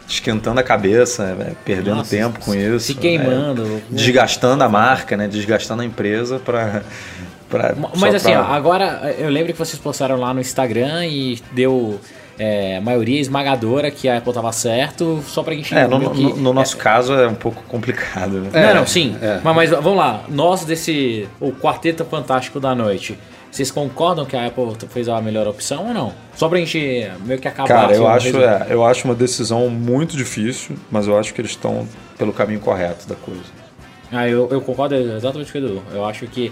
esquentando 0.07 0.59
a 0.59 0.63
cabeça, 0.63 1.35
né, 1.35 1.53
perdendo 1.65 1.97
Nossa, 1.97 2.09
tempo 2.09 2.39
com 2.39 2.55
isso. 2.55 2.79
Se 2.79 2.95
queimando. 2.95 3.63
Né? 3.63 3.81
Desgastando 3.89 4.63
a 4.63 4.69
marca, 4.69 5.17
né? 5.17 5.27
Desgastando 5.27 5.81
a 5.81 5.85
empresa 5.85 6.39
para. 6.39 6.83
Pra, 7.49 7.73
Mas 7.95 8.13
assim, 8.13 8.31
pra... 8.31 8.41
agora 8.41 9.15
eu 9.17 9.29
lembro 9.29 9.53
que 9.53 9.59
vocês 9.59 9.79
postaram 9.79 10.17
lá 10.17 10.33
no 10.33 10.41
Instagram 10.41 11.05
e 11.05 11.41
deu 11.53 11.97
é, 12.37 12.79
maioria 12.79 13.19
esmagadora 13.19 13.89
que 13.89 14.07
a 14.07 14.17
Apple 14.17 14.29
estava 14.29 14.51
certo, 14.51 15.23
só 15.25 15.41
pra 15.41 15.53
gente 15.53 15.73
é, 15.73 15.87
no, 15.87 16.11
que, 16.11 16.23
no, 16.23 16.35
no 16.35 16.53
nosso 16.53 16.75
é, 16.75 16.79
caso 16.79 17.13
é 17.13 17.27
um 17.27 17.35
pouco 17.35 17.63
complicado. 17.63 18.41
Né? 18.41 18.49
Não, 18.53 18.81
não, 18.81 18.87
sim. 18.87 19.15
É. 19.21 19.39
Mas, 19.43 19.55
mas, 19.55 19.69
vamos 19.69 19.97
lá, 19.97 20.23
nós 20.29 20.65
desse 20.65 21.27
o 21.39 21.51
quarteto 21.51 22.05
fantástico 22.05 22.59
da 22.59 22.75
noite, 22.75 23.17
vocês 23.57 23.71
concordam 23.71 24.23
que 24.23 24.35
a 24.35 24.45
Apple 24.45 24.75
fez 24.89 25.09
a 25.09 25.19
melhor 25.19 25.47
opção 25.47 25.87
ou 25.87 25.93
não? 25.93 26.13
Só 26.35 26.47
pra 26.47 26.59
gente 26.59 27.09
meio 27.25 27.39
que 27.39 27.47
acabar. 27.47 27.67
Cara, 27.67 27.95
eu 27.95 28.07
acho, 28.07 28.37
é, 28.37 28.67
eu 28.69 28.85
acho 28.85 29.05
uma 29.05 29.15
decisão 29.15 29.67
muito 29.67 30.15
difícil, 30.15 30.75
mas 30.91 31.07
eu 31.07 31.17
acho 31.17 31.33
que 31.33 31.41
eles 31.41 31.51
estão 31.51 31.87
pelo 32.17 32.31
caminho 32.31 32.59
correto 32.59 33.07
da 33.07 33.15
coisa. 33.15 33.41
Ah, 34.11 34.27
eu, 34.27 34.47
eu 34.51 34.61
concordo 34.61 34.93
exatamente 34.93 35.51
com 35.51 35.57
o 35.57 35.61
Edu. 35.61 35.83
Eu 35.91 36.05
acho 36.05 36.27
que 36.27 36.51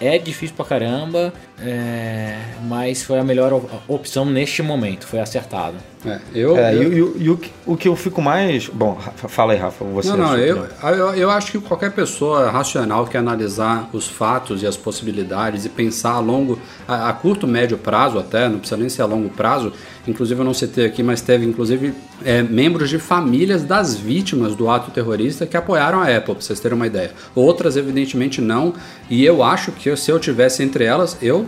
é 0.00 0.16
difícil 0.16 0.56
pra 0.56 0.64
caramba, 0.64 1.32
é, 1.60 2.38
mas 2.62 3.02
foi 3.02 3.18
a 3.18 3.24
melhor 3.24 3.60
opção 3.86 4.24
neste 4.24 4.62
momento, 4.62 5.06
foi 5.06 5.20
acertado. 5.20 5.76
É, 6.06 6.20
eu, 6.32 6.56
é, 6.56 6.74
eu... 6.74 6.82
E, 6.82 6.86
e, 6.86 7.24
e, 7.24 7.30
o, 7.30 7.36
que, 7.36 7.50
o 7.66 7.76
que 7.76 7.88
eu 7.88 7.96
fico 7.96 8.22
mais. 8.22 8.68
Bom, 8.68 8.96
fala 9.28 9.52
aí, 9.52 9.58
Rafa, 9.58 9.84
você. 9.84 10.10
Não, 10.10 10.16
não, 10.16 10.36
eu, 10.36 10.66
eu, 10.82 11.14
eu, 11.14 11.30
acho 11.30 11.50
que 11.50 11.58
qualquer 11.58 11.90
pessoa 11.90 12.50
racional 12.50 13.06
que 13.06 13.16
analisar 13.16 13.88
os 13.92 14.06
fatos 14.06 14.62
e 14.62 14.66
as 14.66 14.76
possibilidades 14.76 15.64
e 15.64 15.68
pensar 15.68 16.12
a 16.12 16.20
longo, 16.20 16.58
a, 16.86 17.08
a, 17.08 17.12
curto, 17.12 17.46
médio 17.48 17.76
prazo 17.76 18.18
até, 18.18 18.48
não 18.48 18.58
precisa 18.58 18.78
nem 18.78 18.88
ser 18.88 19.02
a 19.02 19.06
longo 19.06 19.28
prazo, 19.28 19.72
inclusive 20.06 20.40
eu 20.40 20.44
não 20.44 20.54
citei 20.54 20.86
aqui, 20.86 21.02
mas 21.02 21.20
teve 21.20 21.44
inclusive 21.44 21.92
é, 22.24 22.42
membros 22.42 22.88
de 22.88 22.98
famílias 22.98 23.64
das 23.64 23.96
vítimas 23.96 24.54
do 24.54 24.70
ato 24.70 24.90
terrorista 24.92 25.46
que 25.46 25.56
apoiaram 25.56 26.00
a 26.00 26.04
Apple, 26.04 26.34
pra 26.34 26.42
vocês 26.42 26.60
terem 26.60 26.76
uma 26.76 26.86
ideia. 26.86 27.10
Outras, 27.34 27.76
evidentemente, 27.76 28.40
não, 28.40 28.72
e 29.10 29.24
eu 29.24 29.42
acho 29.42 29.72
que 29.72 29.94
se 29.96 30.10
eu 30.10 30.20
tivesse 30.20 30.62
entre 30.62 30.84
elas, 30.84 31.16
eu 31.20 31.46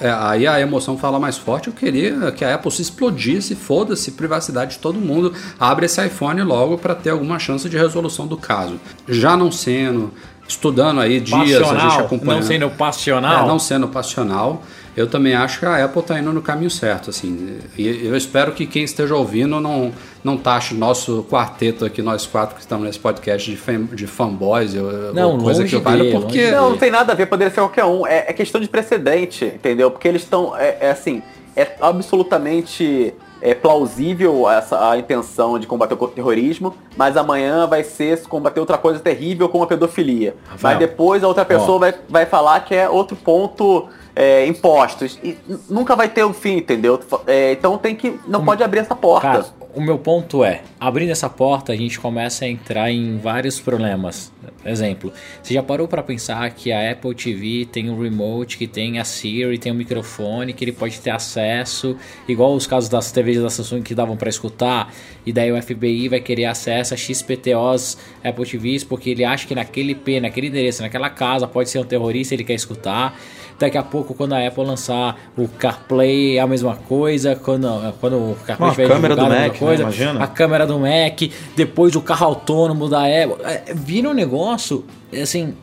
é, 0.00 0.10
aí 0.10 0.46
a 0.46 0.58
emoção 0.58 0.96
fala 0.96 1.20
mais 1.20 1.36
forte. 1.36 1.68
Eu 1.68 1.74
queria 1.74 2.32
que 2.32 2.44
a 2.44 2.54
Apple 2.54 2.72
se 2.72 2.80
explodisse, 2.80 3.54
foda-se, 3.54 4.12
privacidade 4.12 4.72
de 4.72 4.78
todo 4.78 4.98
mundo, 4.98 5.34
abre 5.58 5.86
esse 5.86 6.04
iPhone 6.04 6.40
logo 6.42 6.78
para 6.78 6.94
ter 6.94 7.10
alguma 7.10 7.38
chance 7.38 7.68
de 7.68 7.76
resolução 7.76 8.26
do 8.26 8.36
caso. 8.36 8.80
Já 9.06 9.36
não 9.36 9.52
sendo, 9.52 10.12
estudando 10.50 11.00
aí 11.00 11.20
dias, 11.20 11.58
passional, 11.58 11.86
a 11.86 11.90
gente 11.90 12.00
acompanhando. 12.00 12.40
Não 12.40 12.46
sendo 12.46 12.70
passional. 12.70 13.44
É, 13.44 13.48
não 13.48 13.58
sendo 13.58 13.88
passional 13.88 14.62
eu 14.96 15.06
também 15.06 15.34
acho 15.34 15.60
que 15.60 15.66
a 15.66 15.84
Apple 15.84 16.00
está 16.00 16.18
indo 16.18 16.32
no 16.32 16.42
caminho 16.42 16.70
certo, 16.70 17.10
assim. 17.10 17.58
E 17.78 18.06
eu 18.06 18.16
espero 18.16 18.52
que 18.52 18.66
quem 18.66 18.82
esteja 18.82 19.14
ouvindo 19.14 19.60
não, 19.60 19.92
não 20.22 20.36
taxe 20.36 20.74
nosso 20.74 21.24
quarteto 21.30 21.84
aqui, 21.84 22.02
nós 22.02 22.26
quatro 22.26 22.56
que 22.56 22.60
estamos 22.60 22.84
nesse 22.84 22.98
podcast 22.98 23.48
de, 23.48 23.56
fan, 23.56 23.84
de 23.84 24.06
fanboys, 24.06 24.74
não, 25.14 25.38
coisa 25.38 25.64
que 25.64 25.78
porque... 25.80 26.50
Não, 26.50 26.70
não 26.70 26.76
tem 26.76 26.90
nada 26.90 27.12
a 27.12 27.16
ver, 27.16 27.26
poderia 27.26 27.52
ser 27.52 27.60
qualquer 27.60 27.84
um. 27.84 28.06
É, 28.06 28.26
é 28.28 28.32
questão 28.32 28.60
de 28.60 28.68
precedente, 28.68 29.44
entendeu? 29.44 29.90
Porque 29.90 30.08
eles 30.08 30.22
estão, 30.22 30.56
é, 30.56 30.78
é 30.80 30.90
assim, 30.90 31.22
é 31.56 31.76
absolutamente 31.80 33.14
é 33.40 33.54
plausível 33.54 34.48
essa, 34.48 34.90
a 34.90 34.98
intenção 34.98 35.58
de 35.58 35.66
combater 35.66 35.94
o 35.94 36.08
terrorismo, 36.08 36.74
mas 36.96 37.16
amanhã 37.16 37.66
vai 37.66 37.82
ser 37.82 38.20
combater 38.26 38.60
outra 38.60 38.76
coisa 38.76 39.00
terrível 39.00 39.48
como 39.48 39.64
a 39.64 39.66
pedofilia. 39.66 40.34
Rafael, 40.48 40.58
mas 40.62 40.78
depois 40.78 41.24
a 41.24 41.28
outra 41.28 41.44
pessoa 41.44 41.78
vai, 41.78 41.94
vai 42.08 42.26
falar 42.26 42.60
que 42.60 42.74
é 42.74 42.88
outro 42.88 43.16
ponto 43.16 43.88
é, 44.14 44.46
impostos. 44.46 45.18
E 45.22 45.38
nunca 45.68 45.96
vai 45.96 46.08
ter 46.08 46.24
um 46.24 46.32
fim, 46.32 46.58
entendeu? 46.58 47.00
É, 47.26 47.52
então 47.52 47.78
tem 47.78 47.94
que. 47.94 48.18
Não 48.26 48.44
pode 48.44 48.62
abrir 48.62 48.80
essa 48.80 48.94
porta. 48.94 49.28
Cara, 49.28 49.46
o 49.74 49.80
meu 49.80 49.98
ponto 49.98 50.44
é, 50.44 50.62
abrindo 50.78 51.10
essa 51.10 51.28
porta, 51.28 51.72
a 51.72 51.76
gente 51.76 51.98
começa 51.98 52.44
a 52.44 52.48
entrar 52.48 52.90
em 52.90 53.16
vários 53.18 53.60
problemas. 53.60 54.32
Exemplo, 54.64 55.12
você 55.42 55.54
já 55.54 55.62
parou 55.62 55.86
para 55.86 56.02
pensar 56.02 56.50
que 56.50 56.72
a 56.72 56.90
Apple 56.90 57.14
TV 57.14 57.66
tem 57.70 57.88
um 57.88 58.00
remote, 58.00 58.58
que 58.58 58.66
tem 58.66 58.98
a 58.98 59.04
Siri, 59.04 59.58
tem 59.58 59.72
um 59.72 59.74
microfone, 59.74 60.52
que 60.52 60.64
ele 60.64 60.72
pode 60.72 61.00
ter 61.00 61.10
acesso, 61.10 61.96
igual 62.28 62.54
os 62.54 62.66
casos 62.66 62.88
das 62.88 63.10
TVs 63.12 63.40
da 63.40 63.50
Samsung 63.50 63.82
que 63.82 63.94
davam 63.94 64.16
para 64.16 64.28
escutar, 64.28 64.92
e 65.24 65.32
daí 65.32 65.52
o 65.52 65.62
FBI 65.62 66.08
vai 66.08 66.20
querer 66.20 66.46
acesso 66.46 66.94
a 66.94 66.96
XPTOs 66.96 67.96
Apple 68.24 68.46
TVs 68.46 68.84
porque 68.84 69.10
ele 69.10 69.24
acha 69.24 69.46
que 69.46 69.54
naquele 69.54 69.92
IP, 69.92 70.20
naquele 70.20 70.48
endereço, 70.48 70.82
naquela 70.82 71.10
casa 71.10 71.46
pode 71.46 71.70
ser 71.70 71.78
um 71.78 71.84
terrorista, 71.84 72.34
ele 72.34 72.44
quer 72.44 72.54
escutar. 72.54 73.18
Daqui 73.60 73.76
a 73.76 73.82
pouco, 73.82 74.14
quando 74.14 74.32
a 74.32 74.46
Apple 74.46 74.64
lançar 74.64 75.18
o 75.36 75.46
CarPlay, 75.46 76.38
é 76.38 76.40
a 76.40 76.46
mesma 76.46 76.76
coisa. 76.76 77.36
Quando, 77.36 77.68
quando 78.00 78.16
o 78.16 78.36
CarPlay 78.46 78.68
Uma 78.68 78.74
tiver 78.74 78.88
câmera 78.88 79.14
do 79.14 79.20
é 79.20 79.24
a 79.24 79.28
Mac, 79.28 79.38
mesma 79.40 79.58
coisa. 79.58 79.84
né? 79.84 79.90
Imagina. 79.90 80.24
A 80.24 80.26
câmera 80.26 80.66
do 80.66 80.78
Mac, 80.78 81.20
depois 81.54 81.94
o 81.94 82.00
carro 82.00 82.28
autônomo 82.28 82.88
da 82.88 83.00
Apple. 83.00 83.44
É, 83.44 83.74
vira 83.74 84.08
um 84.08 84.14
negócio, 84.14 84.82
assim, 85.12 85.54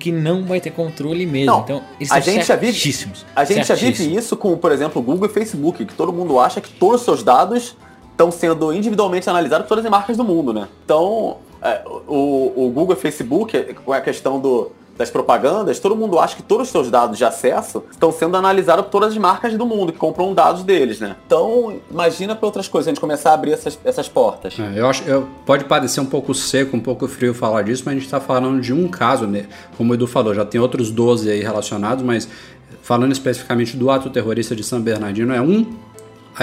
que 0.00 0.10
não 0.10 0.44
vai 0.44 0.60
ter 0.60 0.72
controle 0.72 1.24
mesmo. 1.24 1.52
Não, 1.52 1.60
então, 1.60 1.82
eles 2.00 2.10
a 2.10 2.20
são 2.20 2.32
gente 2.34 2.46
já 2.46 2.56
vive, 2.56 3.08
a 3.36 3.44
gente 3.44 3.68
já 3.68 3.74
vive 3.76 4.16
isso 4.16 4.36
com, 4.36 4.56
por 4.56 4.72
exemplo, 4.72 5.00
o 5.00 5.04
Google 5.04 5.28
e 5.28 5.32
Facebook, 5.32 5.84
que 5.84 5.94
todo 5.94 6.12
mundo 6.12 6.40
acha 6.40 6.60
que 6.60 6.70
todos 6.70 7.02
os 7.02 7.04
seus 7.04 7.22
dados 7.22 7.76
estão 8.10 8.32
sendo 8.32 8.72
individualmente 8.72 9.30
analisados 9.30 9.66
por 9.66 9.68
todas 9.68 9.84
as 9.84 9.90
marcas 9.90 10.16
do 10.16 10.24
mundo, 10.24 10.52
né? 10.52 10.66
Então, 10.84 11.36
é, 11.62 11.82
o, 12.08 12.52
o 12.66 12.70
Google 12.70 12.96
e 12.96 12.98
Facebook, 12.98 13.56
com 13.84 13.92
a 13.92 14.00
questão 14.00 14.40
do, 14.40 14.72
das 14.96 15.10
propagandas, 15.10 15.78
todo 15.78 15.94
mundo 15.94 16.18
acha 16.18 16.36
que 16.36 16.42
todos 16.42 16.66
os 16.66 16.72
seus 16.72 16.90
dados 16.90 17.18
de 17.18 17.24
acesso 17.24 17.84
estão 17.90 18.10
sendo 18.10 18.36
analisados 18.36 18.84
por 18.84 18.90
todas 18.90 19.12
as 19.12 19.18
marcas 19.18 19.54
do 19.54 19.66
mundo 19.66 19.92
que 19.92 19.98
compram 19.98 20.32
dados 20.32 20.62
deles, 20.62 21.00
né? 21.00 21.16
Então, 21.26 21.76
imagina 21.90 22.34
para 22.34 22.46
outras 22.46 22.68
coisas, 22.68 22.88
a 22.88 22.90
gente 22.90 23.00
começar 23.00 23.30
a 23.30 23.34
abrir 23.34 23.52
essas, 23.52 23.78
essas 23.84 24.08
portas. 24.08 24.58
É, 24.58 24.80
eu 24.80 24.86
acho, 24.86 25.02
eu, 25.04 25.28
pode 25.44 25.64
parecer 25.64 26.00
um 26.00 26.06
pouco 26.06 26.34
seco, 26.34 26.76
um 26.76 26.80
pouco 26.80 27.06
frio 27.06 27.34
falar 27.34 27.62
disso, 27.62 27.82
mas 27.84 27.92
a 27.92 27.94
gente 27.96 28.06
está 28.06 28.20
falando 28.20 28.60
de 28.60 28.72
um 28.72 28.88
caso, 28.88 29.26
né? 29.26 29.46
como 29.76 29.92
o 29.92 29.94
Edu 29.94 30.06
falou, 30.06 30.34
já 30.34 30.44
tem 30.44 30.60
outros 30.60 30.90
12 30.90 31.30
aí 31.30 31.40
relacionados, 31.40 32.04
mas 32.04 32.28
falando 32.82 33.12
especificamente 33.12 33.76
do 33.76 33.90
ato 33.90 34.10
terrorista 34.10 34.54
de 34.54 34.64
São 34.64 34.80
Bernardino, 34.80 35.32
é 35.32 35.40
um 35.40 35.66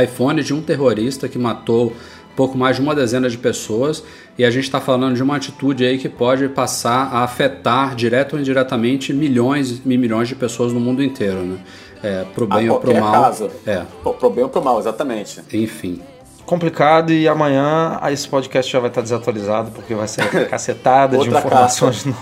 iPhone 0.01 0.41
de 0.43 0.53
um 0.53 0.61
terrorista 0.61 1.27
que 1.27 1.37
matou 1.37 1.93
pouco 2.36 2.58
mais 2.58 2.76
de 2.78 2.82
uma 2.82 2.96
dezena 2.96 3.30
de 3.30 3.38
pessoas 3.38 4.04
e 4.38 4.43
a 4.43 4.50
gente 4.50 4.63
está 4.63 4.82
falando 4.82 5.15
de 5.15 5.22
uma 5.24 5.36
atitude 5.36 5.86
aí 5.86 5.98
que 5.98 6.10
pode 6.10 6.48
passar 6.50 7.10
a 7.13 7.24
afetar 7.24 7.96
direto 7.96 8.34
ou 8.34 8.39
indiretamente 8.39 9.13
milhões 9.13 9.82
e 9.86 9.98
milhões 9.98 10.28
de 10.28 10.36
pessoas 10.36 10.74
no 10.74 10.80
mundo 10.80 11.04
inteiro, 11.04 11.43
né? 11.43 11.58
É, 12.02 12.26
pro 12.36 12.46
bem 12.46 12.67
a 12.67 12.74
ou 12.74 12.80
pro 12.80 12.91
qualquer 12.91 13.02
mal. 13.02 13.24
caso. 13.24 13.50
É, 13.65 13.84
Pro, 14.02 14.13
pro 14.15 14.30
bem 14.30 14.43
ou 14.43 14.50
pro 14.50 14.62
mal, 14.63 14.78
exatamente. 14.80 15.39
enfim. 15.54 16.02
complicado 16.46 17.13
e 17.13 17.26
amanhã 17.28 17.98
esse 18.12 18.28
podcast 18.28 18.69
já 18.69 18.78
vai 18.80 18.89
estar 18.89 19.00
desatualizado 19.02 19.72
porque 19.72 19.93
vai 19.96 20.08
ser 20.10 20.28
cacetada 20.50 21.17
de 21.17 21.30
informações 21.30 22.04
no- 22.04 22.13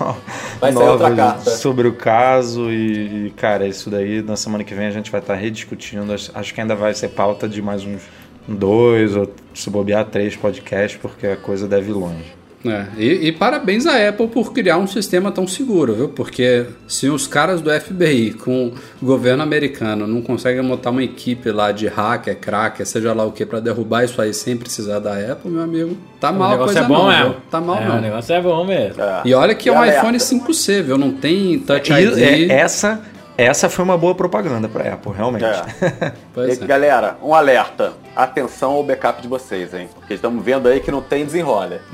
novas 0.71 1.43
sobre 1.60 1.88
o 1.88 1.93
caso 1.93 2.69
e, 2.69 3.28
e, 3.28 3.30
cara, 3.32 3.67
isso 3.67 3.89
daí 3.89 4.21
na 4.21 4.36
semana 4.36 4.63
que 4.63 4.74
vem 4.76 4.86
a 4.86 4.91
gente 4.91 5.10
vai 5.10 5.19
estar 5.21 5.34
rediscutindo. 5.36 6.13
Acho- 6.13 6.32
Acho 6.36 6.54
que 6.54 6.62
ainda 6.62 6.76
vai 6.76 6.93
ser 6.93 7.10
pauta 7.10 7.47
de 7.50 7.62
mais 7.62 7.84
uns 7.84 8.02
dois 8.47 9.15
ou 9.15 9.32
se 9.54 9.69
bobear 9.69 10.06
três 10.06 10.36
podcasts 10.36 10.99
porque 11.01 11.27
a 11.27 11.36
coisa 11.36 11.67
deve 11.67 11.89
ir 11.91 11.93
longe. 11.93 12.41
É, 12.63 12.86
e, 12.95 13.27
e 13.30 13.32
parabéns 13.32 13.88
à 13.88 14.08
Apple 14.08 14.27
por 14.27 14.54
criar 14.54 14.77
um 14.77 14.86
sistema 14.86 15.32
tão 15.32 15.47
seguro, 15.47 15.95
viu? 15.95 16.10
Porque 16.10 16.67
se 16.88 17.10
os 17.10 17.25
caras 17.25 17.60
do 17.60 17.71
FBI 17.71 18.34
com 18.34 18.67
o 19.01 19.06
governo 19.06 19.41
americano 19.41 20.06
não 20.06 20.21
conseguem 20.21 20.62
montar 20.62 20.91
uma 20.91 21.04
equipe 21.04 21.49
lá 21.51 21.71
de 21.71 21.88
hacker, 21.88 22.38
cracker, 22.38 22.86
seja 22.86 23.13
lá 23.15 23.25
o 23.25 23.32
que, 23.32 23.47
para 23.47 23.60
derrubar 23.60 24.04
isso 24.04 24.21
aí 24.21 24.32
sem 24.32 24.56
precisar 24.56 24.99
da 24.99 25.13
Apple, 25.32 25.49
meu 25.49 25.63
amigo, 25.63 25.97
tá 26.19 26.30
O 26.30 26.36
mal 26.36 26.49
a 26.49 26.51
negócio 26.51 26.65
coisa 26.75 26.80
é 26.82 26.88
bom 26.88 26.97
não, 26.99 27.08
mesmo. 27.10 27.23
viu? 27.32 27.41
Tá 27.49 27.60
mal 27.62 27.77
é, 27.82 27.88
não. 27.88 27.97
O 27.97 28.01
negócio 28.01 28.36
é 28.36 28.41
bom 28.41 28.63
mesmo. 28.63 29.01
É. 29.01 29.21
E 29.25 29.34
olha 29.34 29.56
que 29.56 29.67
é 29.67 29.71
um 29.71 29.77
alerta. 29.80 29.97
iPhone 29.99 30.17
5C, 30.19 30.84
viu? 30.84 30.99
Não 30.99 31.13
tem 31.13 31.58
Touch 31.58 31.91
E, 31.91 31.95
ID. 31.99 32.51
é, 32.51 32.54
essa, 32.58 33.01
essa 33.39 33.69
foi 33.69 33.84
uma 33.84 33.97
boa 33.97 34.13
propaganda 34.13 34.69
pra 34.69 34.93
Apple, 34.93 35.13
realmente. 35.17 35.45
É. 35.45 36.12
Pois 36.32 36.60
E, 36.60 36.63
é. 36.63 36.67
Galera, 36.67 37.17
um 37.23 37.34
alerta. 37.34 37.93
Atenção 38.15 38.71
ao 38.74 38.84
backup 38.84 39.21
de 39.21 39.28
vocês, 39.28 39.74
hein? 39.74 39.88
Porque 39.95 40.13
estamos 40.13 40.43
vendo 40.43 40.67
aí 40.67 40.80
que 40.80 40.91
não 40.91 41.02
tem 41.02 41.26
desenrola. 41.26 41.80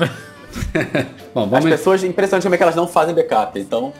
Bom, 1.33 1.43
As 1.43 1.49
vamos 1.49 1.65
em- 1.65 1.69
pessoas, 1.69 2.03
impressionante 2.03 2.43
como 2.43 2.55
é 2.55 2.57
que 2.57 2.63
elas 2.63 2.75
não 2.75 2.87
fazem 2.87 3.13
backup. 3.13 3.59
Então, 3.59 3.93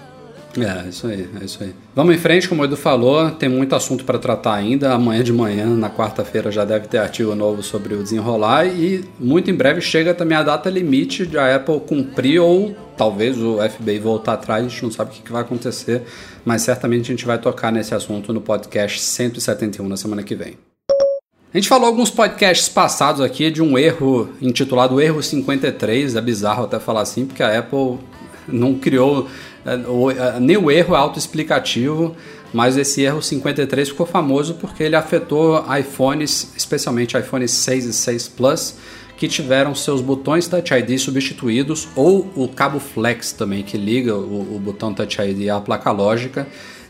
É, 0.58 0.90
isso 0.90 1.06
aí, 1.06 1.30
é 1.40 1.46
isso 1.46 1.62
aí. 1.64 1.76
Vamos 1.96 2.16
em 2.16 2.18
frente, 2.18 2.50
como 2.50 2.64
o 2.64 2.66
Edu 2.66 2.76
falou, 2.76 3.30
tem 3.30 3.48
muito 3.48 3.76
assunto 3.76 4.04
para 4.04 4.18
tratar 4.18 4.56
ainda. 4.56 4.92
Amanhã 4.94 5.24
de 5.24 5.32
manhã, 5.32 5.68
na 5.68 5.88
quarta-feira, 5.92 6.50
já 6.52 6.66
deve 6.66 6.88
ter 6.88 6.98
artigo 6.98 7.36
novo 7.36 7.62
sobre 7.62 7.94
o 7.94 8.02
desenrolar 8.02 8.66
e 8.66 9.06
muito 9.20 9.52
em 9.52 9.54
breve 9.54 9.82
chega 9.82 10.16
também 10.16 10.36
a 10.36 10.42
data 10.42 10.68
limite 10.72 11.28
de 11.28 11.38
a 11.38 11.56
Apple 11.56 11.80
cumprir 11.82 12.40
ou 12.40 12.76
talvez 12.98 13.38
o 13.40 13.58
FBI 13.70 14.00
voltar 14.00 14.34
atrás, 14.34 14.66
a 14.66 14.68
gente 14.68 14.82
não 14.82 14.90
sabe 14.90 15.12
o 15.12 15.14
que 15.14 15.22
que 15.22 15.32
vai 15.32 15.44
acontecer, 15.44 16.02
mas 16.44 16.64
certamente 16.64 17.04
a 17.12 17.16
gente 17.16 17.26
vai 17.28 17.38
tocar 17.38 17.72
nesse 17.72 17.94
assunto 17.94 18.34
no 18.34 18.42
podcast 18.42 19.00
171 19.00 19.88
na 19.88 19.96
semana 19.98 20.24
que 20.24 20.34
vem. 20.34 20.58
A 21.54 21.58
gente 21.58 21.70
falou 21.70 21.88
alguns 21.88 22.12
podcasts 22.12 22.68
passados 22.68 23.22
aqui 23.22 23.50
de 23.50 23.62
um 23.62 23.78
erro 23.78 24.30
intitulado 24.42 25.00
Erro 25.00 25.24
53, 25.24 26.18
é 26.18 26.22
bizarro 26.22 26.66
até 26.66 26.78
falar 26.78 27.02
assim, 27.02 27.26
porque 27.26 27.42
a 27.42 27.58
Apple 27.58 28.00
não 28.46 28.76
criou. 28.76 29.30
é, 29.66 30.36
é, 30.36 30.40
Nem 30.42 30.58
o 30.58 30.70
erro 30.70 30.94
é 30.94 30.98
autoexplicativo, 30.98 32.14
mas 32.52 32.76
esse 32.76 33.02
erro 33.02 33.22
53 33.22 33.88
ficou 33.88 34.06
famoso 34.06 34.56
porque 34.56 34.84
ele 34.84 34.98
afetou 34.98 35.64
iPhones, 35.80 36.52
especialmente 36.58 37.18
iPhone 37.18 37.48
6 37.48 37.86
e 37.86 37.94
6 37.94 38.28
Plus, 38.28 38.76
que 39.16 39.30
tiveram 39.30 39.74
seus 39.74 40.02
botões 40.02 40.50
Touch 40.50 40.74
ID 40.74 41.00
substituídos, 41.00 41.88
ou 41.96 42.30
o 42.36 42.50
cabo 42.50 42.78
Flex 42.78 43.32
também, 43.32 43.64
que 43.64 43.78
liga 43.78 44.14
o, 44.14 44.58
o 44.58 44.60
botão 44.60 44.94
Touch 44.94 45.22
ID 45.22 45.48
à 45.48 45.62
placa 45.62 45.92
lógica 45.92 46.46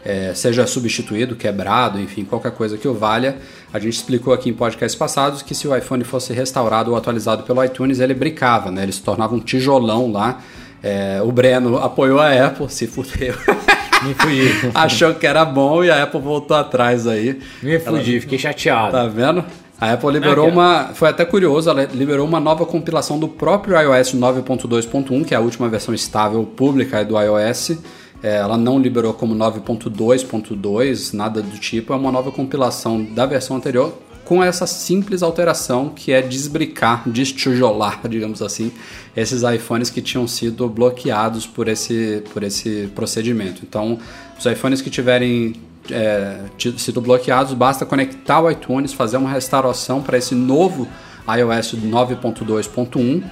é, 0.07 0.33
seja 0.33 0.65
substituído, 0.65 1.35
quebrado, 1.35 1.99
enfim, 1.99 2.23
qualquer 2.23 2.51
coisa 2.51 2.77
que 2.77 2.87
o 2.87 2.93
valha. 2.93 3.35
A 3.73 3.77
gente 3.77 3.95
explicou 3.95 4.33
aqui 4.33 4.49
em 4.49 4.53
podcasts 4.53 4.97
passados 4.97 5.41
que 5.41 5.53
se 5.53 5.67
o 5.67 5.75
iPhone 5.75 6.01
fosse 6.05 6.31
restaurado 6.31 6.91
ou 6.91 6.97
atualizado 6.97 7.43
pelo 7.43 7.61
iTunes, 7.61 7.99
ele 7.99 8.13
brincava, 8.13 8.71
né? 8.71 8.83
Ele 8.83 8.93
se 8.93 9.01
tornava 9.01 9.35
um 9.35 9.39
tijolão 9.41 10.09
lá. 10.09 10.39
É, 10.81 11.21
o 11.21 11.29
Breno 11.29 11.77
apoiou 11.77 12.21
a 12.21 12.31
Apple, 12.31 12.69
se 12.69 12.87
fudeu. 12.87 13.33
Me 14.01 14.13
fugi. 14.13 14.49
Achou 14.73 15.13
que 15.13 15.27
era 15.27 15.43
bom 15.43 15.83
e 15.83 15.91
a 15.91 16.03
Apple 16.03 16.21
voltou 16.21 16.55
atrás 16.55 17.05
aí. 17.05 17.37
Me 17.61 17.77
fugi, 17.77 18.21
fiquei 18.21 18.39
chateado. 18.39 18.93
Tá 18.93 19.07
vendo? 19.07 19.43
A 19.81 19.91
Apple 19.91 20.11
liberou 20.11 20.47
uma. 20.47 20.91
Foi 20.93 21.09
até 21.09 21.25
curioso, 21.25 21.69
ela 21.69 21.83
liberou 21.83 22.25
uma 22.25 22.39
nova 22.39 22.65
compilação 22.65 23.19
do 23.19 23.27
próprio 23.27 23.77
iOS 23.77 24.15
9.2.1, 24.15 25.25
que 25.25 25.33
é 25.33 25.37
a 25.37 25.41
última 25.41 25.67
versão 25.67 25.93
estável 25.93 26.45
pública 26.45 27.03
do 27.03 27.19
iOS. 27.19 27.77
É, 28.21 28.37
ela 28.37 28.57
não 28.57 28.79
liberou 28.79 29.13
como 29.13 29.35
9.2.2, 29.35 31.13
nada 31.13 31.41
do 31.41 31.57
tipo. 31.57 31.93
É 31.93 31.95
uma 31.95 32.11
nova 32.11 32.31
compilação 32.31 33.03
da 33.03 33.25
versão 33.25 33.57
anterior 33.57 33.93
com 34.27 34.43
essa 34.43 34.67
simples 34.67 35.23
alteração 35.23 35.87
que 35.95 36.11
é 36.11 36.21
desbricar, 36.21 37.07
destijolar, 37.07 38.01
digamos 38.09 38.41
assim, 38.41 38.73
esses 39.15 39.41
iPhones 39.41 39.89
que 39.89 40.01
tinham 40.01 40.27
sido 40.27 40.67
bloqueados 40.67 41.47
por 41.47 41.69
esse, 41.69 42.21
por 42.33 42.43
esse 42.43 42.89
procedimento. 42.93 43.61
Então, 43.63 43.97
os 44.37 44.45
iPhones 44.45 44.81
que 44.81 44.89
tiverem 44.89 45.53
é, 45.89 46.41
sido 46.77 46.99
bloqueados, 46.99 47.53
basta 47.53 47.85
conectar 47.85 48.41
o 48.41 48.51
iTunes, 48.51 48.91
fazer 48.91 49.15
uma 49.15 49.29
restauração 49.29 50.01
para 50.01 50.17
esse 50.17 50.35
novo 50.35 50.87
iOS 51.27 51.75
9.2.1. 51.75 53.23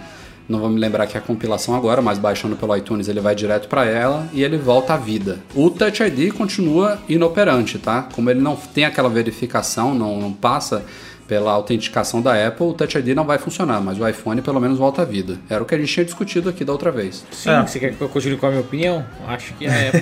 Não 0.47 0.59
vou 0.59 0.69
me 0.69 0.79
lembrar 0.79 1.07
que 1.07 1.17
é 1.17 1.19
a 1.19 1.23
compilação 1.23 1.73
agora, 1.75 2.01
mas 2.01 2.19
baixando 2.19 2.55
pelo 2.55 2.75
iTunes 2.77 3.07
ele 3.07 3.19
vai 3.19 3.33
direto 3.33 3.67
para 3.67 3.85
ela 3.85 4.27
e 4.31 4.43
ele 4.43 4.57
volta 4.57 4.93
à 4.93 4.97
vida. 4.97 5.39
O 5.55 5.69
Touch 5.71 6.03
ID 6.03 6.31
continua 6.33 6.99
inoperante, 7.09 7.79
tá? 7.79 8.07
Como 8.13 8.29
ele 8.29 8.39
não 8.41 8.55
tem 8.55 8.85
aquela 8.85 9.09
verificação, 9.09 9.95
não, 9.95 10.19
não 10.19 10.31
passa 10.31 10.85
pela 11.27 11.51
autenticação 11.51 12.21
da 12.21 12.47
Apple, 12.47 12.67
o 12.67 12.73
Touch 12.73 12.95
ID 12.99 13.07
não 13.15 13.25
vai 13.25 13.39
funcionar, 13.39 13.81
mas 13.81 13.99
o 13.99 14.07
iPhone 14.07 14.39
pelo 14.43 14.59
menos 14.61 14.77
volta 14.77 15.01
à 15.01 15.05
vida. 15.05 15.39
Era 15.49 15.63
o 15.63 15.65
que 15.65 15.73
a 15.73 15.77
gente 15.79 15.91
tinha 15.91 16.05
discutido 16.05 16.47
aqui 16.49 16.63
da 16.63 16.71
outra 16.71 16.91
vez. 16.91 17.25
Sim, 17.31 17.49
É. 17.49 17.61
você 17.65 17.79
quer 17.79 17.95
que 17.95 18.01
eu 18.01 18.07
continue 18.09 18.37
com 18.37 18.45
a 18.45 18.49
minha 18.49 18.61
opinião? 18.61 19.03
Acho 19.27 19.51
que 19.55 19.65
a 19.65 19.71
Apple. 19.89 20.01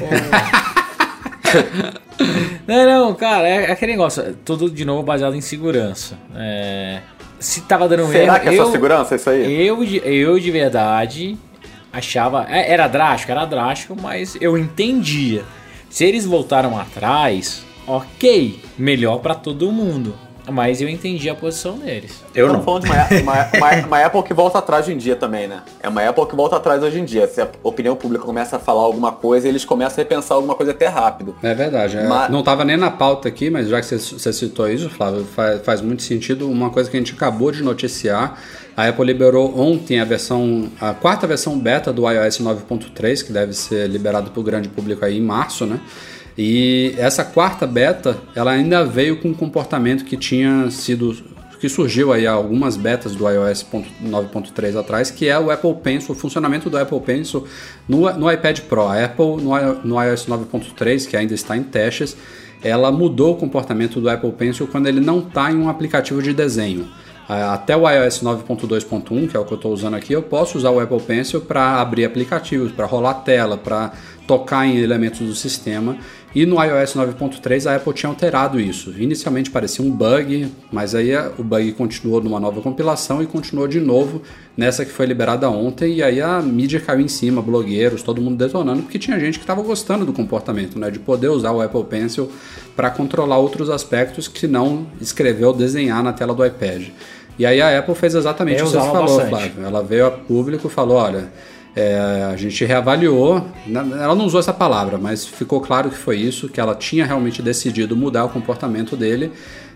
não, 2.68 2.86
não, 3.08 3.16
cara, 3.16 3.48
é 3.48 3.72
aquele 3.72 3.94
negócio. 3.94 4.22
é 4.22 4.34
Tudo 4.44 4.70
de 4.70 4.84
novo 4.86 5.04
baseado 5.04 5.36
em 5.36 5.42
segurança. 5.42 6.18
É, 6.36 7.00
se 7.44 7.62
tava 7.62 7.88
dando 7.88 8.08
será 8.12 8.36
erro, 8.36 8.44
que 8.44 8.50
é 8.50 8.54
eu, 8.60 8.66
só 8.66 8.72
segurança 8.72 9.16
isso 9.16 9.30
aí? 9.30 9.66
eu, 9.68 9.84
de- 9.86 10.02
eu 10.04 10.40
de 10.40 10.52
verdade 10.52 11.38
achava. 11.92 12.46
é, 12.50 12.72
Era 12.72 12.88
drástico, 12.88 13.32
era 13.32 13.46
drástico, 13.46 13.96
mas 14.02 14.36
eu 14.42 14.58
entendia. 14.58 15.44
Se 15.90 16.04
eles 16.06 16.26
voltaram 16.26 16.78
atrás, 16.80 17.64
ok, 17.86 18.60
melhor 18.78 19.20
pra 19.20 19.36
todo 19.36 19.72
mundo. 19.72 20.16
Mas 20.52 20.82
eu 20.82 20.90
entendi 20.90 21.30
a 21.30 21.36
posição 21.36 21.78
deles. 21.78 22.22
Eu 22.36 22.48
Estamos 22.48 22.54
não. 22.58 22.64
falando 22.64 22.84
de 22.84 23.22
uma, 23.24 23.34
uma- 23.34 23.50
uma- 23.78 23.88
uma 23.88 24.06
Apple 24.06 24.24
que 24.24 24.34
volta 24.34 24.58
atrás 24.60 24.86
hoje 24.86 24.94
em 24.96 24.98
dia 24.98 25.16
também, 25.16 25.48
né? 25.48 25.62
É 25.82 25.88
uma 25.88 26.08
Apple 26.08 26.26
que 26.28 26.36
volta 26.36 26.58
atrás 26.58 26.84
hoje 26.84 27.00
em 27.00 27.06
dia. 27.06 27.26
Se 27.28 27.40
a 27.42 27.48
opinião 27.64 27.96
pública 27.96 28.26
começa 28.26 28.58
a 28.58 28.60
falar 28.60 28.82
alguma 28.82 29.12
coisa, 29.12 29.48
eles 29.48 29.64
começam 29.64 29.96
a 29.96 30.04
repensar 30.04 30.36
alguma 30.36 30.54
coisa 30.56 30.72
até 30.74 30.88
rápido. 30.88 31.34
É 31.42 31.54
verdade. 31.54 31.98
é. 31.98 32.08
Mas- 32.08 32.30
Não 32.30 32.40
estava 32.40 32.66
nem 32.66 32.76
na 32.76 32.92
pauta 32.92 33.28
aqui, 33.30 33.50
mas 33.50 33.68
já 33.70 33.80
que 33.80 33.86
você, 33.86 33.98
você 33.98 34.34
citou 34.34 34.70
isso, 34.70 34.90
Flávio, 34.90 35.24
faz, 35.24 35.62
faz 35.62 35.82
muito 35.82 36.04
sentido. 36.04 36.50
Uma 36.50 36.70
coisa 36.70 36.90
que 36.90 36.98
a 36.98 37.00
gente 37.00 37.14
acabou 37.14 37.52
de 37.52 37.64
noticiar. 37.64 38.38
A 38.76 38.88
Apple 38.88 39.06
liberou 39.06 39.58
ontem 39.58 40.00
a 40.00 40.04
versão, 40.06 40.68
a 40.82 40.94
quarta 40.94 41.28
versão 41.28 41.58
beta 41.60 41.94
do 41.94 42.10
iOS 42.10 42.40
9.3, 42.40 43.22
que 43.24 43.32
deve 43.32 43.54
ser 43.54 43.88
liberado 43.88 44.32
para 44.32 44.40
o 44.40 44.44
grande 44.44 44.68
público 44.68 45.06
aí 45.06 45.20
em 45.20 45.22
março, 45.22 45.66
né? 45.66 45.80
E 46.38 46.96
essa 46.98 47.24
quarta 47.24 47.68
beta, 47.68 48.18
ela 48.36 48.52
ainda 48.52 48.84
veio 48.84 49.18
com 49.18 49.30
um 49.30 49.34
comportamento 49.34 50.04
que 50.04 50.18
tinha 50.18 50.70
sido 50.72 51.16
que 51.64 51.70
surgiu 51.70 52.12
aí 52.12 52.28
algumas 52.28 52.76
betas 52.76 53.16
do 53.16 53.26
iOS 53.26 53.66
9.3 54.04 54.78
atrás, 54.78 55.10
que 55.10 55.30
é 55.30 55.40
o 55.40 55.50
Apple 55.50 55.76
Pencil, 55.76 56.14
o 56.14 56.18
funcionamento 56.18 56.70
do 56.70 56.78
Apple 56.78 57.00
Pencil 57.00 57.48
no, 57.88 58.12
no 58.18 58.30
iPad 58.30 58.60
Pro. 58.62 58.82
A 58.82 59.02
Apple, 59.02 59.42
no, 59.42 59.74
no 59.76 60.04
iOS 60.04 60.26
9.3, 60.26 61.08
que 61.08 61.16
ainda 61.16 61.34
está 61.34 61.56
em 61.56 61.64
testes, 61.64 62.18
ela 62.62 62.92
mudou 62.92 63.32
o 63.32 63.38
comportamento 63.38 64.02
do 64.02 64.10
Apple 64.10 64.34
Pencil 64.34 64.68
quando 64.68 64.88
ele 64.88 65.00
não 65.00 65.20
está 65.20 65.54
em 65.54 65.56
um 65.56 65.70
aplicativo 65.70 66.22
de 66.22 66.34
desenho. 66.34 66.86
Até 67.30 67.78
o 67.78 67.90
iOS 67.90 68.22
9.2.1, 68.22 69.30
que 69.30 69.38
é 69.38 69.40
o 69.40 69.46
que 69.46 69.54
eu 69.54 69.56
estou 69.56 69.72
usando 69.72 69.94
aqui, 69.94 70.12
eu 70.12 70.22
posso 70.22 70.58
usar 70.58 70.70
o 70.70 70.82
Apple 70.82 71.00
Pencil 71.00 71.40
para 71.40 71.80
abrir 71.80 72.04
aplicativos, 72.04 72.74
para 72.74 72.86
rolar 72.86 73.14
tela, 73.14 73.58
para 73.58 73.94
tocar 74.28 74.66
em 74.66 74.80
elementos 74.80 75.22
do 75.22 75.34
sistema. 75.34 75.98
E 76.36 76.48
no 76.48 76.56
iOS 76.56 76.96
9.3 76.96 77.70
a 77.70 77.76
Apple 77.76 77.94
tinha 77.94 78.10
alterado 78.10 78.60
isso. 78.60 78.92
Inicialmente 78.98 79.52
parecia 79.52 79.86
um 79.86 79.92
bug, 79.92 80.52
mas 80.72 80.96
aí 80.96 81.12
o 81.38 81.44
bug 81.44 81.74
continuou 81.74 82.22
numa 82.22 82.40
nova 82.40 82.60
compilação 82.60 83.22
e 83.22 83.28
continuou 83.28 83.68
de 83.68 83.80
novo 83.80 84.24
nessa 84.58 84.84
que 84.84 84.92
foi 84.92 85.06
liberada 85.06 85.48
ontem. 85.48 85.94
E 85.94 86.04
aí 86.04 86.20
a 86.20 86.42
mídia 86.42 86.80
caiu 86.80 87.02
em 87.02 87.08
cima, 87.08 87.40
blogueiros, 87.40 88.02
todo 88.02 88.20
mundo 88.20 88.36
detonando, 88.36 88.82
porque 88.82 88.98
tinha 88.98 89.20
gente 89.20 89.38
que 89.38 89.44
estava 89.44 89.62
gostando 89.62 90.06
do 90.06 90.14
comportamento, 90.14 90.80
né? 90.80 90.90
De 90.90 90.98
poder 90.98 91.28
usar 91.28 91.52
o 91.52 91.62
Apple 91.62 91.84
Pencil 91.84 92.32
para 92.76 92.90
controlar 92.90 93.38
outros 93.38 93.70
aspectos 93.70 94.28
que 94.28 94.48
não 94.48 94.88
escrever 95.00 95.46
ou 95.46 95.54
desenhar 95.54 96.02
na 96.02 96.14
tela 96.14 96.34
do 96.34 96.44
iPad. 96.44 96.88
E 97.38 97.46
aí 97.46 97.62
a 97.62 97.78
Apple 97.78 97.96
fez 97.96 98.16
exatamente 98.16 98.60
Eu 98.60 98.66
o 98.66 98.72
que 98.72 98.76
você 98.76 98.86
falou, 98.88 99.18
bastante. 99.18 99.30
Flávio. 99.30 99.66
Ela 99.66 99.84
veio 99.84 100.08
a 100.08 100.12
público 100.12 100.68
e 100.68 100.70
falou: 100.70 100.98
olha, 100.98 101.32
é, 101.76 102.30
a 102.32 102.36
gente 102.36 102.64
reavaliou. 102.66 103.46
Ela 103.68 104.16
não 104.16 104.26
usou 104.26 104.40
essa 104.40 104.54
palavra, 104.54 104.98
mas 104.98 105.26
ficou 105.26 105.60
claro 105.62 105.90
que 105.90 105.98
foi 105.98 106.18
isso, 106.18 106.50
que 106.50 106.60
ela 106.60 106.76
tinha 106.76 107.06
realmente 107.06 107.42
decidido 107.42 107.96
mudar 107.96 108.26
o 108.26 108.30
comportamento 108.30 108.96
dele, 108.96 109.32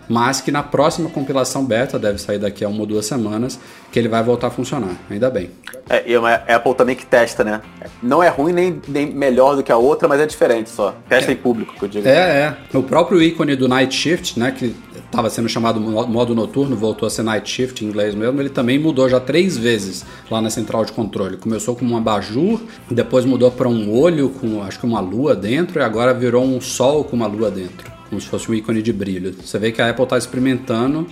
mas 0.08 0.40
que 0.40 0.50
na 0.50 0.62
próxima 0.62 1.10
compilação 1.10 1.64
beta, 1.64 1.98
deve 1.98 2.18
sair 2.18 2.38
daqui 2.38 2.64
a 2.64 2.68
uma 2.68 2.80
ou 2.80 2.86
duas 2.86 3.04
semanas, 3.04 3.58
que 3.92 3.98
ele 3.98 4.08
vai 4.08 4.22
voltar 4.22 4.46
a 4.46 4.50
funcionar. 4.50 4.96
Ainda 5.10 5.28
bem. 5.28 5.50
É, 5.88 6.04
e 6.06 6.14
é 6.14 6.18
uma 6.18 6.34
Apple 6.34 6.74
também 6.74 6.96
que 6.96 7.04
testa, 7.04 7.44
né? 7.44 7.60
Não 8.02 8.22
é 8.22 8.28
ruim 8.28 8.52
nem, 8.52 8.80
nem 8.88 9.06
melhor 9.06 9.56
do 9.56 9.62
que 9.62 9.70
a 9.70 9.76
outra, 9.76 10.08
mas 10.08 10.20
é 10.20 10.26
diferente 10.26 10.70
só. 10.70 10.94
Testa 11.08 11.32
em 11.32 11.36
público, 11.36 11.74
que 11.74 11.84
eu 11.84 11.88
digo. 11.88 12.08
É, 12.08 12.56
é. 12.72 12.76
O 12.76 12.82
próprio 12.82 13.20
ícone 13.20 13.54
do 13.54 13.68
Night 13.68 13.94
Shift, 13.94 14.38
né, 14.38 14.50
que 14.50 14.74
estava 15.10 15.28
sendo 15.30 15.48
chamado 15.48 15.80
mo- 15.80 16.06
modo 16.06 16.34
noturno, 16.34 16.76
voltou 16.76 17.06
a 17.06 17.10
ser 17.10 17.22
Night 17.22 17.50
Shift 17.50 17.84
em 17.84 17.88
inglês 17.88 18.14
mesmo, 18.14 18.40
ele 18.40 18.50
também 18.50 18.78
mudou 18.78 19.08
já 19.08 19.18
três 19.18 19.56
vezes 19.56 20.04
lá 20.30 20.40
na 20.40 20.50
central 20.50 20.84
de 20.84 20.92
controle. 20.92 21.36
Começou 21.36 21.74
com 21.74 21.84
um 21.84 21.96
abajur, 21.96 22.60
depois 22.90 23.24
mudou 23.24 23.50
para 23.50 23.68
um 23.68 23.90
olho 23.98 24.28
com 24.28 24.62
acho 24.62 24.78
que 24.78 24.86
uma 24.86 25.00
lua 25.00 25.34
dentro 25.34 25.80
e 25.80 25.82
agora 25.82 26.12
virou 26.14 26.44
um 26.44 26.60
sol 26.60 27.04
com 27.04 27.16
uma 27.16 27.26
lua 27.26 27.50
dentro, 27.50 27.90
como 28.08 28.20
se 28.20 28.26
fosse 28.28 28.50
um 28.50 28.54
ícone 28.54 28.82
de 28.82 28.92
brilho. 28.92 29.34
Você 29.42 29.58
vê 29.58 29.72
que 29.72 29.80
a 29.80 29.88
Apple 29.88 30.04
está 30.04 30.18
experimentando 30.18 31.06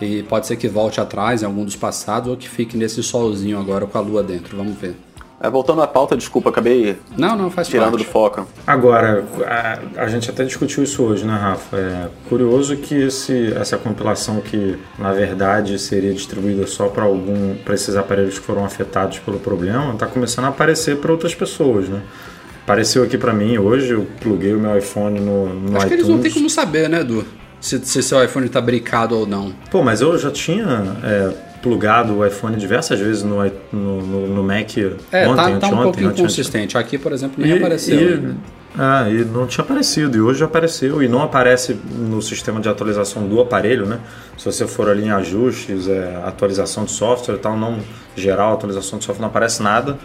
e 0.00 0.22
pode 0.22 0.46
ser 0.46 0.56
que 0.56 0.66
volte 0.66 1.00
atrás 1.00 1.42
em 1.42 1.46
algum 1.46 1.64
dos 1.64 1.76
passados 1.76 2.28
ou 2.30 2.36
que 2.36 2.48
fique 2.48 2.76
nesse 2.76 3.02
solzinho 3.02 3.58
agora 3.58 3.86
com 3.86 3.98
a 3.98 4.00
lua 4.00 4.22
dentro. 4.22 4.56
Vamos 4.56 4.76
ver. 4.78 4.96
É, 5.42 5.50
voltando 5.50 5.82
à 5.82 5.88
pauta, 5.88 6.16
desculpa, 6.16 6.50
acabei 6.50 6.96
Não, 7.18 7.36
não 7.36 7.50
faz 7.50 7.66
tirando 7.66 7.90
parte. 7.90 8.04
do 8.06 8.10
foco. 8.10 8.46
Agora, 8.64 9.24
a, 9.44 10.02
a 10.02 10.06
gente 10.08 10.30
até 10.30 10.44
discutiu 10.44 10.84
isso 10.84 11.02
hoje, 11.02 11.24
né, 11.24 11.36
Rafa? 11.36 11.76
É 11.76 12.08
curioso 12.28 12.76
que 12.76 12.94
esse, 12.94 13.52
essa 13.54 13.76
compilação 13.76 14.40
que, 14.40 14.78
na 14.96 15.12
verdade, 15.12 15.76
seria 15.80 16.14
distribuída 16.14 16.64
só 16.68 16.86
para 16.86 17.02
algum 17.02 17.56
para 17.64 17.74
esses 17.74 17.96
aparelhos 17.96 18.38
que 18.38 18.44
foram 18.44 18.64
afetados 18.64 19.18
pelo 19.18 19.40
problema, 19.40 19.92
está 19.92 20.06
começando 20.06 20.44
a 20.44 20.48
aparecer 20.48 20.98
para 20.98 21.10
outras 21.10 21.34
pessoas, 21.34 21.88
né? 21.88 22.00
Apareceu 22.62 23.02
aqui 23.02 23.18
para 23.18 23.32
mim 23.32 23.58
hoje, 23.58 23.90
eu 23.94 24.06
pluguei 24.20 24.54
o 24.54 24.60
meu 24.60 24.78
iPhone 24.78 25.18
no, 25.18 25.48
no 25.52 25.76
Acho 25.76 25.86
que 25.88 25.92
iTunes. 25.92 25.92
eles 25.92 26.08
não 26.08 26.20
têm 26.20 26.30
como 26.30 26.48
saber, 26.48 26.88
né, 26.88 27.00
Edu? 27.00 27.24
Se, 27.60 27.84
se 27.84 28.00
seu 28.00 28.22
iPhone 28.24 28.46
está 28.46 28.60
bricado 28.60 29.18
ou 29.18 29.26
não. 29.26 29.52
Pô, 29.72 29.82
mas 29.82 30.00
eu 30.00 30.16
já 30.16 30.30
tinha 30.30 30.96
é, 31.02 31.32
plugado 31.62 32.18
o 32.18 32.26
iPhone 32.26 32.56
diversas 32.56 32.98
vezes 32.98 33.22
no, 33.22 33.36
no, 33.72 34.26
no, 34.26 34.42
Mac 34.42 34.76
É, 34.76 35.28
ontem, 35.28 35.34
tá, 35.34 35.34
tá 35.34 35.48
um 35.48 35.54
anteontem, 35.54 35.70
pouco 35.70 35.88
anteontem. 35.98 36.24
inconsistente. 36.24 36.76
Aqui, 36.76 36.98
por 36.98 37.12
exemplo, 37.12 37.36
nem 37.42 37.52
E- 37.54 37.56
apareceu. 37.58 38.00
E, 38.00 38.16
né? 38.20 38.34
ah, 38.76 39.08
e 39.08 39.24
não 39.24 39.46
tinha 39.46 39.64
aparecido, 39.64 40.16
e 40.16 40.20
hoje 40.20 40.42
apareceu, 40.42 41.02
e 41.02 41.08
não 41.08 41.22
aparece 41.22 41.78
no 41.94 42.20
sistema 42.20 42.60
de 42.60 42.68
atualização 42.68 43.26
do 43.28 43.40
aparelho, 43.40 43.86
né? 43.86 44.00
Se 44.36 44.44
você 44.46 44.66
for 44.66 44.88
ali 44.90 45.04
em 45.04 45.10
ajustes, 45.10 45.86
é, 45.88 46.20
atualização 46.26 46.84
de 46.84 46.90
software 46.90 47.36
e 47.36 47.38
tal, 47.38 47.56
não 47.56 47.78
geral, 48.16 48.54
atualização 48.54 48.98
de 48.98 49.04
software, 49.04 49.22
não 49.22 49.28
aparece 49.28 49.62
nada. 49.62 49.96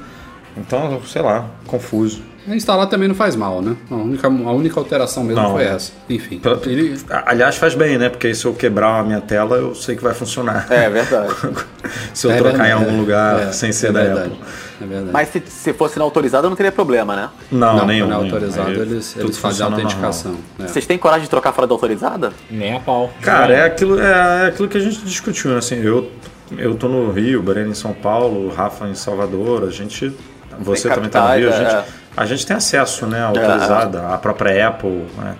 Então, 0.57 1.01
sei 1.05 1.21
lá, 1.21 1.45
confuso. 1.65 2.21
Instalar 2.47 2.87
também 2.87 3.09
não 3.09 3.15
faz 3.15 3.35
mal, 3.35 3.61
né? 3.61 3.75
A 3.91 3.95
única, 3.95 4.27
a 4.27 4.51
única 4.51 4.79
alteração 4.79 5.21
mesmo 5.21 5.41
Não. 5.43 5.51
foi 5.51 5.65
essa. 5.65 5.91
Enfim. 6.09 6.39
Pela- 6.39 6.61
Ele, 6.65 6.97
Aliás, 7.25 7.57
faz 7.57 7.75
bem, 7.75 7.97
né? 7.97 8.07
Porque 8.07 8.27
aí 8.27 8.33
se 8.35 8.45
eu 8.45 8.53
quebrar 8.53 8.99
a 9.01 9.03
minha 9.03 9.19
tela, 9.19 9.57
eu 9.57 9.75
sei 9.75 9.97
que 9.97 10.03
vai 10.03 10.13
funcionar. 10.13 10.65
É, 10.69 10.89
verdade. 10.89 11.33
se 12.13 12.25
eu 12.25 12.31
é 12.31 12.37
trocar 12.37 12.51
verdade, 12.63 12.69
em 12.69 12.73
algum 12.73 12.95
é, 12.95 12.99
lugar 13.01 13.39
é, 13.41 13.51
sem 13.51 13.73
ser 13.73 13.87
é 13.87 13.91
da 13.91 14.01
verdade, 14.01 14.27
Apple. 14.27 14.39
É 14.81 14.85
verdade. 14.85 15.11
Mas 15.11 15.27
se, 15.27 15.43
se 15.45 15.73
fosse 15.73 15.97
na 15.99 16.05
autorizada, 16.05 16.47
não 16.47 16.55
teria 16.55 16.71
problema, 16.71 17.17
né? 17.17 17.29
Não, 17.51 17.77
não, 17.79 17.85
nenhum. 17.85 18.05
é 18.05 18.09
nenhum. 18.09 18.23
autorizado, 18.23 18.71
eles, 18.71 19.11
tudo 19.11 19.25
eles 19.25 19.37
fazem 19.37 19.65
autenticação. 19.65 20.37
É. 20.57 20.67
Vocês 20.67 20.85
têm 20.85 20.97
coragem 20.97 21.23
de 21.23 21.29
trocar 21.29 21.51
fora 21.51 21.67
da 21.67 21.73
autorizada? 21.73 22.31
Nem 22.49 22.77
a 22.77 22.79
pau. 22.79 23.11
Cara, 23.21 23.53
é 23.53 23.65
aquilo, 23.65 23.99
é, 23.99 24.45
é 24.45 24.47
aquilo 24.47 24.69
que 24.69 24.77
a 24.77 24.81
gente 24.81 24.99
discutiu, 25.03 25.51
né? 25.51 25.57
Assim, 25.57 25.83
eu, 25.83 26.09
eu 26.57 26.75
tô 26.75 26.87
no 26.87 27.11
Rio, 27.11 27.41
Breno 27.43 27.71
em 27.71 27.75
São 27.75 27.91
Paulo, 27.91 28.47
Rafa 28.53 28.87
em 28.87 28.95
Salvador, 28.95 29.65
a 29.65 29.69
gente. 29.69 30.15
Você 30.59 30.89
também 30.89 31.09
tá 31.09 31.21
no 31.29 31.35
Rio, 31.37 31.49
a 31.49 31.51
capitais, 31.51 31.73
gente, 31.83 31.93
a 32.15 32.25
gente 32.25 32.45
tem 32.47 32.57
acesso, 32.57 33.05
né, 33.05 33.23
autorizada, 33.23 34.07
a 34.09 34.17
própria 34.17 34.67
Apple, 34.67 35.05
né? 35.17 35.35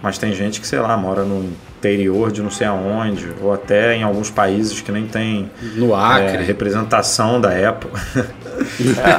Mas 0.00 0.16
tem 0.16 0.32
gente 0.32 0.60
que, 0.60 0.66
sei 0.66 0.78
lá, 0.78 0.96
mora 0.96 1.24
no 1.24 1.44
interior 1.76 2.30
de 2.30 2.40
não 2.40 2.52
sei 2.52 2.66
aonde, 2.68 3.32
ou 3.42 3.52
até 3.52 3.96
em 3.96 4.04
alguns 4.04 4.30
países 4.30 4.80
que 4.80 4.92
nem 4.92 5.06
tem 5.08 5.50
No 5.74 5.92
Acre. 5.92 6.36
é, 6.36 6.40
representação 6.42 7.40
da 7.40 7.50
Apple. 7.68 7.90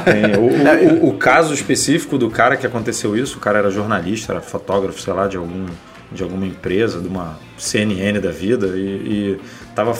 Tem 0.04 0.36
o, 0.36 1.04
o- 1.04 1.08
o 1.10 1.12
caso 1.18 1.52
específico 1.52 2.16
do 2.16 2.30
cara 2.30 2.56
que 2.56 2.66
aconteceu 2.66 3.16
isso, 3.16 3.36
o 3.36 3.40
cara 3.40 3.58
era 3.58 3.70
jornalista, 3.70 4.32
era 4.32 4.40
fotógrafo, 4.40 5.00
sei 5.00 5.12
lá, 5.12 5.26
de, 5.26 5.36
algum, 5.36 5.66
de 6.10 6.22
alguma 6.22 6.46
empresa, 6.46 6.98
de 7.00 7.08
uma 7.08 7.38
CNN 7.58 8.18
da 8.18 8.30
vida, 8.30 8.66
e 8.68 9.38
estava 9.68 9.94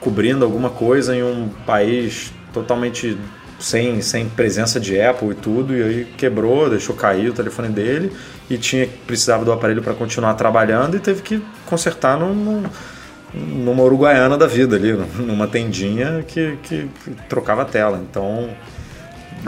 cobrindo 0.00 0.44
alguma 0.44 0.70
coisa 0.70 1.14
em 1.16 1.22
um 1.22 1.48
país 1.66 2.32
totalmente 2.52 3.16
sem, 3.58 4.00
sem 4.00 4.28
presença 4.28 4.78
de 4.78 5.00
Apple 5.00 5.30
e 5.30 5.34
tudo, 5.34 5.76
e 5.76 5.82
aí 5.82 6.04
quebrou, 6.16 6.70
deixou 6.70 6.94
cair 6.94 7.28
o 7.30 7.32
telefone 7.32 7.68
dele 7.68 8.12
e 8.48 8.56
tinha 8.56 8.88
precisava 9.06 9.44
do 9.44 9.52
aparelho 9.52 9.82
para 9.82 9.94
continuar 9.94 10.34
trabalhando 10.34 10.96
e 10.96 11.00
teve 11.00 11.22
que 11.22 11.42
consertar 11.66 12.18
num, 12.18 12.34
num- 12.34 12.62
numa 13.34 13.82
uruguaiana 13.82 14.38
da 14.38 14.46
vida 14.46 14.76
ali, 14.76 14.92
numa 15.18 15.46
tendinha 15.46 16.24
que, 16.26 16.56
que 16.62 16.88
trocava 17.28 17.62
a 17.62 17.64
tela. 17.64 18.00
Então 18.08 18.48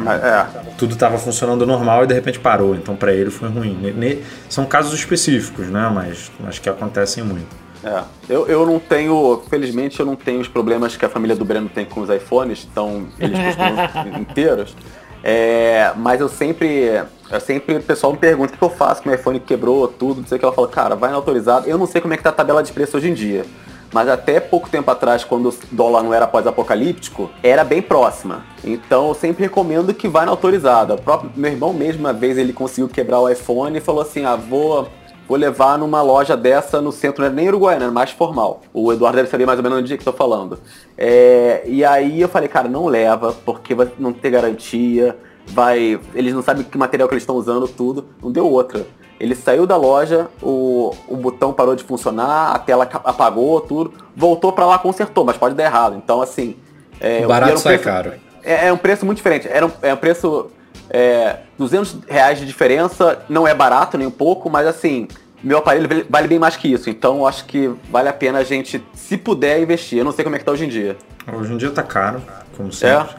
É. 0.07 0.47
tudo 0.77 0.95
estava 0.95 1.19
funcionando 1.19 1.67
normal 1.67 2.05
e 2.05 2.07
de 2.07 2.15
repente 2.15 2.39
parou. 2.39 2.75
Então 2.75 2.95
para 2.95 3.13
ele 3.13 3.31
foi 3.31 3.49
ruim. 3.49 3.77
Ne- 3.81 3.93
ne- 3.93 4.19
São 4.49 4.65
casos 4.67 4.93
específicos, 4.99 5.67
né? 5.69 5.91
Mas, 5.93 6.31
mas 6.39 6.59
que 6.59 6.69
acontecem 6.69 7.25
muito. 7.25 7.57
É, 7.83 8.03
eu, 8.29 8.47
eu 8.47 8.67
não 8.67 8.79
tenho, 8.79 9.43
felizmente 9.49 10.01
eu 10.01 10.07
não 10.07 10.17
tenho 10.17 10.41
os 10.41 10.49
problemas 10.49 10.97
que 10.97 11.05
a 11.05 11.09
família 11.09 11.35
do 11.35 11.45
Breno 11.45 11.69
tem 11.69 11.85
com 11.85 12.01
os 12.01 12.11
iPhones, 12.11 12.69
então 12.71 13.07
eles 13.19 13.39
costumam 13.39 14.21
inteiros. 14.21 14.77
É, 15.23 15.93
mas 15.97 16.21
eu 16.21 16.29
sempre, 16.29 17.03
eu 17.31 17.41
sempre, 17.41 17.77
o 17.77 17.83
pessoal 17.83 18.13
me 18.13 18.19
pergunta 18.19 18.55
o 18.55 18.57
que 18.57 18.63
eu 18.63 18.71
faço 18.71 19.03
com 19.03 19.09
o 19.09 19.13
meu 19.13 19.21
iPhone 19.21 19.41
que 19.41 19.47
quebrou, 19.47 19.87
tudo, 19.89 20.21
não 20.21 20.27
sei 20.27 20.37
o 20.37 20.39
que. 20.39 20.45
Ela 20.45 20.55
fala, 20.55 20.69
cara, 20.69 20.97
vai 20.97 21.11
na 21.11 21.17
autorizado. 21.17 21.69
Eu 21.69 21.79
não 21.79 21.87
sei 21.87 22.01
como 22.01 22.15
é 22.15 22.17
que 22.17 22.23
tá 22.23 22.31
a 22.31 22.33
tabela 22.33 22.63
de 22.63 22.73
preço 22.73 22.97
hoje 22.97 23.11
em 23.11 23.15
dia. 23.15 23.45
Mas 23.93 24.09
até 24.09 24.39
pouco 24.39 24.71
tempo 24.71 24.89
atrás, 24.91 25.25
quando 25.25 25.49
o 25.49 25.55
dólar 25.73 26.03
não 26.03 26.15
era 26.15 26.27
pós-apocalíptico, 26.27 27.29
era 27.43 27.65
bem 27.65 27.83
próxima. 27.83 28.45
Então 28.63 29.09
eu 29.09 29.15
sempre 29.15 29.43
recomendo 29.43 29.93
que 29.93 30.09
vá 30.09 30.25
na 30.25 30.31
autorizada. 30.31 30.95
O 30.95 31.03
próprio 31.03 31.31
meu 31.35 31.51
irmão 31.51 31.73
mesmo, 31.73 32.01
uma 32.01 32.13
vez 32.13 32.39
ele 32.39 32.53
conseguiu 32.53 32.89
quebrar 32.89 33.21
o 33.21 33.29
iPhone 33.29 33.77
e 33.77 33.81
falou 33.81 34.01
assim, 34.01 34.25
ah, 34.25 34.37
vou 34.37 34.89
vou 35.31 35.39
levar 35.39 35.79
numa 35.79 36.03
loja 36.03 36.37
dessa 36.37 36.81
no 36.81 36.91
centro, 36.91 37.23
não 37.23 37.31
é 37.31 37.33
nem 37.33 37.47
Uruguaiana, 37.49 37.85
é 37.87 37.91
mais 37.91 38.11
formal. 38.11 38.63
O 38.75 38.93
Eduardo 38.93 39.17
deve 39.17 39.29
saber 39.31 39.47
mais 39.47 39.61
ou 39.61 39.63
menos 39.63 39.79
onde 39.79 39.95
é 39.95 39.97
que 39.97 40.03
eu 40.07 40.13
tô 40.13 40.19
falando. 40.19 40.59
É, 40.99 41.63
e 41.67 41.85
aí 41.85 42.21
eu 42.21 42.29
falei, 42.29 42.49
cara, 42.49 42.69
não 42.69 42.87
leva, 42.87 43.33
porque 43.47 43.73
vai 43.73 43.89
não 43.97 44.13
ter 44.13 44.31
garantia, 44.31 45.17
vai. 45.47 46.01
Eles 46.17 46.35
não 46.35 46.43
sabem 46.43 46.65
que 46.65 46.77
material 46.77 47.09
que 47.09 47.15
eles 47.15 47.23
estão 47.23 47.37
usando, 47.37 47.69
tudo. 47.69 48.07
Não 48.21 48.33
deu 48.33 48.45
outra. 48.45 48.85
Ele 49.21 49.37
saiu 49.37 49.67
da 49.67 49.77
loja, 49.77 50.29
o, 50.43 50.93
o 51.07 51.15
botão 51.17 51.53
parou 51.53 51.77
de 51.77 51.85
funcionar, 51.85 52.53
a 52.55 52.59
tela 52.59 52.89
apagou, 53.05 53.61
tudo. 53.61 53.93
Voltou 54.17 54.53
pra 54.53 54.67
lá, 54.67 54.79
consertou, 54.79 55.25
mas 55.25 55.37
pode 55.37 55.55
dar 55.55 55.65
errado. 55.65 55.95
Então, 55.97 56.21
assim. 56.21 56.57
É, 56.99 57.25
barato 57.25 57.55
um 57.55 57.57
sai 57.59 57.75
preço- 57.79 57.85
caro. 57.85 58.13
É, 58.43 58.67
é 58.67 58.73
um 58.73 58.77
preço 58.79 59.07
muito 59.07 59.19
diferente. 59.19 59.47
Era 59.49 59.65
um, 59.67 59.71
é 59.81 59.95
um 59.95 59.97
preço. 59.97 60.49
É, 60.89 61.37
200 61.59 61.99
reais 62.09 62.39
de 62.39 62.47
diferença, 62.47 63.21
não 63.29 63.47
é 63.47 63.55
barato 63.55 63.99
nem 63.99 64.07
um 64.07 64.11
pouco, 64.11 64.49
mas 64.49 64.67
assim. 64.67 65.07
Meu 65.43 65.57
aparelho 65.57 65.89
vale- 66.11 66.29
bem 66.29 66.39
mais 66.39 66.55
que 66.55 66.69
isso. 66.69 66.91
Então, 66.91 67.17
eu 67.19 67.27
acho 67.27 67.47
que 67.47 67.71
vale 67.91 68.11
a 68.11 68.13
pena 68.13 68.41
a 68.41 68.45
gente, 68.45 68.83
se 68.93 69.17
puder, 69.17 69.59
investir. 69.63 69.97
Eu 69.99 70.05
não 70.05 70.13
sei 70.13 70.23
como 70.23 70.37
é 70.37 70.39
que 70.39 70.45
tá 70.45 70.53
hoje 70.53 70.67
em 70.67 70.69
dia. 70.69 70.99
Hoje 71.33 71.51
em 71.55 71.57
dia 71.57 71.71
tá 71.71 71.83
caro, 71.83 72.21
como 72.59 72.71
sempre. 72.71 73.15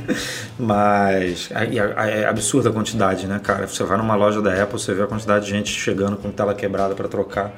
Mas 0.58 1.50
é, 1.52 1.64
é- 1.64 2.20
é 2.22 2.26
absurda 2.26 2.70
a 2.70 2.72
quantidade, 2.72 3.26
né, 3.26 3.38
cara? 3.42 3.66
Você 3.66 3.84
vai 3.84 3.98
numa 3.98 4.14
loja 4.14 4.40
da 4.40 4.50
Apple, 4.62 4.78
você 4.80 4.94
vê 4.94 5.02
a 5.02 5.06
quantidade 5.06 5.44
de 5.44 5.50
gente 5.50 5.70
chegando 5.70 6.16
com 6.16 6.30
tela 6.30 6.54
quebrada 6.54 6.94
para 6.94 7.08
trocar. 7.08 7.52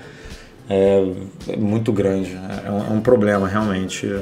É, 0.68 1.12
é 1.50 1.56
muito 1.56 1.92
grande. 1.92 2.36
É 2.66 2.70
um, 2.70 2.78
é 2.78 2.90
um 2.90 3.00
problema, 3.00 3.46
realmente. 3.46 4.20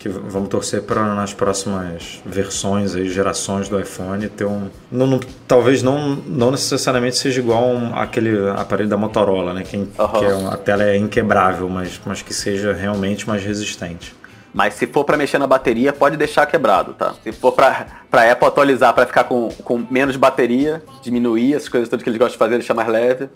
Que 0.00 0.08
vamos 0.08 0.48
torcer 0.48 0.80
para 0.82 1.14
nas 1.14 1.34
próximas 1.34 2.22
versões, 2.24 2.94
aí, 2.96 3.08
gerações 3.10 3.68
do 3.68 3.78
iPhone, 3.78 4.26
ter 4.30 4.46
um. 4.46 4.68
não- 4.90 5.06
não- 5.06 5.20
talvez 5.46 5.82
não, 5.82 6.16
não 6.16 6.50
necessariamente 6.50 7.18
seja 7.18 7.38
igual 7.38 7.68
um, 7.68 7.94
aquele 7.94 8.48
aparelho 8.48 8.88
da 8.88 8.96
Motorola, 8.96 9.52
né? 9.52 9.62
Que, 9.62 9.76
Aham. 9.98 10.18
que 10.18 10.24
é 10.24 10.34
um- 10.34 10.48
a 10.50 10.56
tela 10.56 10.84
é 10.84 10.96
inquebrável, 10.96 11.68
mas, 11.68 12.00
mas 12.06 12.22
que 12.22 12.32
seja 12.32 12.72
realmente 12.72 13.28
mais 13.28 13.44
resistente. 13.44 14.14
Mas 14.54 14.72
se 14.74 14.86
for 14.86 15.04
pra 15.04 15.18
mexer 15.18 15.36
na 15.38 15.46
bateria, 15.46 15.92
pode 15.92 16.16
deixar 16.16 16.46
quebrado, 16.46 16.94
tá? 16.94 17.14
Se 17.22 17.30
for 17.30 17.52
pra, 17.52 17.86
pra 18.10 18.32
Apple 18.32 18.48
atualizar 18.48 18.94
pra 18.94 19.06
ficar 19.06 19.24
com, 19.24 19.50
com 19.62 19.86
menos 19.90 20.16
bateria, 20.16 20.82
diminuir 21.02 21.54
as 21.54 21.68
coisas 21.68 21.88
todas 21.90 22.02
que 22.02 22.08
eles 22.08 22.18
gostam 22.18 22.32
de 22.32 22.38
fazer, 22.38 22.54
deixar 22.56 22.72
mais 22.74 22.88
leve. 22.88 23.28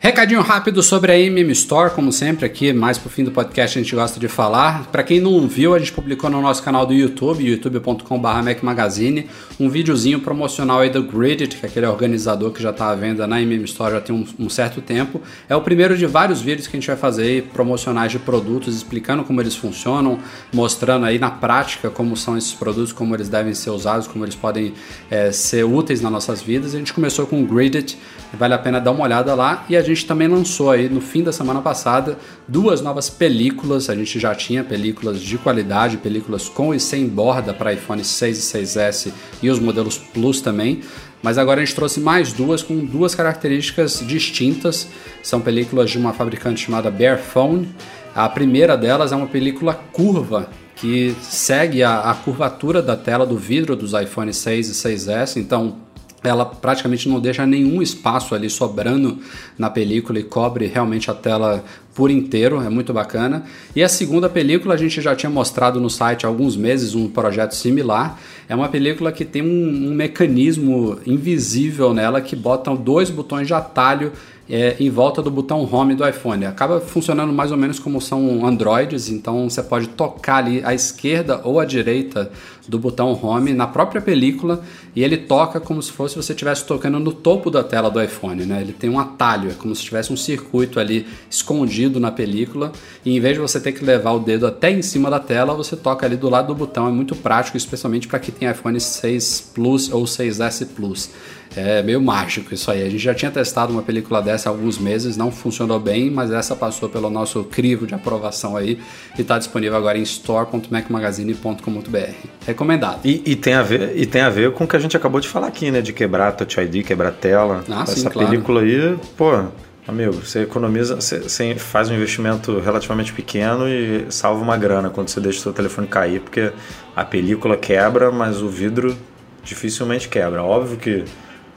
Recadinho 0.06 0.42
rápido 0.42 0.84
sobre 0.84 1.14
a 1.14 1.18
MM 1.18 1.50
Store, 1.54 1.90
como 1.92 2.12
sempre 2.12 2.46
aqui, 2.46 2.74
mais 2.74 2.98
pro 2.98 3.10
fim 3.10 3.24
do 3.24 3.32
podcast 3.32 3.80
a 3.80 3.82
gente 3.82 3.96
gosta 3.96 4.20
de 4.20 4.28
falar. 4.28 4.86
Para 4.88 5.02
quem 5.02 5.22
não 5.22 5.48
viu, 5.48 5.74
a 5.74 5.80
gente 5.80 5.94
publicou 5.94 6.30
no 6.30 6.42
nosso 6.42 6.62
canal 6.62 6.86
do 6.86 6.92
YouTube, 6.92 7.42
youtube.com.br 7.42 8.28
Magazine, 8.62 9.30
um 9.58 9.70
videozinho 9.70 10.20
promocional 10.20 10.82
aí 10.82 10.90
do 10.90 11.04
Gridit, 11.04 11.56
que 11.56 11.66
é 11.66 11.70
aquele 11.70 11.86
organizador 11.86 12.52
que 12.52 12.62
já 12.62 12.72
está 12.72 12.90
à 12.90 12.96
venda 12.96 13.26
na 13.26 13.42
MM 13.42 13.64
Store 13.64 13.94
já 13.94 14.02
tem 14.02 14.14
um, 14.14 14.26
um 14.38 14.50
certo 14.50 14.82
tempo. 14.82 15.22
É 15.48 15.56
o 15.56 15.62
primeiro 15.62 15.98
de 15.98 16.06
vários 16.06 16.42
vídeos 16.42 16.68
que 16.68 16.76
a 16.76 16.80
gente 16.82 16.88
vai 16.88 16.98
fazer 16.98 17.24
aí, 17.24 17.42
promocionais 17.42 18.12
de 18.12 18.20
produtos, 18.20 18.76
explicando 18.76 19.24
como 19.24 19.40
eles 19.40 19.56
funcionam, 19.56 20.20
mostrando 20.54 21.06
aí 21.06 21.18
na 21.18 21.32
prática 21.32 21.90
como 21.90 22.18
são 22.18 22.38
esses 22.38 22.52
produtos, 22.52 22.92
como 22.92 23.16
eles 23.16 23.30
devem 23.30 23.54
ser 23.54 23.70
usados, 23.70 24.06
como 24.06 24.26
eles 24.26 24.36
podem 24.36 24.74
é, 25.10 25.32
ser 25.32 25.64
úteis 25.64 26.02
nas 26.02 26.12
nossas 26.12 26.42
vidas. 26.42 26.76
A 26.76 26.78
gente 26.78 26.92
começou 26.92 27.26
com 27.26 27.42
o 27.42 27.46
Gridit, 27.48 27.98
vale 28.34 28.54
a 28.54 28.58
pena 28.58 28.82
dar 28.82 28.92
uma 28.92 29.06
olhada 29.06 29.34
lá. 29.34 29.64
E 29.70 29.78
a 29.78 29.82
gente 29.82 29.93
também 30.02 30.28
lançou 30.28 30.72
aí 30.72 30.90
no 30.90 31.00
fim 31.00 31.22
da 31.22 31.32
semana 31.32 31.62
passada 31.62 32.18
duas 32.48 32.82
novas 32.82 33.10
películas. 33.10 33.90
A 33.90 33.96
gente 33.96 34.20
já 34.20 34.34
tinha 34.34 34.64
películas 34.64 35.22
de 35.22 35.38
qualidade, 35.38 35.98
películas 35.98 36.50
com 36.50 36.74
e 36.74 36.80
sem 36.80 37.08
borda 37.08 37.54
para 37.54 37.74
iPhone 37.74 38.04
6 38.04 38.38
e 38.38 38.58
6S 38.58 39.12
e 39.44 39.50
os 39.50 39.60
modelos 39.60 39.98
Plus 39.98 40.42
também. 40.42 40.82
Mas 41.22 41.38
agora 41.38 41.62
a 41.62 41.66
gente 41.66 41.76
trouxe 41.76 42.00
mais 42.00 42.34
duas 42.34 42.64
com 42.64 42.84
duas 42.84 43.14
características 43.14 44.04
distintas. 44.06 44.88
São 45.22 45.40
películas 45.40 45.92
de 45.92 45.98
uma 45.98 46.14
fabricante 46.14 46.66
chamada 46.66 46.90
Bearphone. 46.90 47.70
A 48.16 48.28
primeira 48.28 48.76
delas 48.76 49.12
é 49.12 49.16
uma 49.16 49.28
película 49.28 49.74
curva 49.74 50.50
que 50.76 51.16
segue 51.22 51.84
a, 51.84 52.02
a 52.02 52.14
curvatura 52.14 52.82
da 52.82 52.98
tela 52.98 53.26
do 53.26 53.38
vidro 53.38 53.76
dos 53.76 53.94
iPhone 53.94 54.34
6 54.34 54.70
e 54.70 54.72
6S. 54.72 55.38
Então 55.38 55.78
ela 56.24 56.46
praticamente 56.46 57.10
não 57.10 57.20
deixa 57.20 57.46
nenhum 57.46 57.82
espaço 57.82 58.34
ali 58.34 58.50
sobrando 58.50 59.20
na 59.58 59.70
película 59.70 60.20
e 60.20 60.24
cobre 60.24 60.68
realmente 60.68 61.12
a 61.12 61.14
tela 61.14 61.64
por 61.94 62.10
inteiro, 62.10 62.62
é 62.62 62.70
muito 62.70 62.92
bacana. 62.92 63.44
E 63.76 63.84
a 63.84 63.90
segunda 63.90 64.28
película 64.28 64.74
a 64.74 64.78
gente 64.78 65.00
já 65.02 65.16
tinha 65.16 65.30
mostrado 65.30 65.80
no 65.80 65.90
site 65.90 66.26
há 66.26 66.30
alguns 66.30 66.56
meses 66.56 66.96
um 66.96 67.08
projeto 67.08 67.54
similar. 67.54 68.20
É 68.50 68.56
uma 68.56 68.68
película 68.68 69.12
que 69.12 69.24
tem 69.24 69.42
um, 69.42 69.90
um 69.90 69.94
mecanismo 69.94 70.98
invisível 71.06 71.94
nela 71.94 72.22
que 72.22 72.36
botam 72.36 72.76
dois 72.76 73.10
botões 73.10 73.48
de 73.48 73.54
atalho 73.54 74.12
é, 74.50 74.76
em 74.80 74.90
volta 74.90 75.22
do 75.22 75.32
botão 75.32 75.68
home 75.72 75.96
do 75.96 76.08
iPhone. 76.08 76.46
Acaba 76.46 76.80
funcionando 76.80 77.32
mais 77.32 77.52
ou 77.52 77.58
menos 77.58 77.80
como 77.80 78.02
são 78.02 78.46
Androids, 78.46 79.10
então 79.10 79.50
você 79.50 79.64
pode 79.64 79.90
tocar 79.90 80.38
ali 80.38 80.64
à 80.64 80.74
esquerda 80.74 81.42
ou 81.44 81.60
à 81.60 81.66
direita 81.66 82.32
do 82.68 82.80
botão 82.80 83.12
home 83.22 83.54
na 83.54 83.68
própria 83.68 84.02
película 84.02 84.64
e 84.96 85.04
ele 85.04 85.18
toca 85.18 85.60
como 85.60 85.82
se 85.82 85.92
fosse 85.92 86.16
você 86.16 86.32
estivesse 86.32 86.66
tocando 86.66 86.98
no 87.00 87.12
topo 87.12 87.52
da 87.52 87.64
tela 87.64 87.90
do 87.90 88.02
iPhone, 88.02 88.46
né? 88.46 88.62
Ele 88.62 88.74
tem 88.74 88.90
um 88.90 89.00
atalho, 89.00 89.52
é 89.52 89.54
como 89.54 89.76
se 89.76 89.84
tivesse 89.84 90.14
um 90.14 90.18
circuito 90.18 90.80
ali 90.80 91.06
escondido 91.30 92.00
na 92.00 92.12
película 92.12 92.72
e 93.04 93.16
em 93.16 93.20
vez 93.20 93.36
de 93.36 93.42
você 93.42 93.60
ter 93.60 93.74
que 93.74 93.84
levar 93.84 94.12
o 94.12 94.20
dedo 94.20 94.48
até 94.48 94.72
em 94.72 94.82
cima 94.82 95.10
da 95.10 95.20
tela, 95.20 95.54
você 95.54 95.76
toca 95.76 96.06
ali 96.06 96.16
do 96.16 96.30
lado 96.30 96.48
do 96.48 96.56
botão. 96.56 96.88
É 96.88 96.92
muito 96.92 97.16
prático, 97.16 97.58
especialmente 97.58 98.08
para 98.08 98.20
quem 98.20 98.34
tem 98.34 98.50
iPhone 98.50 98.80
6 98.80 99.52
Plus 99.54 99.92
ou 99.92 100.04
6S 100.04 100.68
Plus. 100.74 101.10
É 101.56 101.84
meio 101.84 102.02
mágico 102.02 102.54
isso 102.54 102.70
aí. 102.72 102.82
A 102.82 102.90
gente 102.90 103.04
já 103.04 103.14
tinha 103.14 103.32
testado 103.32 103.72
uma 103.72 103.82
película 103.82 104.22
dessa 104.22 104.50
há 104.50 104.52
alguns 104.52 104.78
meses, 104.78 105.16
não 105.16 105.32
funcionou 105.32 105.80
bem, 105.80 106.10
mas 106.10 106.32
essa 106.32 106.54
passou 106.56 106.90
pelo 106.90 107.10
nosso 107.10 107.44
crivo 107.44 107.86
de 107.86 107.94
aprovação 107.94 108.58
aí 108.58 108.80
e 109.18 109.22
está 109.22 109.38
disponível 109.38 109.78
agora 109.78 109.98
em 109.98 110.04
store.macmagazine.com.br. 110.04 112.28
Recomendado. 112.46 113.00
E, 113.06 113.22
e 113.26 113.36
tem 113.36 113.54
a 113.54 113.62
ver, 113.62 113.92
e 113.96 114.06
tem 114.06 114.22
a 114.22 114.30
ver 114.30 114.52
com 114.54 114.64
o 114.64 114.68
que 114.68 114.76
a 114.76 114.80
gente 114.80 114.98
acabou 114.98 115.22
de 115.22 115.28
falar 115.28 115.48
aqui, 115.48 115.72
né? 115.72 115.82
De 115.82 115.94
quebrar 115.94 116.32
Touch 116.34 116.60
ID, 116.60 116.86
quebrar 116.86 117.12
tela. 117.12 117.64
Ah, 117.70 117.86
sim, 117.86 117.94
Essa 117.94 118.10
claro. 118.10 118.30
película 118.30 118.62
aí, 118.62 118.98
pô, 119.16 119.44
amigo, 119.88 120.14
você 120.14 120.42
economiza, 120.44 120.96
você, 120.96 121.20
você 121.20 121.56
faz 121.56 121.90
um 121.90 121.94
investimento 121.94 122.60
relativamente 122.60 123.14
pequeno 123.14 123.68
e 123.68 124.06
salva 124.10 124.42
uma 124.42 124.58
grana 124.58 124.90
quando 124.90 125.10
você 125.10 125.20
deixa 125.20 125.40
o 125.40 125.42
seu 125.42 125.54
telefone 125.54 125.88
cair, 125.88 126.22
porque 126.22 126.52
a 126.96 127.06
película 127.06 127.56
quebra, 127.58 128.12
mas 128.12 128.42
o 128.42 128.50
vidro 128.50 128.98
dificilmente 129.44 130.08
quebra. 130.08 130.42
Óbvio 130.42 130.78
que 130.78 131.04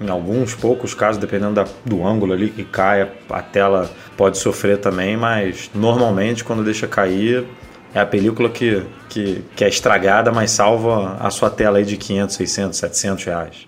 em 0.00 0.08
alguns 0.10 0.54
poucos 0.54 0.94
casos, 0.94 1.20
dependendo 1.20 1.54
da- 1.54 1.66
do 1.84 2.06
ângulo 2.06 2.32
ali 2.32 2.50
que 2.50 2.64
cai, 2.64 3.08
a 3.30 3.42
tela 3.42 3.90
pode 4.16 4.38
sofrer 4.38 4.78
também, 4.78 5.16
mas 5.16 5.70
normalmente 5.74 6.44
quando 6.44 6.62
deixa 6.64 6.86
cair 6.86 7.44
é 7.94 8.00
a 8.00 8.04
película 8.06 8.48
que, 8.50 8.82
que, 9.08 9.42
que 9.54 9.64
é 9.64 9.68
estragada, 9.68 10.30
mas 10.30 10.50
salva 10.50 11.16
a 11.18 11.30
sua 11.30 11.48
tela 11.48 11.78
aí 11.78 11.84
de 11.84 11.96
500, 11.96 12.34
600, 12.36 12.78
700 12.78 13.24
reais. 13.24 13.66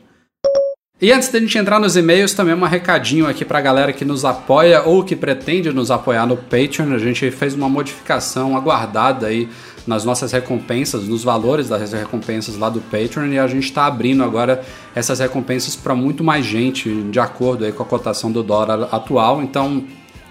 E 1.00 1.12
antes 1.12 1.28
da 1.28 1.38
gente 1.38 1.56
entrar 1.56 1.78
nos 1.78 1.96
e-mails, 1.96 2.34
também 2.34 2.52
um 2.54 2.64
recadinho 2.64 3.26
aqui 3.28 3.44
pra 3.44 3.60
galera 3.60 3.92
que 3.92 4.04
nos 4.04 4.24
apoia 4.24 4.82
ou 4.82 5.04
que 5.04 5.14
pretende 5.14 5.72
nos 5.72 5.92
apoiar 5.92 6.26
no 6.26 6.36
Patreon. 6.36 6.92
A 6.92 6.98
gente 6.98 7.30
fez 7.30 7.54
uma 7.54 7.68
modificação 7.68 8.56
aguardada 8.56 9.28
aí 9.28 9.48
nas 9.88 10.04
nossas 10.04 10.32
recompensas, 10.32 11.08
nos 11.08 11.24
valores 11.24 11.66
das 11.66 11.92
recompensas 11.92 12.58
lá 12.58 12.68
do 12.68 12.78
Patreon 12.78 13.28
e 13.28 13.38
a 13.38 13.46
gente 13.46 13.64
está 13.64 13.86
abrindo 13.86 14.22
agora 14.22 14.62
essas 14.94 15.18
recompensas 15.18 15.74
para 15.74 15.94
muito 15.94 16.22
mais 16.22 16.44
gente, 16.44 16.92
de 17.04 17.18
acordo 17.18 17.64
aí 17.64 17.72
com 17.72 17.82
a 17.82 17.86
cotação 17.86 18.30
do 18.30 18.42
dólar 18.42 18.86
atual. 18.92 19.42
Então, 19.42 19.82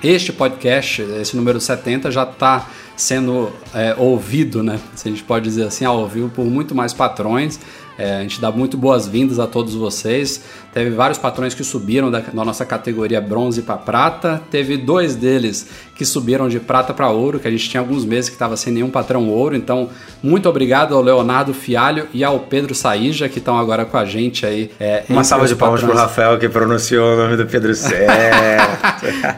este 0.03 0.32
podcast, 0.32 1.01
esse 1.01 1.36
número 1.36 1.60
70, 1.60 2.12
já 2.12 2.22
está 2.22 2.70
sendo 2.95 3.51
é, 3.74 3.95
ouvido, 3.97 4.62
né? 4.62 4.80
Se 4.93 5.08
a 5.08 5.12
gente 5.12 5.24
pode 5.24 5.45
dizer 5.45 5.64
assim, 5.64 5.86
ao 5.86 6.08
vivo 6.08 6.30
por 6.30 6.45
muito 6.45 6.76
mais 6.76 6.93
patrões. 6.93 7.60
É, 7.97 8.18
a 8.18 8.22
gente 8.22 8.39
dá 8.39 8.51
muito 8.51 8.78
boas-vindas 8.78 9.39
a 9.39 9.47
todos 9.47 9.74
vocês. 9.74 10.43
Teve 10.78 10.91
vários 10.91 11.17
patrões 11.17 11.55
que 11.55 11.63
subiram 11.63 12.11
da, 12.11 12.19
da 12.19 12.45
nossa 12.45 12.63
categoria 12.63 13.19
bronze 13.19 13.63
para 13.63 13.78
prata. 13.78 14.39
Teve 14.51 14.78
dois 14.78 15.15
deles 15.15 15.67
que 15.95 16.05
subiram 16.05 16.47
de 16.47 16.59
prata 16.59 16.93
para 16.93 17.09
ouro, 17.09 17.39
que 17.39 17.47
a 17.47 17.49
gente 17.49 17.67
tinha 17.67 17.82
alguns 17.82 18.05
meses 18.05 18.30
que 18.30 18.36
estava 18.36 18.55
sem 18.55 18.71
nenhum 18.71 18.91
patrão 18.91 19.28
ouro. 19.28 19.55
Então, 19.55 19.89
muito 20.21 20.47
obrigado 20.47 20.93
ao 20.93 21.01
Leonardo 21.01 21.51
Fialho 21.51 22.05
e 22.13 22.23
ao 22.23 22.41
Pedro 22.41 22.75
Saíja, 22.75 23.28
que 23.28 23.39
estão 23.39 23.57
agora 23.57 23.86
com 23.86 23.97
a 23.97 24.05
gente 24.05 24.45
aí. 24.45 24.69
é, 24.80 25.03
Uma 25.09 25.23
salva 25.23 25.47
de 25.47 25.55
palmas 25.55 25.80
pro 25.80 25.89
patrões. 25.89 26.07
Rafael 26.09 26.38
que 26.38 26.47
pronunciou 26.47 27.15
o 27.15 27.17
nome 27.17 27.36
do 27.38 27.47
Pedro 27.47 27.73
certo. 27.75 28.11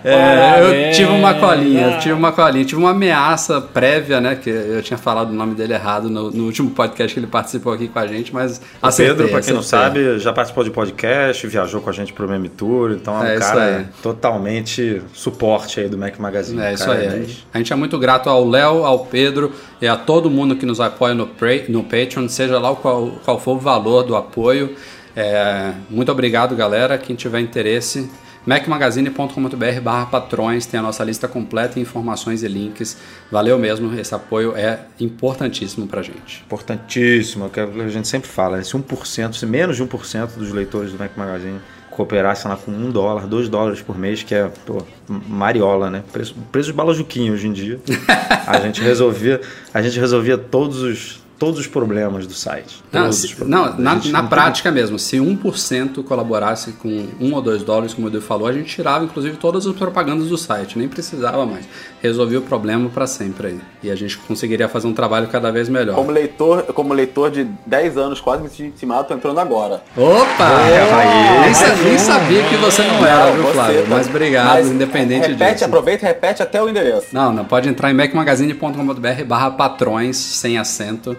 É, 0.03 0.89
eu 0.89 0.91
tive 0.93 1.09
uma 1.09 1.33
colinha, 1.35 1.91
eu 1.93 1.99
tive 1.99 2.13
uma 2.13 2.33
colinha, 2.33 2.65
tive 2.65 2.81
uma 2.81 2.91
ameaça 2.91 3.61
prévia, 3.61 4.19
né? 4.19 4.35
Que 4.35 4.49
eu 4.49 4.81
tinha 4.81 4.97
falado 4.97 5.29
o 5.29 5.33
nome 5.33 5.55
dele 5.55 5.73
errado 5.73 6.09
no, 6.09 6.29
no 6.31 6.43
último 6.43 6.71
podcast 6.71 7.13
que 7.13 7.19
ele 7.21 7.27
participou 7.27 7.71
aqui 7.71 7.87
com 7.87 7.99
a 7.99 8.07
gente, 8.07 8.33
mas 8.33 8.61
O 8.81 8.87
acertei, 8.87 9.15
Pedro, 9.15 9.31
pra 9.31 9.41
quem 9.41 9.53
não 9.53 9.61
acertei. 9.61 10.03
sabe, 10.03 10.19
já 10.19 10.33
participou 10.33 10.65
de 10.65 10.71
podcast, 10.71 11.28
viajou 11.47 11.81
com 11.81 11.89
a 11.89 11.93
gente 11.93 12.11
pro 12.13 12.27
Meme 12.27 12.49
Tour, 12.49 12.91
então 12.91 13.23
é 13.23 13.33
É 13.33 13.37
um 13.37 13.39
cara 13.39 13.89
totalmente 14.01 15.01
suporte 15.13 15.79
aí 15.79 15.87
do 15.89 15.97
Mac 15.97 16.17
Magazine. 16.19 16.61
É 16.61 16.73
isso 16.73 16.89
aí. 16.89 17.05
é 17.05 17.07
A 17.07 17.11
10. 17.11 17.27
gente, 17.27 17.47
a 17.53 17.57
gente 17.57 17.73
é 17.73 17.75
muito 17.75 17.97
grato 17.97 18.29
ao 18.29 18.47
Léo, 18.47 18.83
ao 18.85 19.05
Pedro 19.05 19.51
e 19.81 19.87
a 19.87 19.95
todo 19.95 20.29
mundo 20.29 20.55
que 20.55 20.65
nos 20.65 20.79
apoia 20.79 21.13
no, 21.13 21.27
Pra- 21.27 21.63
no 21.67 21.83
Patreon, 21.83 22.27
seja 22.27 22.59
lá 22.59 22.75
qual, 22.75 23.11
qual 23.23 23.39
for 23.39 23.55
o 23.57 23.59
valor 23.59 24.03
do 24.03 24.15
apoio. 24.15 24.75
É, 25.15 25.71
muito 25.89 26.11
obrigado, 26.11 26.55
galera. 26.55 26.97
Quem 26.97 27.15
tiver 27.15 27.39
interesse, 27.39 28.09
macmagazine.com.br 28.45 29.81
barra 29.81 30.05
patrões, 30.05 30.65
tem 30.65 30.79
a 30.79 30.83
nossa 30.83 31.03
lista 31.03 31.27
completa, 31.27 31.79
informações 31.79 32.43
e 32.43 32.47
links. 32.47 32.97
Valeu 33.31 33.57
mesmo, 33.57 33.97
esse 33.99 34.13
apoio 34.13 34.55
é 34.55 34.79
importantíssimo 34.99 35.87
pra 35.87 36.01
gente. 36.01 36.43
Importantíssimo, 36.45 37.45
é 37.45 37.47
o 37.47 37.49
que 37.49 37.59
a 37.59 37.89
gente 37.89 38.07
sempre 38.07 38.29
fala, 38.29 38.57
né? 38.57 38.63
se 38.63 38.73
1%, 38.73 39.33
se 39.33 39.45
menos 39.45 39.77
de 39.77 39.83
1% 39.83 40.35
dos 40.37 40.51
leitores 40.51 40.91
do 40.91 40.97
Mac 40.97 41.11
Magazine 41.15 41.59
cooperasse 41.99 42.47
lá 42.47 42.55
com 42.55 42.71
um 42.71 42.89
dólar, 42.89 43.27
dois 43.27 43.49
dólares 43.49 43.81
por 43.81 43.97
mês, 43.97 44.23
que 44.23 44.33
é 44.33 44.49
pô, 44.65 44.81
mariola, 45.07 45.89
né? 45.89 46.01
Preço, 46.13 46.33
preço 46.49 46.67
de 46.67 46.73
bala 46.73 46.93
Juquinha 46.93 47.33
hoje 47.33 47.47
em 47.47 47.51
dia. 47.51 47.79
a 48.47 48.57
gente 48.61 48.81
resolvia, 48.81 49.41
a 49.73 49.81
gente 49.81 49.99
resolvia 49.99 50.37
todos 50.37 50.81
os 50.81 51.19
todos 51.39 51.59
os 51.59 51.67
problemas 51.67 52.27
do 52.27 52.33
site. 52.33 52.83
Não, 52.91 53.03
Todos 53.03 53.15
se- 53.17 53.25
os 53.27 53.33
problemas. 53.33 53.75
não, 53.77 53.79
na, 53.79 53.95
na 53.95 54.21
não 54.23 54.27
prática 54.29 54.69
mesmo, 54.69 54.99
se 54.99 55.17
1% 55.17 56.03
colaborasse 56.03 56.73
com 56.73 57.07
1 57.19 57.33
ou 57.33 57.41
2 57.41 57.63
dólares, 57.63 57.93
como 57.93 58.07
o 58.07 58.09
Edu 58.09 58.21
falou, 58.21 58.45
a 58.47 58.51
gente 58.53 58.75
tirava 58.75 59.05
inclusive 59.05 59.37
todas 59.37 59.65
as 59.65 59.73
propagandas 59.73 60.27
do 60.27 60.37
site, 60.37 60.77
nem 60.77 60.87
precisava 60.89 61.45
mais. 61.45 61.65
Resolvia 62.01 62.39
o 62.39 62.41
problema 62.41 62.89
para 62.89 63.07
sempre 63.07 63.47
aí. 63.47 63.59
E 63.81 63.89
a 63.89 63.95
gente 63.95 64.17
conseguiria 64.17 64.67
fazer 64.67 64.87
um 64.87 64.93
trabalho 64.93 65.27
cada 65.27 65.51
vez 65.51 65.69
melhor. 65.69 65.95
Como 65.95 66.11
leitor, 66.11 66.63
como 66.73 66.93
leitor 66.93 67.31
de 67.31 67.45
10 67.65 67.97
anos, 67.97 68.19
quase 68.21 68.43
me 68.43 68.49
senti 68.49 68.63
intimado, 68.65 69.07
tô 69.07 69.13
entrando 69.13 69.39
agora. 69.39 69.81
Opa! 69.95 70.47
aí. 70.65 71.39
nem, 71.45 71.53
sa- 71.53 71.75
nem 71.75 71.97
sabia 71.97 72.43
que 72.49 72.55
você 72.57 72.81
não 72.83 73.05
era, 73.05 73.31
viu, 73.31 73.43
você 73.43 73.53
Flávio? 73.53 73.81
tá- 73.83 73.87
Mas 73.89 74.07
obrigado, 74.07 74.47
Mas 74.47 74.67
independente 74.67 75.27
repete, 75.29 75.53
disso. 75.53 75.65
aproveita 75.65 76.05
e 76.05 76.07
repete 76.07 76.43
até 76.43 76.61
o 76.61 76.67
endereço. 76.69 77.07
Não, 77.13 77.31
não, 77.31 77.45
pode 77.45 77.69
entrar 77.69 77.89
em 77.91 77.93
macmagazine.com.br 77.93 79.23
barra 79.25 79.51
patrões, 79.51 80.17
sem 80.17 80.57
acento, 80.57 81.15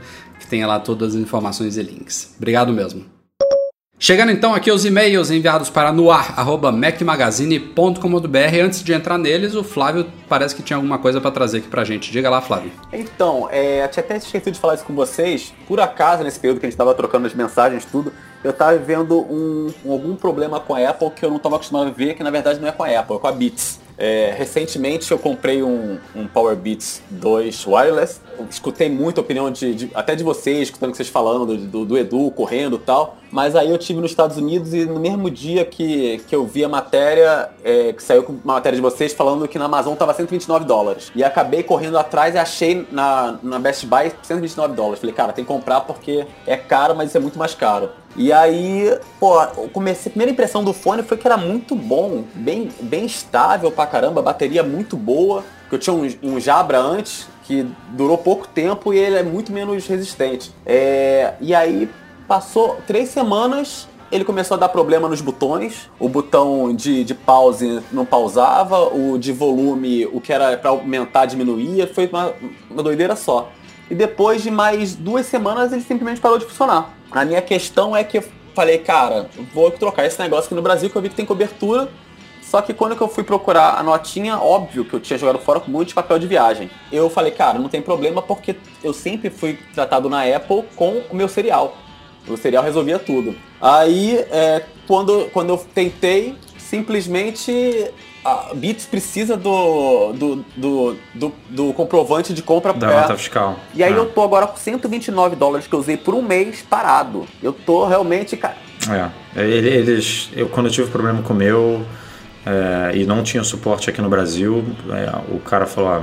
tem 0.51 0.67
lá 0.67 0.79
todas 0.81 1.15
as 1.15 1.21
informações 1.21 1.77
e 1.79 1.83
links. 1.83 2.35
Obrigado 2.37 2.73
mesmo. 2.73 3.05
Chegando 4.03 4.33
então 4.33 4.55
aqui 4.55 4.73
os 4.73 4.87
e-mails 4.87 5.31
enviados 5.31 5.69
para 5.69 5.93
noar.macmagazine.com.br. 5.93 8.57
Antes 8.65 8.83
de 8.83 8.93
entrar 8.95 9.19
neles, 9.19 9.55
o 9.55 9.63
Flávio 9.63 10.07
parece 10.29 10.55
que 10.55 10.63
tinha 10.63 10.77
alguma 10.77 10.99
coisa 10.99 11.21
para 11.21 11.31
trazer 11.31 11.59
aqui 11.59 11.69
pra 11.69 11.85
gente. 11.85 12.11
Diga 12.11 12.31
lá, 12.31 12.41
Flávio. 12.41 12.73
Então, 12.93 13.47
é, 13.51 13.87
tinha 13.89 14.03
até 14.03 14.17
esquecido 14.17 14.53
de 14.55 14.59
falar 14.59 14.75
isso 14.75 14.85
com 14.85 14.95
vocês. 14.95 15.53
Por 15.69 15.79
acaso, 15.81 16.25
nesse 16.25 16.41
período 16.41 16.61
que 16.61 16.67
a 16.67 16.69
gente 16.69 16.75
estava 16.75 16.95
trocando 16.95 17.27
as 17.27 17.35
mensagens, 17.35 17.85
tudo, 17.85 18.11
eu 18.43 18.53
estava 18.53 18.75
vendo 18.79 19.19
um- 19.21 19.71
algum 19.87 20.17
problema 20.17 20.59
com 20.59 20.75
a 20.75 20.89
Apple 20.89 21.11
que 21.11 21.23
eu 21.23 21.29
não 21.29 21.37
estava 21.37 21.57
acostumado 21.57 21.89
a 21.89 21.91
ver, 21.91 22.15
que 22.15 22.23
na 22.23 22.31
verdade 22.31 22.59
não 22.59 22.69
é 22.69 22.73
com 22.73 22.83
a 22.83 22.87
Apple, 22.99 23.17
é 23.17 23.19
com 23.19 23.27
a 23.27 23.33
Beats. 23.33 23.81
É, 24.03 24.35
recentemente 24.37 25.11
eu 25.13 25.19
comprei 25.19 25.63
um, 25.63 25.99
um 26.17 26.27
Power 26.27 26.57
Beats 26.57 27.03
2 27.11 27.67
Wireless. 27.67 28.19
Escutei 28.49 28.89
muita 28.89 29.21
opinião 29.21 29.51
de, 29.51 29.75
de- 29.75 29.91
até 29.95 30.17
de 30.17 30.25
vocês, 30.25 30.63
escutando 30.63 30.89
o 30.89 30.93
que 30.93 30.97
vocês 30.97 31.11
falando, 31.11 31.45
do, 31.45 31.57
do, 31.59 31.85
do 31.85 31.99
Edu 31.99 32.31
correndo 32.31 32.77
e 32.77 32.79
tal. 32.79 33.19
Mas 33.31 33.55
aí 33.55 33.71
eu 33.71 33.79
tive 33.79 34.01
nos 34.01 34.11
Estados 34.11 34.37
Unidos 34.37 34.75
e 34.75 34.85
no 34.85 34.99
mesmo 34.99 35.31
dia 35.31 35.65
que, 35.65 36.19
que 36.27 36.35
eu 36.35 36.47
vi 36.47 36.65
a 36.65 36.69
matéria, 36.69 37.51
é, 37.63 37.93
que 37.93 38.03
saiu 38.03 38.23
com 38.23 38.33
uma 38.33 38.55
matéria 38.55 38.77
de 38.77 38.83
vocês 38.83 39.13
falando 39.13 39.47
que 39.47 39.59
na 39.59 39.67
Amazon 39.67 39.95
tava 39.95 40.13
129 40.13 40.65
dólares. 40.65 41.13
E 41.15 41.23
acabei 41.23 41.63
correndo 41.63 41.97
atrás 41.97 42.35
e 42.35 42.39
achei 42.39 42.87
na, 42.91 43.39
na 43.43 43.59
Best 43.59 43.87
Buy 43.87 44.13
129 44.23 44.75
dólares. 44.75 45.01
Falei, 45.01 45.15
cara, 45.15 45.33
tem 45.33 45.45
que 45.45 45.49
comprar 45.49 45.83
porque 45.83 46.27
é 46.47 46.57
caro, 46.57 46.95
mas 46.95 47.09
isso 47.09 47.17
é 47.17 47.21
muito 47.21 47.39
mais 47.39 47.55
caro. 47.55 47.91
E 48.17 48.33
aí, 48.33 48.99
pô, 49.21 49.41
comecei, 49.73 50.11
a 50.11 50.13
primeira 50.13 50.33
impressão 50.33 50.65
do 50.65 50.73
fone 50.73 51.03
foi 51.03 51.17
que 51.17 51.27
era 51.27 51.37
muito 51.37 51.77
bom, 51.77 52.25
bem, 52.35 52.69
bem 52.81 53.07
estável 53.07 53.71
pra 53.71 53.87
caramba, 53.87 54.21
bateria 54.21 54.63
muito 54.63 54.97
boa. 54.97 55.45
Que 55.69 55.77
eu 55.77 55.79
tinha 55.79 55.95
um, 55.95 56.09
um 56.25 56.41
Jabra 56.41 56.81
antes, 56.81 57.29
que 57.45 57.65
durou 57.91 58.19
pouco 58.19 58.49
tempo 58.49 58.93
e 58.93 58.99
ele 58.99 59.17
é 59.17 59.23
muito 59.23 59.53
menos 59.53 59.87
resistente. 59.87 60.53
É, 60.67 61.35
e 61.41 61.55
aí, 61.55 61.89
passou 62.31 62.79
três 62.87 63.09
semanas, 63.09 63.89
ele 64.13 64.25
começou 64.25 64.57
a 64.57 64.61
dar 64.61 64.69
problema 64.69 65.09
nos 65.09 65.21
botões. 65.21 65.91
O 65.99 66.09
botão 66.09 66.73
de, 66.73 67.03
de 67.03 67.13
pause 67.13 67.83
não 67.91 68.07
pausava, 68.07 68.85
o 68.95 69.19
de 69.19 69.33
volume, 69.33 70.07
o 70.07 70.21
que 70.21 70.33
era 70.33 70.57
pra 70.57 70.71
aumentar, 70.71 71.27
diminuía. 71.27 71.89
Foi 71.93 72.07
uma, 72.07 72.33
uma 72.71 72.85
doideira 72.85 73.17
só. 73.17 73.51
E 73.91 73.97
depois 73.97 74.45
de 74.45 74.51
mais 74.51 74.95
duas 74.95 75.27
semanas 75.27 75.73
ele 75.73 75.83
simplesmente 75.83 76.21
parou 76.21 76.39
de 76.39 76.45
funcionar. 76.45 76.95
A 77.11 77.25
minha 77.25 77.43
questão 77.43 77.97
é 77.97 78.05
que 78.05 78.19
eu 78.19 78.25
falei, 78.55 78.79
cara, 78.79 79.29
vou 79.53 79.69
trocar 79.73 80.07
esse 80.07 80.21
negócio 80.21 80.45
aqui 80.45 80.55
no 80.55 80.63
Brasil 80.63 80.89
que 80.89 80.95
eu 80.95 81.03
vi 81.03 81.09
que 81.09 81.17
tem 81.17 81.27
cobertura. 81.27 81.89
Só 82.43 82.63
que 82.63 82.73
quando 82.73 82.97
eu 83.01 83.09
fui 83.09 83.25
procurar 83.25 83.77
a 83.77 83.83
notinha, 83.83 84.39
óbvio 84.39 84.85
que 84.85 84.95
eu 84.95 85.01
tinha 85.01 85.19
jogado 85.19 85.41
fora 85.41 85.59
com 85.59 85.83
de 85.83 85.95
papel 85.95 86.21
de 86.21 86.29
viagem. 86.29 86.71
Eu 86.93 87.11
falei, 87.11 87.33
cara, 87.33 87.59
não 87.59 87.69
tem 87.69 87.83
problema 87.83 88.23
porque 88.23 88.55
eu 88.85 88.93
sempre 88.93 89.31
fui 89.31 89.59
tratado 89.75 90.09
na 90.09 90.23
Apple 90.23 90.63
com 90.77 91.03
o 91.11 91.17
meu 91.17 91.29
cereal. 91.29 91.77
O 92.29 92.37
cereal 92.37 92.63
resolvia 92.63 92.99
tudo. 92.99 93.35
Aí, 93.61 94.17
é, 94.31 94.63
quando, 94.87 95.29
quando 95.33 95.51
eu 95.51 95.57
tentei, 95.75 96.37
simplesmente 96.59 97.91
a 98.25 98.51
Beats 98.55 98.85
precisa 98.87 99.37
do, 99.37 100.13
do, 100.13 100.45
do, 100.57 100.97
do, 101.15 101.33
do 101.49 101.73
comprovante 101.73 102.35
de 102.35 102.43
compra 102.43 102.73
Da 102.75 102.91
é, 102.91 103.01
nota 103.01 103.17
fiscal. 103.17 103.57
e 103.75 103.83
aí 103.83 103.93
É. 103.93 103.97
eu 103.97 104.07
tô 104.11 104.23
agora 104.23 104.47
com 104.47 104.57
129 104.59 105.37
dólares 105.37 105.67
que 105.67 105.75
eu 105.75 105.79
usei 105.79 105.97
por 105.97 106.15
um 106.15 106.21
mês 106.23 106.63
parado. 106.69 107.27
Eu 107.43 107.53
tô 107.53 107.87
realmente. 107.87 108.39
É, 109.35 109.41
ele- 109.43 109.69
eles, 109.71 110.29
eu 110.35 110.49
quando 110.49 110.67
eu 110.67 110.73
tive 110.73 110.91
problema 110.91 111.23
com 111.23 111.33
o 111.33 111.37
meu 111.37 111.83
é, 112.47 112.97
e 112.97 113.05
não 113.07 113.23
tinha 113.23 113.45
suporte 113.45 113.91
aqui 113.91 114.01
no 114.01 114.09
Brasil, 114.09 114.65
é, 114.91 115.35
o 115.35 115.39
cara 115.41 115.67
falou, 115.67 115.91
ah, 115.91 116.03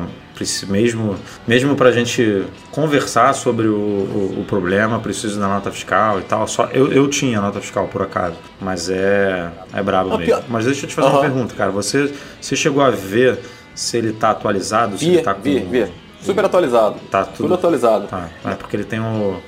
mesmo, 0.67 1.15
mesmo 1.47 1.75
pra 1.75 1.91
gente 1.91 2.43
conversar 2.71 3.33
sobre 3.33 3.67
o, 3.67 3.73
o, 3.75 4.37
o 4.41 4.45
problema, 4.47 4.99
preciso 4.99 5.39
da 5.39 5.47
nota 5.47 5.71
fiscal 5.71 6.19
e 6.19 6.23
tal. 6.23 6.47
Só, 6.47 6.65
eu, 6.71 6.91
eu 6.93 7.07
tinha 7.09 7.41
nota 7.41 7.59
fiscal 7.59 7.87
por 7.87 8.03
acaso, 8.03 8.35
mas 8.61 8.87
é, 8.89 9.49
é 9.73 9.81
brabo 9.81 10.09
Não, 10.11 10.17
mesmo. 10.19 10.35
pior- 10.35 10.43
Mas 10.47 10.65
deixa 10.65 10.85
eu 10.85 10.89
te 10.89 10.93
fazer 10.95 11.07
uma 11.07 11.15
Aham. 11.19 11.21
pergunta, 11.21 11.55
cara. 11.55 11.71
Você, 11.71 12.13
você 12.39 12.55
chegou 12.55 12.83
a 12.83 12.91
ver 12.91 13.39
se 13.73 13.97
ele 13.97 14.13
tá 14.13 14.29
atualizado? 14.29 14.95
Se 14.97 15.05
Vi, 15.05 15.13
ele 15.15 15.23
tá 15.23 15.33
com, 15.33 15.41
vi, 15.41 15.59
vi. 15.59 15.87
Super 16.21 16.45
atualizado. 16.45 16.99
Tá 17.09 17.23
tudo- 17.25 17.37
Tudo 17.37 17.53
atualizado. 17.55 18.07
Tá, 18.07 18.29
é 18.45 18.53
porque 18.53 18.75
ele 18.75 18.83
tem 18.85 18.99
o. 18.99 19.41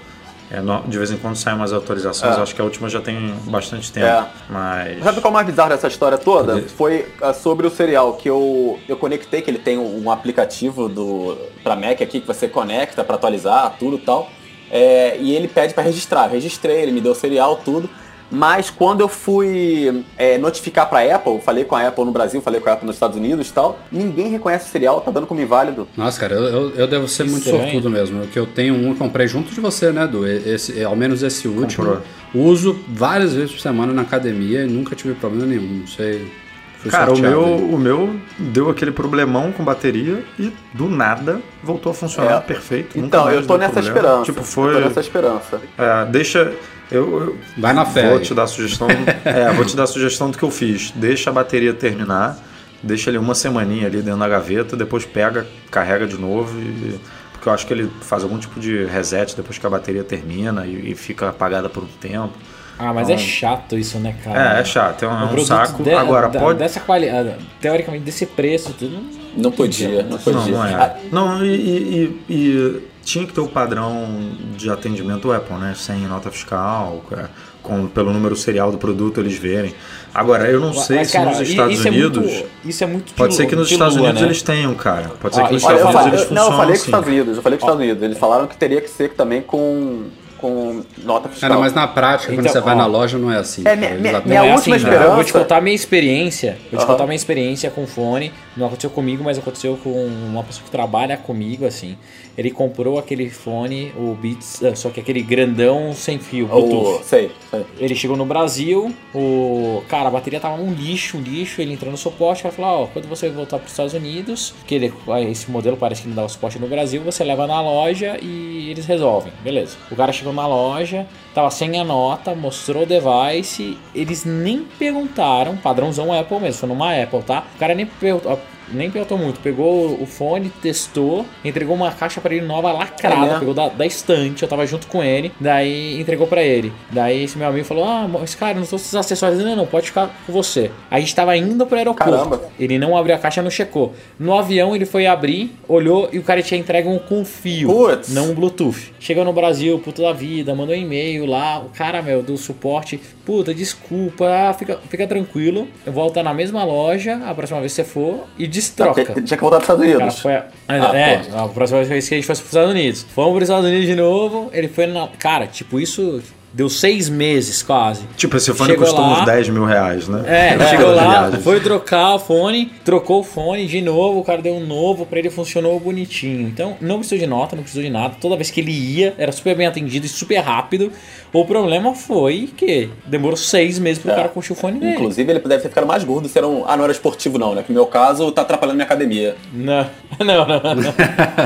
é, 0.51 0.59
no- 0.61 0.81
de 0.87 0.97
vez 0.97 1.11
em 1.11 1.17
quando 1.17 1.35
saem 1.35 1.55
umas 1.57 1.71
atualizações, 1.71 2.37
É. 2.37 2.41
acho 2.41 2.55
que 2.55 2.61
a 2.61 2.63
última 2.63 2.89
já 2.89 2.99
tem 3.01 3.33
bastante 3.45 3.91
tempo. 3.91 4.05
É. 4.07 4.25
Mas. 4.49 5.03
Sabe 5.03 5.21
qual 5.21 5.29
é 5.29 5.31
o 5.31 5.33
mais 5.33 5.45
bizarro 5.47 5.69
dessa 5.69 5.87
história 5.87 6.17
toda? 6.17 6.61
Foi 6.69 7.07
ah, 7.21 7.33
sobre 7.33 7.67
o 7.67 7.69
cereal 7.69 8.13
que 8.13 8.29
eu, 8.29 8.79
eu 8.87 8.97
conectei, 8.97 9.41
que 9.41 9.49
ele 9.51 9.59
tem 9.59 9.77
um 9.77 10.09
aplicativo 10.11 10.89
do 10.89 11.37
para 11.63 11.75
Mac 11.75 12.01
aqui 12.01 12.19
que 12.21 12.27
você 12.27 12.47
conecta 12.47 13.03
para 13.03 13.15
atualizar 13.15 13.75
tudo 13.79 13.97
e 13.97 13.99
tal. 13.99 14.29
É, 14.71 15.17
e 15.19 15.35
ele 15.35 15.47
pede 15.47 15.73
para 15.73 15.83
registrar. 15.83 16.25
Eu 16.25 16.31
registrei, 16.33 16.81
ele 16.81 16.91
me 16.91 17.01
deu 17.01 17.11
o 17.13 17.15
cereal, 17.15 17.55
tudo. 17.57 17.89
Mas 18.31 18.69
quando 18.69 19.01
eu 19.01 19.07
fui 19.07 20.03
é, 20.17 20.37
notificar 20.37 20.87
pra 20.89 20.99
Apple, 21.15 21.39
falei 21.41 21.63
com 21.65 21.75
a 21.75 21.87
Apple 21.87 22.05
no 22.05 22.11
Brasil, 22.11 22.41
falei 22.41 22.59
com 22.61 22.69
a 22.69 22.73
Apple 22.73 22.85
nos 22.85 22.95
Estados 22.95 23.17
Unidos 23.17 23.49
e 23.49 23.53
tal, 23.53 23.79
ninguém 23.91 24.29
reconhece 24.29 24.67
o 24.67 24.71
cereal, 24.71 25.01
tá 25.01 25.09
dando 25.11 25.25
como 25.25 25.41
inválido. 25.41 25.87
Nossa, 25.97 26.19
cara, 26.19 26.35
eu, 26.35 26.43
eu, 26.43 26.69
eu 26.75 26.87
devo 26.87 27.07
ser 27.07 27.23
muito 27.23 27.45
Estranho. 27.45 27.63
sortudo 27.63 27.89
mesmo. 27.89 28.27
Que 28.27 28.37
eu 28.37 28.45
tenho 28.45 28.75
um, 28.75 28.89
eu 28.89 28.95
comprei 28.95 29.27
junto 29.27 29.51
de 29.53 29.59
você, 29.59 29.91
né, 29.91 30.03
Edu? 30.03 30.27
Esse, 30.27 30.83
ao 30.83 30.95
menos 30.95 31.23
esse 31.23 31.47
último. 31.47 31.85
Comprou. 31.85 32.03
Uso 32.33 32.79
várias 32.87 33.33
vezes 33.33 33.51
por 33.51 33.59
semana 33.61 33.91
na 33.93 34.03
academia 34.03 34.63
e 34.63 34.67
nunca 34.67 34.95
tive 34.95 35.15
problema 35.15 35.47
nenhum. 35.47 35.79
Não 35.79 35.87
sei. 35.87 36.31
Fui 36.77 36.89
Cara, 36.91 37.11
o 37.11 37.17
meu, 37.19 37.43
aí. 37.43 37.61
o 37.73 37.77
meu 37.77 38.15
deu 38.37 38.69
aquele 38.69 38.91
problemão 38.91 39.51
com 39.51 39.63
bateria 39.65 40.23
e 40.39 40.49
do 40.73 40.87
nada 40.87 41.41
voltou 41.61 41.91
a 41.91 41.93
funcionar 41.95 42.37
É. 42.37 42.39
perfeito. 42.39 42.95
nunca 42.95 43.07
Então, 43.07 43.25
mais 43.25 43.35
eu 43.35 43.41
tô 43.41 43.47
deu 43.49 43.57
nessa 43.57 43.73
problema. 43.81 43.97
esperança. 43.97 44.23
Tipo, 44.25 44.39
Eu 44.39 44.43
foi. 44.45 44.73
tô 44.75 44.79
nessa 44.79 44.99
esperança. 45.01 45.61
É, 45.77 46.05
deixa. 46.05 46.53
Eu, 46.91 47.21
eu 47.21 47.37
Vai 47.57 47.73
na 47.73 47.85
fé. 47.85 48.07
vou 48.07 48.17
aí. 48.17 48.23
te 48.23 48.33
dar 48.33 48.43
a 48.43 48.47
sugestão. 48.47 48.87
é, 49.25 49.51
vou 49.53 49.65
te 49.65 49.75
dar 49.75 49.83
a 49.83 49.87
sugestão 49.87 50.31
do 50.31 50.37
que 50.37 50.43
eu 50.43 50.51
fiz. 50.51 50.91
Deixa 50.91 51.29
a 51.29 51.33
bateria 51.33 51.73
terminar, 51.73 52.37
deixa 52.81 53.09
ele 53.09 53.17
uma 53.17 53.35
semaninha 53.35 53.87
ali 53.87 54.01
dentro 54.01 54.19
da 54.19 54.27
gaveta, 54.27 54.75
depois 54.75 55.05
pega, 55.05 55.45
carrega 55.71 56.07
de 56.07 56.17
novo 56.17 56.59
e. 56.59 56.99
Porque 57.33 57.47
eu 57.47 57.53
acho 57.53 57.65
que 57.65 57.71
ele 57.73 57.89
faz 58.01 58.21
algum 58.23 58.37
tipo 58.37 58.59
de 58.59 58.83
reset 58.83 59.33
depois 59.33 59.57
que 59.57 59.65
a 59.65 59.69
bateria 59.69 60.03
termina 60.03 60.65
e, 60.65 60.91
e 60.91 60.95
fica 60.95 61.29
apagada 61.29 61.69
por 61.69 61.83
um 61.83 61.87
tempo. 62.01 62.33
Ah, 62.77 62.93
mas 62.93 63.09
é 63.09 63.17
chato 63.17 63.77
isso, 63.77 63.97
né, 63.97 64.13
cara? 64.21 64.39
Então- 64.41 64.57
É, 64.57 64.59
é 64.59 64.65
chato, 64.65 65.03
é 65.05 65.07
um, 65.07 65.33
um 65.35 65.45
saco. 65.45 65.81
de- 65.81 65.93
Agora, 65.93 66.27
da- 66.27 66.37
pode. 66.39 66.59
Dessa 66.59 66.81
qualidade, 66.81 67.35
teoricamente, 67.61 68.03
desse 68.03 68.25
preço, 68.25 68.73
tudo. 68.77 68.99
Não 69.37 69.51
podia, 69.51 70.03
não 70.03 70.17
podia. 70.17 70.33
Não, 70.41 70.47
não 70.49 70.65
é. 70.65 70.73
Ah, 70.73 70.95
Não, 71.11 71.45
e- 71.45 71.49
e- 71.49 72.21
e 72.29 72.81
tinha 73.09 73.25
que 73.25 73.33
ter 73.33 73.41
o 73.41 73.47
padrão 73.47 74.07
de 74.55 74.69
atendimento 74.69 75.31
Apple, 75.31 75.55
né? 75.57 75.73
Sem 75.75 76.01
nota 76.01 76.29
fiscal, 76.29 77.03
é, 77.11 77.25
com, 77.63 77.87
pelo 77.87 78.13
número 78.13 78.35
serial 78.35 78.71
do 78.71 78.77
produto 78.77 79.19
eles 79.19 79.35
verem. 79.37 79.73
Agora, 80.13 80.45
eu 80.49 80.59
não 80.59 80.73
sei 80.73 80.97
Mas, 80.97 81.07
se 81.07 81.13
cara, 81.17 81.29
nos 81.31 81.41
Estados 81.41 81.73
isso 81.79 81.87
Unidos. 81.87 82.25
É 82.27 82.29
muito, 82.31 82.47
isso 82.65 82.83
é 82.83 82.87
muito 82.87 83.13
Pode 83.13 83.31
de 83.31 83.37
ser 83.37 83.45
que 83.47 83.55
nos 83.55 83.71
Estados 83.71 83.95
lua, 83.95 84.03
Unidos 84.05 84.21
né? 84.21 84.27
eles 84.27 84.41
tenham, 84.41 84.73
cara. 84.75 85.11
Pode 85.19 85.35
ser 85.35 85.41
Ah, 85.41 85.47
que 85.47 85.53
nos 85.53 85.61
Estados 85.63 85.81
Unidos 85.83 86.05
eles 86.07 86.21
eu- 86.29 86.35
não, 86.35 86.43
eu 86.43 86.51
funcionem 86.51 86.57
falei 86.57 86.67
com 86.67 86.73
os 86.73 86.79
assim. 86.81 86.85
Estados 86.89 87.07
Unidos, 87.09 87.37
eu 87.37 87.43
falei 87.43 87.57
com 87.59 87.65
os 87.65 87.67
Estados 87.69 87.85
Unidos. 87.85 88.03
Eles 88.03 88.17
falaram 88.17 88.47
que 88.47 88.57
teria 88.57 88.81
que 88.81 88.89
ser 88.89 89.09
também 89.09 89.41
com, 89.41 90.03
com 90.37 90.81
nota 91.03 91.27
É, 91.27 91.31
fiscal. 91.31 91.49
não, 91.49 91.59
mas 91.61 91.73
na 91.73 91.87
prática, 91.87 92.31
quando 92.33 92.39
Então, 92.39 92.51
você 92.53 92.59
vai 92.61 92.73
ó. 92.75 92.77
na 92.77 92.85
loja, 92.85 93.17
não 93.17 93.31
é 93.31 93.37
assim. 93.37 93.61
É, 93.61 93.63
cara. 93.65 93.77
minha- 93.77 93.91
minha- 93.95 94.21
minha 94.25 94.41
Não 94.41 94.49
é 94.49 94.55
última 94.55 94.75
assim, 94.75 94.85
não. 94.85 94.93
Eu 94.93 94.99
vou 94.99 95.09
te 95.23 95.27
esperança- 95.27 95.39
contar 95.39 95.57
a 95.57 95.61
minha 95.61 95.75
experiência. 95.75 96.57
Vou 96.71 96.79
te 96.79 96.85
contar 96.85 97.03
a 97.03 97.07
minha 97.07 97.15
experiência 97.15 97.69
com 97.71 97.85
fone. 97.87 98.31
Não 98.59 98.67
aconteceu 98.67 98.89
comigo, 98.89 99.23
mas 99.23 99.37
aconteceu 99.37 99.77
com 99.81 99.89
uma 100.05 100.43
pessoa 100.43 100.65
que 100.65 100.69
trabalha 100.71 101.15
comigo, 101.17 101.65
assim. 101.65 101.97
Ele 102.37 102.51
comprou 102.51 102.99
aquele 102.99 103.29
fone, 103.29 103.91
o 103.97 104.13
Beats, 104.15 104.61
eh, 104.61 104.75
só 104.75 104.89
que 104.89 104.99
aquele 104.99 105.21
grandão 105.21 105.93
sem 105.93 106.19
fio, 106.19 106.47
Bluetooth. 106.47 107.01
O, 107.01 107.03
sei, 107.03 107.31
sei. 107.49 107.65
Ele 107.79 107.95
chegou 107.95 108.15
no 108.15 108.25
Brasil, 108.25 108.93
o 109.15 109.81
cara, 109.87 110.07
a 110.07 110.11
bateria 110.11 110.39
tava 110.39 110.61
um 110.61 110.73
lixo, 110.73 111.17
um 111.17 111.21
lixo, 111.21 111.61
ele 111.61 111.73
entrou 111.73 111.91
no 111.91 111.97
suporte, 111.97 112.43
cara 112.43 112.53
falou, 112.53 112.83
ó, 112.83 112.87
quando 112.87 113.07
você 113.07 113.29
voltar 113.29 113.57
para 113.57 113.65
os 113.65 113.71
Estados 113.71 113.93
Unidos, 113.93 114.53
que 114.67 114.75
ele- 114.75 114.93
esse 115.29 115.49
modelo 115.49 115.75
parece 115.77 116.01
que 116.03 116.07
não 116.07 116.15
dá 116.15 116.25
o 116.25 116.29
suporte 116.29 116.59
no 116.59 116.67
Brasil, 116.67 117.01
você 117.03 117.23
leva 117.23 117.47
na 117.47 117.61
loja 117.61 118.17
e 118.21 118.69
eles 118.69 118.85
resolvem, 118.85 119.31
beleza. 119.43 119.77
O 119.91 119.95
cara 119.95 120.11
chegou 120.11 120.31
uma 120.33 120.47
loja, 120.47 121.07
tava 121.33 121.49
sem 121.51 121.79
a 121.79 121.83
nota, 121.83 122.33
mostrou 122.35 122.83
o 122.83 122.85
device, 122.85 123.77
eles 123.93 124.25
nem 124.25 124.63
perguntaram, 124.77 125.55
padrãozão 125.57 126.11
Apple 126.13 126.39
mesmo, 126.39 126.59
foi 126.59 126.69
numa 126.69 126.93
Apple, 127.01 127.21
tá? 127.23 127.43
O 127.55 127.59
cara 127.59 127.73
nem 127.75 127.85
perguntou, 127.85 128.39
nem 128.73 128.89
perguntou 128.89 129.17
muito, 129.17 129.39
pegou 129.39 130.01
o 130.01 130.05
fone, 130.05 130.51
testou, 130.61 131.25
entregou 131.43 131.75
uma 131.75 131.91
caixa 131.91 132.21
pra 132.21 132.33
ele 132.33 132.45
nova 132.45 132.71
lacrada, 132.71 133.35
É, 133.35 133.39
pegou 133.39 133.53
da, 133.53 133.69
da 133.69 133.85
estante, 133.85 134.43
eu 134.43 134.49
tava 134.49 134.65
junto 134.65 134.87
com 134.87 135.03
ele, 135.03 135.31
daí 135.39 135.99
entregou 135.99 136.27
pra 136.27 136.41
ele. 136.43 136.71
Daí 136.91 137.23
esse 137.23 137.37
meu 137.37 137.47
amigo 137.47 137.65
falou: 137.65 137.85
Ah, 137.85 138.07
mas 138.07 138.35
cara, 138.35 138.59
não 138.59 138.65
tô 138.65 138.75
esses 138.75 138.93
acessórios, 138.95 139.43
não, 139.43 139.55
não, 139.55 139.65
pode 139.65 139.87
ficar 139.87 140.09
com 140.25 140.33
você. 140.33 140.71
A 140.89 140.99
gente 140.99 141.13
tava 141.15 141.35
indo 141.35 141.65
pro 141.65 141.77
aeroporto. 141.77 142.11
Caramba. 142.11 142.41
Ele 142.59 142.77
não 142.77 142.97
abriu 142.97 143.15
a 143.15 143.19
caixa, 143.19 143.41
não 143.41 143.49
checou. 143.49 143.93
No 144.19 144.37
avião 144.37 144.75
ele 144.75 144.85
foi 144.85 145.05
abrir, 145.05 145.55
olhou 145.67 146.09
e 146.11 146.19
o 146.19 146.23
cara 146.23 146.41
tinha 146.41 146.59
entregue 146.59 146.87
um 146.87 146.99
com 146.99 147.23
fio, 147.25 147.69
Putz. 147.69 148.09
não 148.13 148.31
um 148.31 148.33
Bluetooth. 148.33 148.93
Chegou 148.99 149.23
no 149.23 149.33
Brasil, 149.33 149.79
puta 149.79 150.01
da 150.01 150.13
vida, 150.13 150.53
mandou 150.55 150.75
um 150.75 150.79
e-mail 150.79 151.25
lá, 151.25 151.59
o 151.59 151.69
cara, 151.69 152.01
meu, 152.01 152.21
do 152.21 152.37
suporte, 152.37 152.99
puta, 153.25 153.53
desculpa, 153.53 154.25
ah, 154.27 154.53
fica, 154.53 154.79
fica 154.89 155.07
tranquilo, 155.07 155.67
volta 155.85 156.21
na 156.23 156.33
mesma 156.33 156.63
loja, 156.63 157.19
a 157.25 157.33
próxima 157.33 157.59
vez 157.59 157.73
que 157.73 157.83
você 157.83 157.83
for, 157.83 158.25
e 158.37 158.47
destroca. 158.59 159.03
Tinha 159.03 159.21
tinha 159.21 159.37
que 159.37 159.41
voltar 159.41 159.57
para 159.57 159.73
os 159.75 159.81
Estados 159.81 159.95
Unidos. 159.95 160.19
foi. 160.19 160.33
Ah, 160.67 160.95
é, 160.95 161.17
pô. 161.17 161.37
a 161.37 161.49
próxima 161.49 161.83
vez 161.83 162.07
que 162.07 162.15
a 162.15 162.17
gente 162.17 162.27
fosse 162.27 162.41
pros 162.41 162.53
Estados 162.53 162.71
Unidos. 162.71 163.05
Fomos 163.13 163.31
pros 163.31 163.43
Estados 163.43 163.65
Unidos 163.65 163.87
de 163.87 163.95
novo, 163.95 164.49
ele 164.53 164.67
foi 164.67 164.87
na. 164.87 165.07
Cara, 165.19 165.47
tipo, 165.47 165.79
isso 165.79 166.21
deu 166.53 166.69
seis 166.69 167.09
meses 167.09 167.61
quase. 167.63 168.01
Tipo, 168.17 168.37
esse 168.37 168.53
fone 168.53 168.71
Chegou 168.71 168.85
custa 168.85 168.99
lá. 169.01 169.19
uns 169.21 169.25
10 169.25 169.49
mil 169.49 169.65
reais, 169.65 170.07
né? 170.07 170.23
É, 170.25 170.55
É, 170.55 170.67
chegou 170.69 170.93
lá, 170.93 171.31
foi 171.43 171.59
trocar 171.59 172.15
o 172.15 172.19
fone, 172.19 172.71
trocou 172.83 173.19
o 173.19 173.23
fone 173.23 173.67
de 173.67 173.81
novo, 173.81 174.19
o 174.19 174.23
cara 174.23 174.41
deu 174.41 174.55
um 174.55 174.65
novo 174.65 175.05
pra 175.05 175.19
ele, 175.19 175.29
funcionou 175.29 175.79
bonitinho. 175.79 176.47
Então, 176.47 176.75
não 176.81 176.97
precisou 176.97 177.19
de 177.19 177.27
nota, 177.27 177.55
não 177.55 177.63
precisou 177.63 177.83
de 177.83 177.89
nada. 177.89 178.15
Toda 178.19 178.35
vez 178.35 178.49
que 178.51 178.59
ele 178.61 178.71
ia, 178.71 179.13
era 179.17 179.31
super 179.31 179.55
bem 179.55 179.67
atendido 179.67 180.05
e 180.05 180.09
super 180.09 180.37
rápido. 180.37 180.91
O 181.31 181.45
problema 181.45 181.93
foi 181.93 182.49
que 182.57 182.89
demorou 183.05 183.37
seis 183.37 183.77
meses 183.77 184.01
pro 184.01 184.11
É. 184.11 184.15
cara 184.15 184.29
curtir 184.29 184.51
o 184.51 184.55
fone 184.55 184.79
dele. 184.79 184.93
Inclusive, 184.93 185.31
ele 185.31 185.39
deve 185.39 185.61
ter 185.61 185.69
ficado 185.69 185.85
mais 185.85 186.03
gordo 186.03 186.27
se 186.27 186.35
era 186.37 186.47
um. 186.47 186.63
Ah, 186.67 186.75
não 186.75 186.83
era 186.85 186.91
esportivo, 186.91 187.37
não, 187.37 187.53
né? 187.53 187.61
Que 187.61 187.69
no 187.71 187.75
meu 187.75 187.85
caso 187.85 188.31
tá 188.31 188.41
atrapalhando 188.41 188.75
minha 188.77 188.85
academia. 188.85 189.35
Não, 189.53 189.85
não, 190.19 190.47
não. 190.47 190.75
não. 190.75 190.93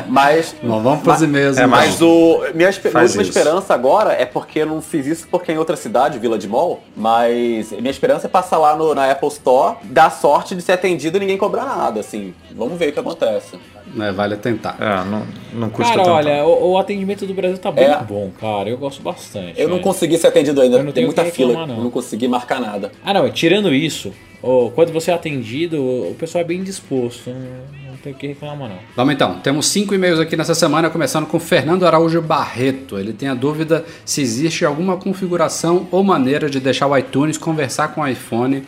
Mas. 0.08 0.56
Bom, 0.64 0.82
vamos 0.82 1.04
pros 1.04 1.22
e-mails. 1.22 1.58
é, 1.58 1.62
então. 1.62 1.70
Mas 1.70 2.02
o, 2.02 2.42
minha 2.56 2.72
Faz 2.72 2.86
última 2.86 3.22
isso. 3.24 3.38
esperança 3.38 3.74
agora 3.74 4.14
é 4.14 4.26
porque 4.26 4.64
não 4.64 4.82
fiz 4.94 5.08
isso 5.08 5.28
porque 5.32 5.52
é 5.52 5.56
em 5.56 5.58
outra 5.58 5.76
cidade, 5.76 6.20
Vila 6.20 6.38
de 6.38 6.48
Mall, 6.48 6.82
mas 6.96 7.72
minha 7.72 7.90
esperança 7.90 8.28
é 8.28 8.30
passar 8.30 8.60
lá 8.60 8.76
no- 8.76 8.94
na 8.94 9.10
Apple 9.10 9.28
Store, 9.30 9.78
dar 9.86 10.12
sorte 10.12 10.54
de 10.56 10.62
ser 10.62 10.74
atendido 10.74 11.18
e 11.18 11.20
ninguém 11.20 11.36
cobrar 11.38 11.66
nada, 11.66 12.00
assim. 12.00 12.32
Vamos 12.56 12.78
ver 12.78 12.90
o 12.90 12.94
que 12.94 13.00
acontece. 13.00 13.58
É, 14.00 14.12
vale 14.12 14.38
tentar. 14.38 14.78
É, 14.80 15.04
não, 15.10 15.26
não 15.54 15.70
custa 15.70 15.94
Cara, 15.94 16.04
tanto. 16.06 16.16
olha, 16.16 16.46
o, 16.46 16.72
o 16.74 16.78
atendimento 16.78 17.26
do 17.26 17.34
Brasil 17.34 17.58
tá 17.58 17.72
bem 17.72 17.86
É. 17.86 17.98
bom, 17.98 18.30
cara. 18.40 18.70
Eu 18.70 18.78
gosto 18.78 19.02
bastante. 19.02 19.60
Eu 19.60 19.68
não 19.68 19.76
velho. 19.78 19.84
consegui 19.84 20.18
ser 20.18 20.28
atendido 20.28 20.62
ainda, 20.62 20.78
Eu 20.78 20.84
não 20.84 20.86
tem 20.92 20.94
tenho 21.04 21.08
muita 21.08 21.24
que 21.26 21.32
fila, 21.32 21.50
reclamar, 21.50 21.76
não. 21.76 21.84
não 21.86 21.92
consegui 21.92 22.28
marcar 22.28 22.62
nada. 22.62 22.92
Ah, 23.04 23.14
não, 23.14 23.30
tirando 23.32 23.74
isso, 23.74 24.14
ô, 24.44 24.70
quando 24.70 24.92
você 24.92 25.10
é 25.10 25.14
atendido, 25.14 25.82
o 25.82 26.16
pessoal 26.20 26.44
é 26.44 26.46
bem 26.46 26.62
disposto. 26.62 27.30
Não, 27.30 27.92
não 27.92 27.98
tem 27.98 28.14
o 28.14 28.16
que 28.16 28.28
reclamar, 28.28 28.70
não. 28.70 28.78
Vamos 28.96 29.14
então, 29.14 29.40
temos 29.40 29.68
cinco 29.68 29.96
e-mails 29.96 30.20
aqui 30.20 30.36
nessa 30.36 30.54
semana, 30.54 30.90
começando 30.90 31.26
com 31.26 31.40
Fernando 31.40 31.88
Araújo 31.88 32.22
Barreto. 32.22 33.00
Ele 33.00 33.14
tem 33.14 33.30
a 33.30 33.34
dúvida 33.34 33.86
se 34.06 34.22
existe 34.22 34.66
alguma 34.66 34.98
configuração 34.98 35.88
ou 35.90 36.04
maneira 36.04 36.50
de 36.50 36.60
deixar 36.60 36.88
o 36.88 36.98
iTunes 36.98 37.38
conversar 37.38 37.88
com 37.96 38.02
o 38.02 38.08
iPhone 38.08 38.64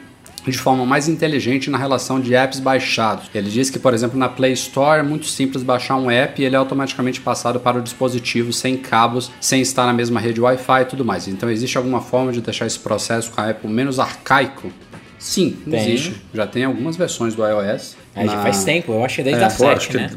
de 0.51 0.57
forma 0.57 0.85
mais 0.85 1.07
inteligente 1.07 1.69
na 1.69 1.77
relação 1.77 2.19
de 2.19 2.35
apps 2.35 2.59
baixados. 2.59 3.29
Ele 3.33 3.49
diz 3.49 3.69
que, 3.69 3.79
por 3.79 3.93
exemplo, 3.93 4.17
na 4.17 4.29
Play 4.29 4.53
Store 4.53 4.99
é 4.99 5.03
muito 5.03 5.25
simples 5.25 5.63
baixar 5.63 5.95
um 5.95 6.09
app 6.09 6.41
e 6.41 6.45
ele 6.45 6.55
é 6.55 6.57
automaticamente 6.57 7.19
passado 7.21 7.59
para 7.59 7.79
o 7.79 7.81
dispositivo 7.81 8.53
sem 8.53 8.77
cabos, 8.77 9.31
sem 9.41 9.61
estar 9.61 9.85
na 9.85 9.93
mesma 9.93 10.19
rede 10.19 10.39
Wi-Fi 10.39 10.81
e 10.81 10.85
tudo 10.85 11.03
mais. 11.03 11.27
Então, 11.27 11.49
existe 11.49 11.77
alguma 11.77 12.01
forma 12.01 12.31
de 12.31 12.41
deixar 12.41 12.67
esse 12.67 12.79
processo 12.79 13.31
com 13.31 13.41
a 13.41 13.49
Apple 13.49 13.69
menos 13.69 13.99
arcaico? 13.99 14.71
Sim, 15.25 15.57
Tem. 15.69 15.79
existe. 15.79 16.15
Já 16.33 16.45
tem 16.45 16.63
algumas 16.65 16.95
versões 16.95 17.33
do 17.33 17.43
iOS. 17.43 17.97
Já 18.15 18.23
Na- 18.23 18.43
faz 18.43 18.63
tempo, 18.63 18.91
eu 18.93 19.03
achei 19.03 19.23
desde 19.23 19.41
É, 19.41 19.45
a 19.45 19.49
Pô, 19.49 19.67
acho 19.67 19.81
7, 19.85 19.87
que 19.89 19.97
né? 19.97 20.11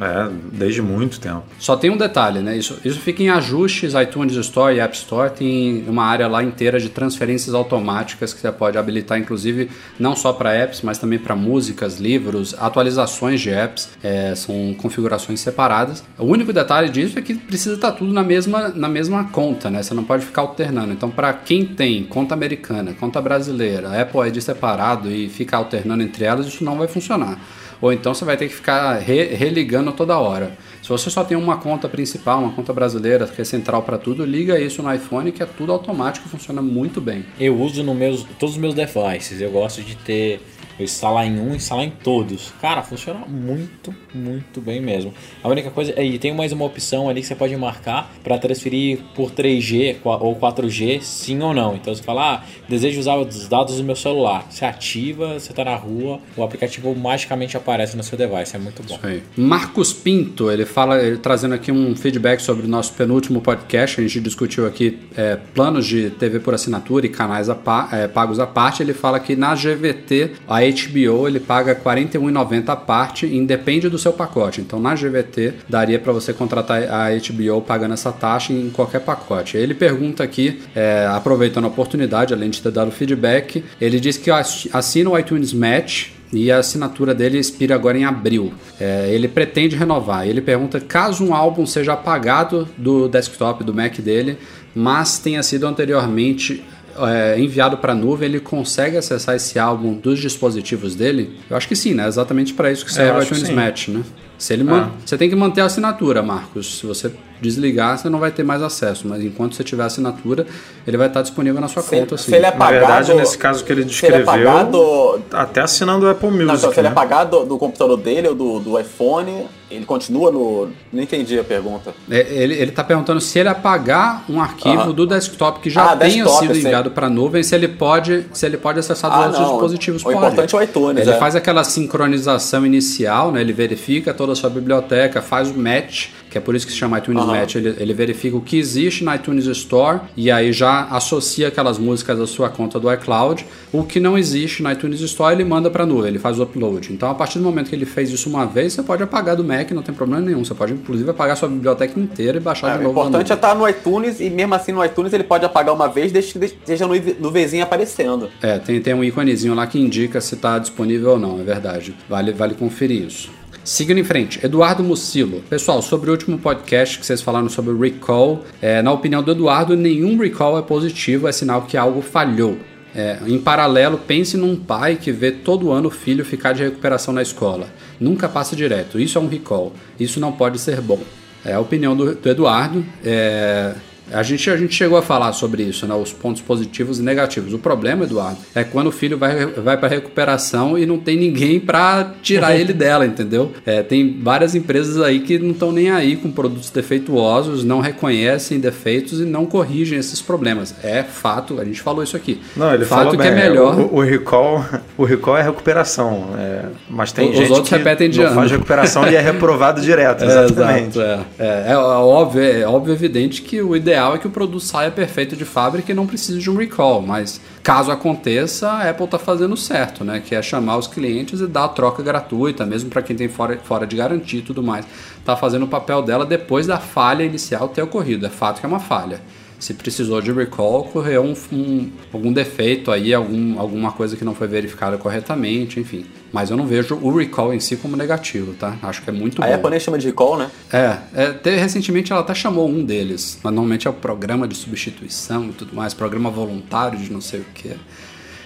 É, 0.00 0.30
desde 0.52 0.82
muito 0.82 1.20
tempo. 1.20 1.42
Só 1.58 1.76
tem 1.76 1.90
um 1.90 1.96
detalhe, 1.96 2.40
né? 2.40 2.56
Isso, 2.56 2.78
isso 2.84 3.00
fica 3.00 3.22
em 3.22 3.30
ajustes, 3.30 3.94
iTunes 3.94 4.34
Store 4.36 4.74
e 4.74 4.80
App 4.80 4.96
Store 4.96 5.30
tem 5.30 5.84
uma 5.86 6.04
área 6.04 6.26
lá 6.28 6.42
inteira 6.42 6.78
de 6.78 6.88
transferências 6.88 7.54
automáticas 7.54 8.32
que 8.32 8.40
você 8.40 8.50
pode 8.52 8.78
habilitar, 8.78 9.18
inclusive 9.18 9.70
não 9.98 10.14
só 10.14 10.32
para 10.32 10.52
apps, 10.54 10.82
mas 10.82 10.98
também 10.98 11.18
para 11.18 11.34
músicas, 11.34 11.98
livros, 11.98 12.54
atualizações 12.58 13.40
de 13.40 13.50
apps. 13.50 13.88
É, 14.02 14.34
são 14.34 14.74
configurações 14.78 15.40
separadas. 15.40 16.02
O 16.18 16.24
único 16.24 16.52
detalhe 16.52 16.88
disso 16.88 17.18
é 17.18 17.22
que 17.22 17.34
precisa 17.34 17.74
estar 17.74 17.92
tudo 17.92 18.12
na 18.12 18.22
mesma, 18.22 18.68
na 18.68 18.88
mesma 18.88 19.24
conta, 19.24 19.70
né? 19.70 19.82
Você 19.82 19.94
não 19.94 20.04
pode 20.04 20.24
ficar 20.24 20.42
alternando. 20.42 20.92
Então, 20.92 21.10
para 21.10 21.32
quem 21.32 21.64
tem 21.64 22.04
conta 22.04 22.34
americana, 22.34 22.94
conta 22.98 23.20
brasileira, 23.20 24.00
Apple 24.00 24.28
ID 24.28 24.40
separado 24.40 25.10
e 25.10 25.28
fica 25.28 25.56
alternando 25.56 26.02
entre 26.02 26.24
elas, 26.24 26.46
isso 26.46 26.64
não 26.64 26.76
vai 26.76 26.88
funcionar. 26.88 27.38
Ou 27.80 27.92
então 27.92 28.12
você 28.14 28.24
vai 28.24 28.36
ter 28.36 28.48
que 28.48 28.54
ficar 28.54 28.98
re- 28.98 29.34
religando 29.34 29.92
toda 29.92 30.18
hora. 30.18 30.56
Se 30.82 30.88
você 30.88 31.10
só 31.10 31.22
tem 31.22 31.36
uma 31.36 31.58
conta 31.58 31.88
principal, 31.88 32.40
uma 32.40 32.52
conta 32.52 32.72
brasileira, 32.72 33.26
que 33.26 33.40
é 33.40 33.44
central 33.44 33.82
para 33.82 33.98
tudo, 33.98 34.24
liga 34.24 34.58
isso 34.58 34.82
no 34.82 34.92
iPhone 34.92 35.30
que 35.30 35.42
é 35.42 35.46
tudo 35.46 35.70
automático 35.72 36.28
funciona 36.28 36.62
muito 36.62 37.00
bem. 37.00 37.24
Eu 37.38 37.60
uso 37.60 37.82
no 37.82 37.94
meus, 37.94 38.24
todos 38.38 38.54
os 38.54 38.60
meus 38.60 38.74
devices. 38.74 39.40
Eu 39.40 39.50
gosto 39.50 39.82
de 39.82 39.94
ter. 39.96 40.40
Instalar 40.80 41.26
em 41.26 41.38
um, 41.40 41.54
instalar 41.54 41.84
em 41.84 41.90
todos. 41.90 42.52
Cara, 42.60 42.82
funciona 42.82 43.20
muito, 43.26 43.94
muito 44.14 44.60
bem 44.60 44.80
mesmo. 44.80 45.12
A 45.42 45.48
única 45.48 45.70
coisa. 45.70 46.00
E 46.00 46.18
tem 46.18 46.34
mais 46.34 46.52
uma 46.52 46.64
opção 46.64 47.08
ali 47.08 47.20
que 47.20 47.26
você 47.26 47.34
pode 47.34 47.56
marcar 47.56 48.12
para 48.22 48.38
transferir 48.38 48.98
por 49.14 49.30
3G 49.30 49.96
qua- 50.02 50.18
ou 50.18 50.34
4G, 50.36 51.00
sim 51.02 51.40
ou 51.42 51.52
não. 51.54 51.74
Então 51.74 51.94
você 51.94 52.02
fala, 52.02 52.34
ah, 52.36 52.42
desejo 52.68 53.00
usar 53.00 53.16
os 53.16 53.48
dados 53.48 53.76
do 53.76 53.84
meu 53.84 53.96
celular. 53.96 54.46
Você 54.50 54.64
ativa, 54.64 55.38
você 55.38 55.52
tá 55.52 55.64
na 55.64 55.74
rua, 55.74 56.20
o 56.36 56.42
aplicativo 56.42 56.94
magicamente 56.94 57.56
aparece 57.56 57.96
no 57.96 58.02
seu 58.02 58.16
device. 58.16 58.54
É 58.56 58.58
muito 58.58 58.82
bom. 58.82 58.94
Isso 58.96 59.06
aí. 59.06 59.22
Marcos 59.36 59.92
Pinto, 59.92 60.50
ele 60.50 60.64
fala, 60.64 61.02
ele 61.02 61.16
trazendo 61.18 61.54
aqui 61.54 61.70
um 61.72 61.94
feedback 61.96 62.40
sobre 62.40 62.66
o 62.66 62.68
nosso 62.68 62.92
penúltimo 62.94 63.40
podcast. 63.40 64.00
A 64.00 64.02
gente 64.02 64.20
discutiu 64.20 64.66
aqui 64.66 64.98
é, 65.16 65.36
planos 65.54 65.86
de 65.86 66.10
TV 66.10 66.40
por 66.40 66.54
assinatura 66.54 67.06
e 67.06 67.08
canais 67.08 67.48
a 67.48 67.54
pa- 67.54 67.88
é, 67.92 68.06
pagos 68.08 68.38
à 68.40 68.46
parte. 68.46 68.82
Ele 68.82 68.94
fala 68.94 69.18
que 69.20 69.34
na 69.36 69.54
GVT, 69.54 70.32
a 70.46 70.64
HBO 70.72 71.26
ele 71.26 71.40
paga 71.40 71.72
R$ 71.72 71.80
41,90 71.84 72.68
à 72.68 72.76
parte, 72.76 73.26
independe 73.26 73.88
do 73.88 73.98
seu 73.98 74.12
pacote. 74.12 74.60
Então 74.60 74.78
na 74.80 74.94
GVT 74.94 75.54
daria 75.68 75.98
para 75.98 76.12
você 76.12 76.32
contratar 76.32 76.82
a 76.84 77.08
HBO 77.10 77.60
pagando 77.62 77.94
essa 77.94 78.12
taxa 78.12 78.52
em 78.52 78.70
qualquer 78.70 79.00
pacote. 79.00 79.56
Ele 79.56 79.74
pergunta 79.74 80.22
aqui, 80.22 80.60
é, 80.74 81.06
aproveitando 81.10 81.64
a 81.64 81.68
oportunidade, 81.68 82.34
além 82.34 82.50
de 82.50 82.60
ter 82.62 82.70
dado 82.70 82.90
feedback, 82.90 83.64
ele 83.80 83.98
diz 84.00 84.16
que 84.16 84.30
assi- 84.30 84.70
assina 84.72 85.10
o 85.10 85.18
iTunes 85.18 85.52
Match 85.52 86.10
e 86.32 86.50
a 86.52 86.58
assinatura 86.58 87.14
dele 87.14 87.38
expira 87.38 87.74
agora 87.74 87.96
em 87.98 88.04
abril. 88.04 88.52
É, 88.78 89.08
ele 89.10 89.28
pretende 89.28 89.76
renovar. 89.76 90.26
Ele 90.28 90.40
pergunta 90.42 90.78
caso 90.78 91.24
um 91.24 91.34
álbum 91.34 91.64
seja 91.64 91.94
apagado 91.94 92.68
do 92.76 93.08
desktop 93.08 93.64
do 93.64 93.72
Mac 93.72 93.98
dele, 93.98 94.36
mas 94.74 95.18
tenha 95.18 95.42
sido 95.42 95.66
anteriormente 95.66 96.62
é, 97.06 97.38
enviado 97.38 97.76
para 97.78 97.92
a 97.92 97.94
nuvem, 97.94 98.28
ele 98.28 98.40
consegue 98.40 98.96
acessar 98.96 99.34
esse 99.36 99.58
álbum 99.58 99.94
dos 99.94 100.18
dispositivos 100.18 100.94
dele? 100.94 101.38
Eu 101.48 101.56
acho 101.56 101.68
que 101.68 101.76
sim, 101.76 101.94
né? 101.94 102.06
Exatamente 102.08 102.54
para 102.54 102.70
isso 102.72 102.84
que 102.84 102.92
serve 102.92 103.18
o 103.18 103.22
iTunes 103.22 103.46
sim. 103.46 103.52
Match, 103.54 103.88
né? 103.88 104.02
Se 104.38 104.52
ele 104.52 104.62
man- 104.62 104.90
Você 105.04 105.18
tem 105.18 105.28
que 105.28 105.34
manter 105.34 105.60
a 105.62 105.64
assinatura, 105.64 106.22
Marcos. 106.22 106.78
Se 106.78 106.86
você 106.86 107.10
desligar, 107.40 107.98
você 107.98 108.08
não 108.08 108.20
vai 108.20 108.30
ter 108.30 108.44
mais 108.44 108.62
acesso. 108.62 109.06
Mas 109.08 109.20
enquanto 109.22 109.54
você 109.56 109.64
tiver 109.64 109.82
a 109.82 109.86
assinatura, 109.86 110.46
ele 110.86 110.96
vai 110.96 111.08
estar 111.08 111.22
disponível 111.22 111.60
na 111.60 111.66
sua 111.66 111.82
Se, 111.82 111.90
conta. 111.90 112.14
Assim. 112.14 112.30
se 112.30 112.36
ele 112.36 112.46
é 112.46 112.50
Na 112.50 112.54
apagado. 112.54 112.78
verdade, 112.86 113.14
nesse 113.14 113.36
caso 113.36 113.64
que 113.64 113.72
ele 113.72 113.82
se 113.82 114.06
ele 114.06 114.14
é 114.14 114.18
descreveu, 114.18 114.48
apagado. 114.50 115.22
até 115.32 115.60
assinando 115.60 116.06
o 116.06 116.08
Apple 116.10 116.28
Music. 116.30 116.46
Não, 116.46 116.54
então, 116.54 116.72
se 116.72 116.78
ele 116.78 116.86
é 116.86 116.90
né? 116.90 116.96
apagado 116.96 117.40
do, 117.40 117.46
do 117.46 117.58
computador 117.58 117.96
dele 117.96 118.28
ou 118.28 118.34
do, 118.36 118.60
do 118.60 118.78
iPhone, 118.78 119.46
ele 119.70 119.84
continua 119.84 120.30
no. 120.30 120.68
Não 120.92 121.02
entendi 121.02 121.38
a 121.38 121.44
pergunta. 121.44 121.94
É, 122.10 122.20
ele, 122.30 122.54
ele 122.54 122.70
tá 122.72 122.82
perguntando 122.82 123.20
se 123.20 123.38
ele 123.38 123.48
apagar 123.48 124.24
um 124.28 124.40
arquivo 124.40 124.92
do 124.92 125.06
desktop 125.06 125.60
que 125.60 125.68
já 125.70 125.92
Ah, 125.92 125.96
tenha 125.96 126.24
desktop, 126.24 126.46
sido 126.46 126.56
enviado 126.58 126.90
para 126.90 127.06
a 127.06 127.10
nuvem, 127.10 127.42
se 127.42 127.54
ele 127.54 127.68
pode, 127.68 128.26
se 128.32 128.46
ele 128.46 128.56
pode 128.56 128.78
acessar 128.78 129.10
dos 129.10 129.18
Ah, 129.20 129.22
outros 129.26 129.40
não. 129.40 129.50
dispositivos. 129.52 130.00
O 130.02 130.04
pode. 130.04 130.16
importante 130.16 130.54
é 130.54 130.58
o 130.58 130.62
iTunes, 130.62 131.02
Ele 131.02 131.10
é. 131.10 131.18
faz 131.18 131.36
aquela 131.36 131.64
sincronização 131.64 132.64
inicial, 132.64 133.30
né? 133.32 133.40
Ele 133.40 133.52
verifica 133.52 134.14
toda 134.14 134.32
a 134.32 134.36
sua 134.36 134.50
biblioteca, 134.50 135.20
faz 135.20 135.50
o 135.50 135.54
match, 135.58 136.08
que 136.30 136.38
é 136.38 136.40
por 136.40 136.54
isso 136.54 136.66
que 136.66 136.72
se 136.72 136.78
chama 136.78 136.98
iTunes 136.98 137.22
Aham. 137.22 137.32
Match. 137.32 137.54
Ele, 137.56 137.74
ele 137.78 137.94
verifica 137.94 138.36
o 138.36 138.40
que 138.40 138.58
existe 138.58 139.04
na 139.04 139.16
iTunes 139.16 139.46
Store 139.46 140.00
e 140.16 140.30
aí 140.30 140.52
já 140.52 140.84
associa 140.84 141.48
aquelas 141.48 141.78
músicas 141.78 142.20
à 142.20 142.26
sua 142.26 142.48
conta 142.48 142.78
do 142.78 142.92
iCloud. 142.92 143.44
O 143.72 143.82
que 143.84 143.98
não 144.00 144.16
existe 144.18 144.62
na 144.62 144.72
iTunes 144.72 145.00
Store, 145.00 145.34
ele 145.34 145.44
manda 145.44 145.70
para 145.70 145.84
a 145.84 145.86
nuvem, 145.86 146.08
ele 146.08 146.18
faz 146.18 146.38
o 146.38 146.42
upload. 146.42 146.92
Então, 146.92 147.10
a 147.10 147.14
partir 147.14 147.38
do 147.38 147.44
momento 147.44 147.68
que 147.70 147.74
ele 147.76 147.86
fez 147.86 148.10
isso 148.10 148.28
uma 148.28 148.46
vez, 148.46 148.72
você 148.72 148.82
pode 148.82 149.02
apagar 149.02 149.36
do 149.36 149.44
Mac, 149.44 149.70
não 149.72 149.82
tem 149.82 149.94
problema 149.94 150.20
nenhum. 150.24 150.44
Você 150.44 150.54
pode, 150.54 150.72
inclusive, 150.72 151.10
apagar 151.10 151.36
sua 151.36 151.48
biblioteca 151.48 151.98
inteira 151.98 152.36
e 152.38 152.40
baixar 152.40 152.68
É, 152.68 152.78
de 152.78 152.84
o 152.84 152.88
novo. 152.88 153.00
na 153.00 153.08
importante 153.08 153.32
é 153.32 153.34
estar 153.34 153.54
no 153.54 153.68
iTunes 153.68 154.20
e 154.20 154.28
mesmo 154.30 154.54
assim 154.54 154.72
no 154.72 154.84
iTunes 154.84 155.12
ele 155.12 155.24
pode 155.24 155.44
apagar 155.44 155.74
uma 155.74 155.88
vez 155.88 156.12
desde 156.12 156.32
que 156.38 156.44
esteja 156.44 156.86
no 156.86 156.94
nuvenzinho 157.20 157.62
aparecendo. 157.62 158.28
É, 158.42 158.58
tem, 158.58 158.80
tem 158.80 158.94
um 158.94 159.04
íconezinho 159.04 159.54
lá 159.54 159.66
que 159.66 159.78
indica 159.78 160.20
se 160.20 160.34
está 160.34 160.58
disponível 160.58 161.12
ou 161.12 161.18
não, 161.18 161.40
é 161.40 161.42
verdade. 161.42 161.94
Vale, 162.08 162.32
vale 162.32 162.54
conferir 162.54 163.02
isso. 163.06 163.30
Seguindo 163.68 163.98
em 163.98 164.04
frente, 164.04 164.40
Eduardo 164.42 164.82
Mucilo. 164.82 165.42
Pessoal, 165.42 165.82
sobre 165.82 166.08
o 166.08 166.12
último 166.12 166.38
podcast 166.38 166.98
que 166.98 167.04
vocês 167.04 167.20
falaram 167.20 167.50
sobre 167.50 167.70
o 167.70 167.78
recall, 167.78 168.42
é, 168.62 168.80
na 168.80 168.90
opinião 168.90 169.22
do 169.22 169.30
Eduardo, 169.30 169.76
nenhum 169.76 170.16
recall 170.16 170.58
é 170.58 170.62
positivo, 170.62 171.28
é 171.28 171.32
sinal 171.32 171.60
que 171.60 171.76
algo 171.76 172.00
falhou. 172.00 172.56
É, 172.94 173.18
em 173.26 173.38
paralelo, 173.38 173.98
pense 173.98 174.38
num 174.38 174.56
pai 174.56 174.96
que 174.96 175.12
vê 175.12 175.30
todo 175.30 175.70
ano 175.70 175.88
o 175.88 175.90
filho 175.90 176.24
ficar 176.24 176.54
de 176.54 176.62
recuperação 176.62 177.12
na 177.12 177.20
escola. 177.20 177.68
Nunca 178.00 178.26
passa 178.26 178.56
direto. 178.56 178.98
Isso 178.98 179.18
é 179.18 179.20
um 179.20 179.28
recall. 179.28 179.74
Isso 180.00 180.18
não 180.18 180.32
pode 180.32 180.58
ser 180.58 180.80
bom. 180.80 181.02
É 181.44 181.52
a 181.52 181.60
opinião 181.60 181.94
do, 181.94 182.14
do 182.14 182.26
Eduardo. 182.26 182.82
É, 183.04 183.74
a 184.12 184.22
gente, 184.22 184.50
a 184.50 184.56
gente 184.56 184.74
chegou 184.74 184.98
a 184.98 185.02
falar 185.02 185.32
sobre 185.32 185.62
isso, 185.62 185.86
né? 185.86 185.94
Os 185.94 186.12
pontos 186.12 186.42
positivos 186.42 186.98
e 186.98 187.02
negativos. 187.02 187.52
O 187.52 187.58
problema, 187.58 188.04
Eduardo, 188.04 188.38
é 188.54 188.64
quando 188.64 188.88
o 188.88 188.92
filho 188.92 189.18
vai, 189.18 189.46
vai 189.46 189.76
para 189.76 189.88
recuperação 189.88 190.78
e 190.78 190.86
não 190.86 190.98
tem 190.98 191.16
ninguém 191.16 191.60
para 191.60 192.12
tirar 192.22 192.56
ele 192.56 192.72
dela, 192.74 193.06
entendeu? 193.06 193.52
É, 193.66 193.82
tem 193.82 194.18
várias 194.22 194.54
empresas 194.54 195.00
aí 195.00 195.20
que 195.20 195.38
não 195.38 195.50
estão 195.50 195.72
nem 195.72 195.90
aí 195.90 196.16
com 196.16 196.30
produtos 196.30 196.70
defeituosos, 196.70 197.64
não 197.64 197.80
reconhecem 197.80 198.58
defeitos 198.58 199.20
e 199.20 199.24
não 199.24 199.46
corrigem 199.46 199.98
esses 199.98 200.20
problemas. 200.20 200.74
É 200.82 201.02
fato, 201.02 201.60
a 201.60 201.64
gente 201.64 201.80
falou 201.80 202.02
isso 202.02 202.16
aqui. 202.16 202.40
Não, 202.56 202.72
ele 202.74 202.84
fato 202.84 202.98
falou 202.98 203.12
que 203.12 203.18
bem, 203.18 203.28
é 203.28 203.34
melhor. 203.34 203.78
O, 203.78 203.96
o 203.96 204.00
recall, 204.00 204.64
o 204.96 205.04
recall 205.04 205.36
é 205.36 205.42
recuperação, 205.42 206.30
é, 206.38 206.66
mas 206.88 207.12
tem 207.12 207.30
Os 207.30 207.36
gente 207.36 207.50
outros 207.50 207.68
que 207.68 207.74
repetem 207.76 208.08
de 208.10 208.18
não 208.18 208.26
ano. 208.26 208.34
faz 208.34 208.50
recuperação 208.50 209.08
e 209.08 209.16
é 209.16 209.20
reprovado 209.20 209.80
direto, 209.80 210.24
É, 210.28 210.44
exatamente. 210.44 210.98
exato, 210.98 211.26
é. 211.38 211.66
É, 211.68 211.72
é 211.72 211.76
óbvio, 211.76 212.42
é 212.42 212.66
óbvio, 212.66 212.92
evidente 212.92 213.42
que 213.42 213.60
o 213.62 213.74
ideal 213.74 213.97
é 213.98 214.18
que 214.18 214.26
o 214.26 214.30
produto 214.30 214.60
saia 214.60 214.90
perfeito 214.90 215.36
de 215.36 215.44
fábrica 215.44 215.92
e 215.92 215.94
não 215.94 216.06
precise 216.06 216.38
de 216.38 216.50
um 216.50 216.56
recall, 216.56 217.02
mas 217.02 217.40
caso 217.62 217.90
aconteça, 217.90 218.68
a 218.70 218.88
Apple 218.88 219.04
está 219.04 219.18
fazendo 219.18 219.56
certo, 219.56 220.04
né? 220.04 220.20
Que 220.20 220.34
é 220.34 220.42
chamar 220.42 220.76
os 220.76 220.86
clientes 220.86 221.40
e 221.40 221.46
dar 221.46 221.64
a 221.64 221.68
troca 221.68 222.02
gratuita, 222.02 222.64
mesmo 222.64 222.90
para 222.90 223.02
quem 223.02 223.16
tem 223.16 223.28
fora, 223.28 223.58
fora 223.62 223.86
de 223.86 223.96
garantia 223.96 224.40
e 224.40 224.42
tudo 224.42 224.62
mais. 224.62 224.86
Tá 225.24 225.36
fazendo 225.36 225.64
o 225.64 225.68
papel 225.68 226.02
dela 226.02 226.24
depois 226.24 226.66
da 226.66 226.78
falha 226.78 227.22
inicial 227.22 227.68
ter 227.68 227.82
ocorrido. 227.82 228.26
É 228.26 228.30
fato 228.30 228.60
que 228.60 228.66
é 228.66 228.68
uma 228.68 228.80
falha. 228.80 229.20
Se 229.58 229.74
precisou 229.74 230.20
de 230.20 230.30
recall, 230.32 230.80
ocorreu 230.82 231.22
um, 231.24 231.34
um- 231.52 231.90
algum 232.12 232.32
defeito 232.32 232.92
aí, 232.92 233.12
algum, 233.12 233.58
alguma 233.58 233.90
coisa 233.90 234.16
que 234.16 234.24
não 234.24 234.32
foi 234.34 234.46
verificada 234.46 234.96
corretamente, 234.96 235.80
enfim. 235.80 236.06
Mas 236.32 236.50
eu 236.50 236.56
não 236.56 236.64
vejo 236.66 236.94
o 236.94 237.16
recall 237.16 237.52
em 237.52 237.58
si 237.58 237.74
como 237.76 237.96
negativo, 237.96 238.54
tá? 238.54 238.76
Acho 238.82 239.02
que 239.02 239.10
é 239.10 239.12
muito 239.12 239.42
A 239.42 239.46
bom. 239.46 239.54
Apple 239.54 239.70
nem 239.70 239.80
chama 239.80 239.98
de 239.98 240.06
recall, 240.06 240.38
né? 240.38 240.48
É, 240.72 240.98
é 241.12 241.32
te- 241.32 241.56
recentemente 241.56 242.12
ela 242.12 242.20
até 242.20 242.34
chamou 242.34 242.68
um 242.68 242.84
deles, 242.84 243.40
mas 243.42 243.52
normalmente 243.52 243.88
é 243.88 243.90
o 243.90 243.94
programa 243.94 244.46
de 244.46 244.54
substituição 244.56 245.46
e 245.46 245.52
tudo 245.52 245.74
mais, 245.74 245.92
programa 245.92 246.30
voluntário 246.30 246.96
de 246.98 247.10
não 247.10 247.20
sei 247.20 247.40
o 247.40 247.44
que. 247.54 247.72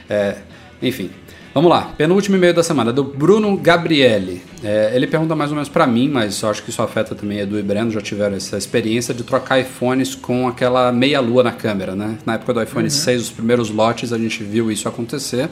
É, 0.08 0.38
enfim, 0.80 1.10
vamos 1.54 1.70
lá. 1.70 1.92
Penúltimo 1.96 2.36
e-mail 2.36 2.54
da 2.54 2.62
semana, 2.62 2.92
do 2.92 3.04
Bruno 3.04 3.56
Gabriele. 3.56 4.42
É, 4.62 4.92
ele 4.94 5.06
pergunta 5.06 5.34
mais 5.34 5.50
ou 5.50 5.56
menos 5.56 5.68
pra 5.68 5.86
mim, 5.86 6.08
mas 6.08 6.42
acho 6.44 6.62
que 6.62 6.70
isso 6.70 6.82
afeta 6.82 7.14
também 7.14 7.40
Edu 7.40 7.58
e 7.58 7.62
Breno, 7.62 7.90
já 7.90 8.00
tiveram 8.00 8.36
essa 8.36 8.56
experiência 8.56 9.12
de 9.12 9.22
trocar 9.22 9.60
iPhones 9.60 10.14
com 10.14 10.46
aquela 10.48 10.92
meia-lua 10.92 11.42
na 11.42 11.52
câmera, 11.52 11.94
né? 11.94 12.18
Na 12.24 12.34
época 12.34 12.54
do 12.54 12.62
iPhone 12.62 12.90
6, 12.90 13.22
os 13.22 13.30
primeiros 13.30 13.70
lotes, 13.70 14.12
a 14.12 14.18
gente 14.18 14.42
viu 14.42 14.70
isso 14.70 14.88
acontecer. 14.88 15.48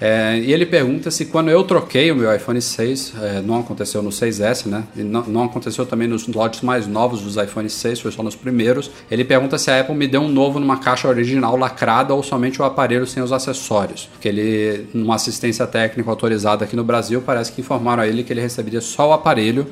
É, 0.00 0.38
e 0.38 0.52
ele 0.52 0.64
pergunta 0.64 1.10
se 1.10 1.26
quando 1.26 1.50
eu 1.50 1.64
troquei 1.64 2.10
o 2.12 2.16
meu 2.16 2.34
iPhone 2.34 2.60
6, 2.60 3.14
é, 3.20 3.40
não 3.40 3.58
aconteceu 3.58 4.00
no 4.00 4.10
6S, 4.10 4.66
né? 4.66 4.84
Não, 4.94 5.22
não 5.24 5.44
aconteceu 5.44 5.84
também 5.84 6.06
nos 6.06 6.26
lotes 6.28 6.60
mais 6.60 6.86
novos 6.86 7.20
dos 7.20 7.36
iPhone 7.36 7.68
6, 7.68 8.00
foi 8.00 8.12
só 8.12 8.22
nos 8.22 8.36
primeiros. 8.36 8.90
Ele 9.10 9.24
pergunta 9.24 9.58
se 9.58 9.70
a 9.70 9.80
Apple 9.80 9.94
me 9.94 10.06
deu 10.06 10.20
um 10.20 10.28
novo 10.28 10.60
numa 10.60 10.78
caixa 10.78 11.08
original 11.08 11.56
lacrada 11.56 12.14
ou 12.14 12.22
somente 12.22 12.62
o 12.62 12.64
aparelho 12.64 13.06
sem 13.06 13.22
os 13.22 13.32
acessórios. 13.32 14.08
Porque 14.12 14.28
ele, 14.28 14.86
numa 14.94 15.16
assistência 15.16 15.66
técnica 15.66 16.08
autorizada 16.08 16.64
aqui 16.64 16.76
no 16.76 16.84
Brasil, 16.84 17.20
parece 17.20 17.50
que 17.50 17.60
informaram 17.60 18.02
a 18.02 18.06
ele 18.06 18.22
que 18.22 18.32
ele 18.32 18.40
receberia 18.40 18.80
só 18.80 19.10
o 19.10 19.12
aparelho. 19.12 19.66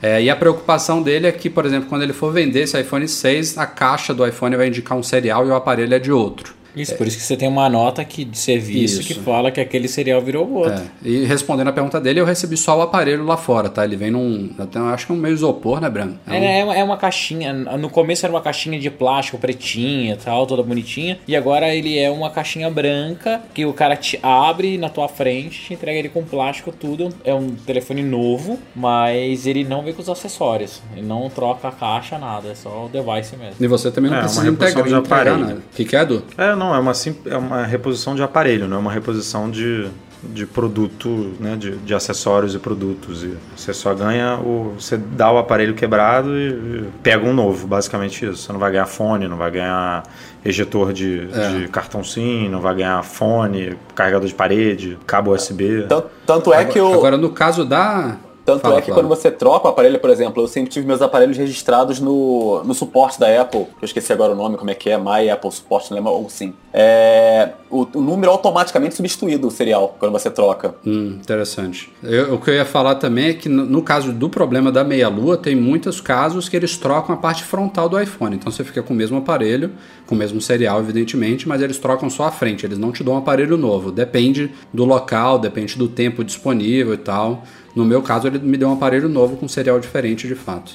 É, 0.00 0.22
e 0.22 0.30
a 0.30 0.36
preocupação 0.36 1.02
dele 1.02 1.26
é 1.26 1.32
que, 1.32 1.50
por 1.50 1.66
exemplo, 1.66 1.88
quando 1.88 2.02
ele 2.02 2.12
for 2.12 2.32
vender 2.32 2.60
esse 2.60 2.80
iPhone 2.80 3.06
6, 3.06 3.58
a 3.58 3.66
caixa 3.66 4.14
do 4.14 4.26
iPhone 4.26 4.56
vai 4.56 4.68
indicar 4.68 4.96
um 4.96 5.02
serial 5.02 5.46
e 5.46 5.50
o 5.50 5.54
aparelho 5.54 5.92
é 5.92 5.98
de 5.98 6.12
outro. 6.12 6.54
Isso, 6.82 6.96
por 6.96 7.06
isso 7.06 7.16
que 7.16 7.22
você 7.22 7.36
tem 7.36 7.48
uma 7.48 7.68
nota 7.68 8.02
aqui 8.02 8.24
de 8.24 8.38
serviço 8.38 9.00
Isso. 9.00 9.08
que 9.08 9.14
fala 9.20 9.50
que 9.50 9.60
aquele 9.60 9.88
serial 9.88 10.20
virou 10.20 10.46
o 10.46 10.54
outro. 10.54 10.74
É, 10.74 11.08
e 11.08 11.24
respondendo 11.24 11.68
a 11.68 11.72
pergunta 11.72 12.00
dele, 12.00 12.20
eu 12.20 12.24
recebi 12.24 12.56
só 12.56 12.78
o 12.78 12.82
aparelho 12.82 13.24
lá 13.24 13.36
fora, 13.36 13.68
tá? 13.68 13.84
Ele 13.84 13.96
vem 13.96 14.10
num. 14.10 14.50
Até, 14.58 14.78
acho 14.78 15.06
que 15.06 15.12
é 15.12 15.14
um 15.14 15.18
meio 15.18 15.34
isopor, 15.34 15.80
né, 15.80 15.88
Breno? 15.90 16.18
É 16.26 16.30
um- 16.30 16.34
É, 16.34 16.60
é 16.60 16.64
uma- 16.64 16.76
é 16.76 16.84
uma 16.84 16.96
caixinha. 16.96 17.52
No 17.52 17.90
começo 17.90 18.24
era 18.24 18.32
uma 18.34 18.40
caixinha 18.42 18.78
de 18.78 18.90
plástico 18.90 19.38
pretinha 19.38 20.14
e 20.14 20.16
tal, 20.16 20.46
toda 20.46 20.62
bonitinha. 20.62 21.18
E 21.26 21.34
agora 21.36 21.74
ele 21.74 21.98
é 21.98 22.10
uma 22.10 22.30
caixinha 22.30 22.70
branca 22.70 23.40
que 23.54 23.64
o 23.66 23.72
cara 23.72 23.96
te 23.96 24.18
abre 24.22 24.78
na 24.78 24.88
tua 24.88 25.08
frente, 25.08 25.60
te 25.66 25.74
entrega 25.74 25.98
ele 25.98 26.08
com 26.08 26.22
plástico, 26.24 26.72
tudo. 26.72 27.08
É 27.24 27.32
um 27.34 27.50
telefone 27.50 28.02
novo, 28.02 28.58
mas 28.74 29.46
ele 29.46 29.64
não 29.64 29.82
vem 29.82 29.92
com 29.92 30.02
os 30.02 30.08
acessórios. 30.08 30.80
Ele 30.96 31.06
não 31.06 31.28
troca 31.28 31.68
a 31.68 31.72
caixa, 31.72 32.18
nada. 32.18 32.48
É 32.50 32.54
só 32.54 32.86
o 32.86 32.88
device 32.88 33.36
mesmo. 33.36 33.54
E 33.60 33.66
você 33.66 33.90
também 33.90 34.10
não 34.10 34.18
É, 34.18 34.20
precisa 34.22 34.48
integrar, 34.48 34.86
de 34.86 34.94
aparelho. 34.94 35.62
que, 35.74 35.84
que 35.84 35.96
é, 35.96 36.02
Edu? 36.02 36.22
É, 36.36 36.54
não, 36.54 36.67
é 36.74 36.78
uma, 36.78 36.94
sim- 36.94 37.16
é 37.26 37.36
uma 37.36 37.64
reposição 37.64 38.14
de 38.14 38.22
aparelho, 38.22 38.66
não 38.68 38.76
é 38.76 38.80
uma 38.80 38.92
reposição 38.92 39.50
de, 39.50 39.88
de 40.22 40.44
produto, 40.46 41.32
né, 41.40 41.56
de, 41.56 41.76
de 41.76 41.94
acessórios 41.94 42.54
e 42.54 42.58
produtos. 42.58 43.22
E 43.24 43.34
você 43.56 43.72
só 43.72 43.94
ganha 43.94 44.36
o. 44.38 44.74
Você 44.78 44.96
dá 44.96 45.30
o 45.30 45.38
aparelho 45.38 45.74
quebrado 45.74 46.30
e, 46.36 46.48
e 46.50 46.84
pega 47.02 47.24
um 47.26 47.32
novo, 47.32 47.66
basicamente 47.66 48.24
isso. 48.26 48.36
Você 48.42 48.52
não 48.52 48.60
vai 48.60 48.70
ganhar 48.72 48.86
fone, 48.86 49.28
não 49.28 49.36
vai 49.36 49.50
ganhar 49.50 50.02
ejetor 50.44 50.92
de, 50.92 51.26
de 51.26 51.68
cartão 51.68 52.02
SIM, 52.04 52.48
não 52.48 52.60
vai 52.60 52.74
ganhar 52.76 53.02
fone, 53.02 53.76
carregador 53.94 54.26
de 54.28 54.34
parede, 54.34 54.98
cabo 55.06 55.34
USB. 55.34 55.84
Tanto, 55.88 56.08
tanto 56.26 56.52
é 56.52 56.64
que 56.64 56.80
o. 56.80 56.92
Agora, 56.94 57.16
no 57.16 57.30
caso 57.30 57.64
da. 57.64 58.16
Tanto 58.48 58.62
Fala, 58.62 58.78
é 58.78 58.80
que 58.80 58.86
Flávio. 58.86 59.04
quando 59.04 59.14
você 59.14 59.30
troca 59.30 59.66
o 59.66 59.70
aparelho, 59.70 59.98
por 60.00 60.08
exemplo, 60.08 60.42
eu 60.42 60.48
sempre 60.48 60.70
tive 60.70 60.86
meus 60.86 61.02
aparelhos 61.02 61.36
registrados 61.36 62.00
no, 62.00 62.64
no 62.64 62.72
suporte 62.72 63.20
da 63.20 63.42
Apple, 63.42 63.64
que 63.78 63.84
eu 63.84 63.86
esqueci 63.86 64.10
agora 64.10 64.32
o 64.32 64.34
nome, 64.34 64.56
como 64.56 64.70
é 64.70 64.74
que 64.74 64.88
é, 64.88 64.96
My 64.96 65.28
Apple 65.28 65.52
Support, 65.52 65.90
não 65.90 65.98
lembro, 65.98 66.12
ou 66.12 66.30
sim. 66.30 66.54
É, 66.72 67.50
o, 67.68 67.86
o 67.92 68.00
número 68.00 68.32
automaticamente 68.32 68.94
substituído, 68.94 69.48
o 69.48 69.50
serial, 69.50 69.94
quando 69.98 70.12
você 70.12 70.30
troca. 70.30 70.74
Hum, 70.86 71.18
interessante. 71.20 71.92
Eu- 72.02 72.36
o 72.36 72.40
que 72.40 72.48
eu 72.48 72.54
ia 72.54 72.64
falar 72.64 72.94
também 72.94 73.26
é 73.28 73.34
que 73.34 73.50
no, 73.50 73.66
no 73.66 73.82
caso 73.82 74.12
do 74.14 74.30
problema 74.30 74.72
da 74.72 74.82
meia-lua, 74.82 75.36
tem 75.36 75.54
muitos 75.54 76.00
casos 76.00 76.48
que 76.48 76.56
eles 76.56 76.78
trocam 76.78 77.14
a 77.14 77.18
parte 77.18 77.44
frontal 77.44 77.86
do 77.86 78.00
iPhone. 78.00 78.34
Então 78.36 78.50
você 78.50 78.64
fica 78.64 78.82
com 78.82 78.94
o 78.94 78.96
mesmo 78.96 79.18
aparelho, 79.18 79.72
com 80.06 80.14
o 80.14 80.18
mesmo 80.18 80.40
serial, 80.40 80.80
evidentemente, 80.80 81.46
mas 81.46 81.60
eles 81.60 81.76
trocam 81.76 82.08
só 82.08 82.24
a 82.24 82.30
frente, 82.30 82.64
eles 82.64 82.78
não 82.78 82.92
te 82.92 83.04
dão 83.04 83.12
um 83.12 83.18
aparelho 83.18 83.58
novo. 83.58 83.92
Depende 83.92 84.50
do 84.72 84.86
local, 84.86 85.38
depende 85.38 85.76
do 85.76 85.86
tempo 85.86 86.24
disponível 86.24 86.94
e 86.94 86.98
tal. 86.98 87.42
No 87.78 87.84
meu 87.84 88.02
caso, 88.02 88.26
ele 88.26 88.40
me 88.40 88.56
deu 88.56 88.68
um 88.68 88.72
aparelho 88.72 89.08
novo 89.08 89.36
com 89.36 89.46
serial 89.46 89.78
diferente 89.78 90.26
de 90.26 90.34
fato. 90.34 90.72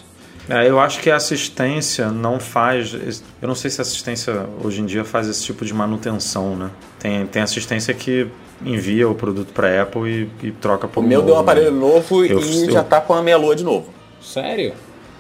É, 0.48 0.70
eu 0.70 0.80
acho 0.80 1.02
que 1.02 1.10
a 1.12 1.18
assistência 1.18 2.10
não 2.12 2.40
faz. 2.40 2.94
Eu 3.42 3.48
não 3.48 3.56
sei 3.56 3.70
se 3.70 3.82
a 3.82 3.84
assistência 3.84 4.46
hoje 4.64 4.80
em 4.82 4.86
dia 4.86 5.04
faz 5.04 5.28
esse 5.28 5.44
tipo 5.44 5.66
de 5.66 5.74
manutenção, 5.74 6.56
né? 6.56 6.70
Tem, 7.00 7.26
tem 7.28 7.42
assistência 7.42 7.94
que 7.94 8.28
envia 8.66 9.08
o 9.10 9.16
produto 9.16 9.52
para 9.54 9.82
Apple 9.82 10.30
e, 10.42 10.48
e 10.48 10.52
troca 10.52 10.88
por 10.88 11.02
O 11.02 11.08
meu 11.08 11.20
novo, 11.20 11.28
deu 11.28 11.36
um 11.36 11.40
aparelho 11.40 11.72
né? 11.72 11.80
novo 11.80 12.24
Eu- 12.26 12.40
e 12.40 12.66
eu- 12.68 12.72
já 12.72 12.84
tá 12.84 13.02
com 13.02 13.14
a 13.14 13.22
meia 13.22 13.38
lua 13.38 13.54
de 13.56 13.66
novo. 13.66 13.88
Sério? 14.22 14.74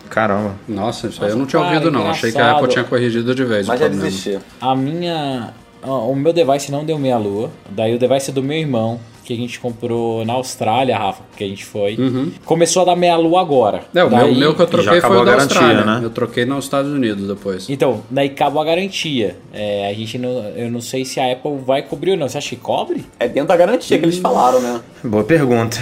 Caramba. 0.09 0.55
Nossa, 0.67 1.07
isso 1.07 1.21
aí 1.23 1.31
eu 1.31 1.36
não 1.38 1.45
tinha 1.45 1.61
cara, 1.61 1.73
ouvido 1.73 1.91
não. 1.91 2.09
Achei 2.09 2.31
que 2.31 2.38
a 2.38 2.41
engraçado. 2.41 2.57
Apple 2.59 2.73
tinha 2.73 2.86
corrigido 2.86 3.36
de 3.36 3.43
vez 3.43 3.67
Mas 3.67 3.79
já 3.79 3.88
desisti. 3.89 4.39
A 4.61 4.73
minha. 4.73 5.53
O 5.81 6.15
meu 6.15 6.31
device 6.31 6.71
não 6.71 6.86
deu 6.86 6.97
meia 6.97 7.17
lua. 7.17 7.49
Daí 7.69 7.93
o 7.93 7.99
device 7.99 8.31
do 8.31 8.41
meu 8.41 8.57
irmão, 8.57 8.99
que 9.24 9.34
a 9.34 9.36
gente 9.38 9.59
comprou 9.59 10.26
na 10.26 10.34
Austrália, 10.34 10.97
Rafa, 10.97 11.24
que 11.38 11.43
a 11.43 11.47
gente 11.47 11.63
foi, 11.65 11.97
começou 12.45 12.82
a 12.82 12.86
dar 12.86 12.95
meia 12.95 13.15
lua 13.15 13.39
agora. 13.41 13.84
É, 13.95 14.03
o 14.03 14.09
meu, 14.09 14.19
Daí- 14.19 14.32
o 14.32 14.36
meu 14.36 14.53
que 14.55 14.61
eu 14.61 14.67
troquei 14.67 14.99
foi 15.01 15.15
o 15.17 15.19
da 15.26 15.32
garantia, 15.32 15.59
Austrália. 15.61 15.86
né? 15.86 15.99
Eu 16.03 16.09
troquei 16.09 16.45
nos 16.45 16.65
Estados 16.65 16.91
Unidos 16.91 17.28
depois. 17.28 17.69
Então, 17.69 18.01
daí 18.09 18.28
acabou 18.28 18.61
a 18.61 18.65
garantia. 18.65 19.38
É, 19.53 19.88
a 19.89 19.93
gente 19.93 20.17
não, 20.17 20.30
eu 20.55 20.69
não 20.69 20.82
sei 20.82 21.05
se 21.05 21.19
a 21.19 21.32
Apple 21.32 21.57
vai 21.65 21.82
cobrir 21.84 22.11
ou 22.11 22.17
não. 22.17 22.28
Você 22.28 22.38
acha 22.38 22.49
que 22.49 22.55
cobre? 22.57 23.05
É 23.19 23.28
dentro 23.28 23.47
da 23.49 23.57
garantia 23.57 23.97
que 23.97 24.05
eles 24.05 24.17
falaram, 24.17 24.59
né? 24.61 24.82
Boa 25.03 25.24
pergunta. 25.24 25.78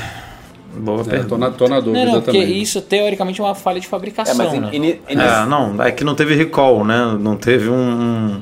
Boa 0.74 1.02
É, 1.02 1.04
tô, 1.04 1.10
pergunta. 1.10 1.38
na, 1.38 1.52
tô 1.52 1.68
na 1.68 1.80
dúvida 1.82 2.06
não, 2.06 2.14
não, 2.14 2.22
porque 2.22 2.39
também. 2.39 2.62
isso 2.62 2.80
teoricamente 2.82 3.42
é 3.42 3.44
uma 3.44 3.54
falha 3.56 3.80
de 3.80 3.88
É, 3.88 3.89
fabricação, 3.89 4.36
mas 4.38 4.54
né? 4.54 4.70
in, 4.72 4.78
in, 4.86 4.89
in, 5.10 5.20
É, 5.20 5.46
não, 5.46 5.84
é 5.84 5.92
que 5.92 6.04
não 6.06 6.16
teve 6.16 6.34
recall, 6.34 6.86
né? 6.86 7.18
Não 7.20 7.36
teve 7.36 7.70
um. 7.70 8.42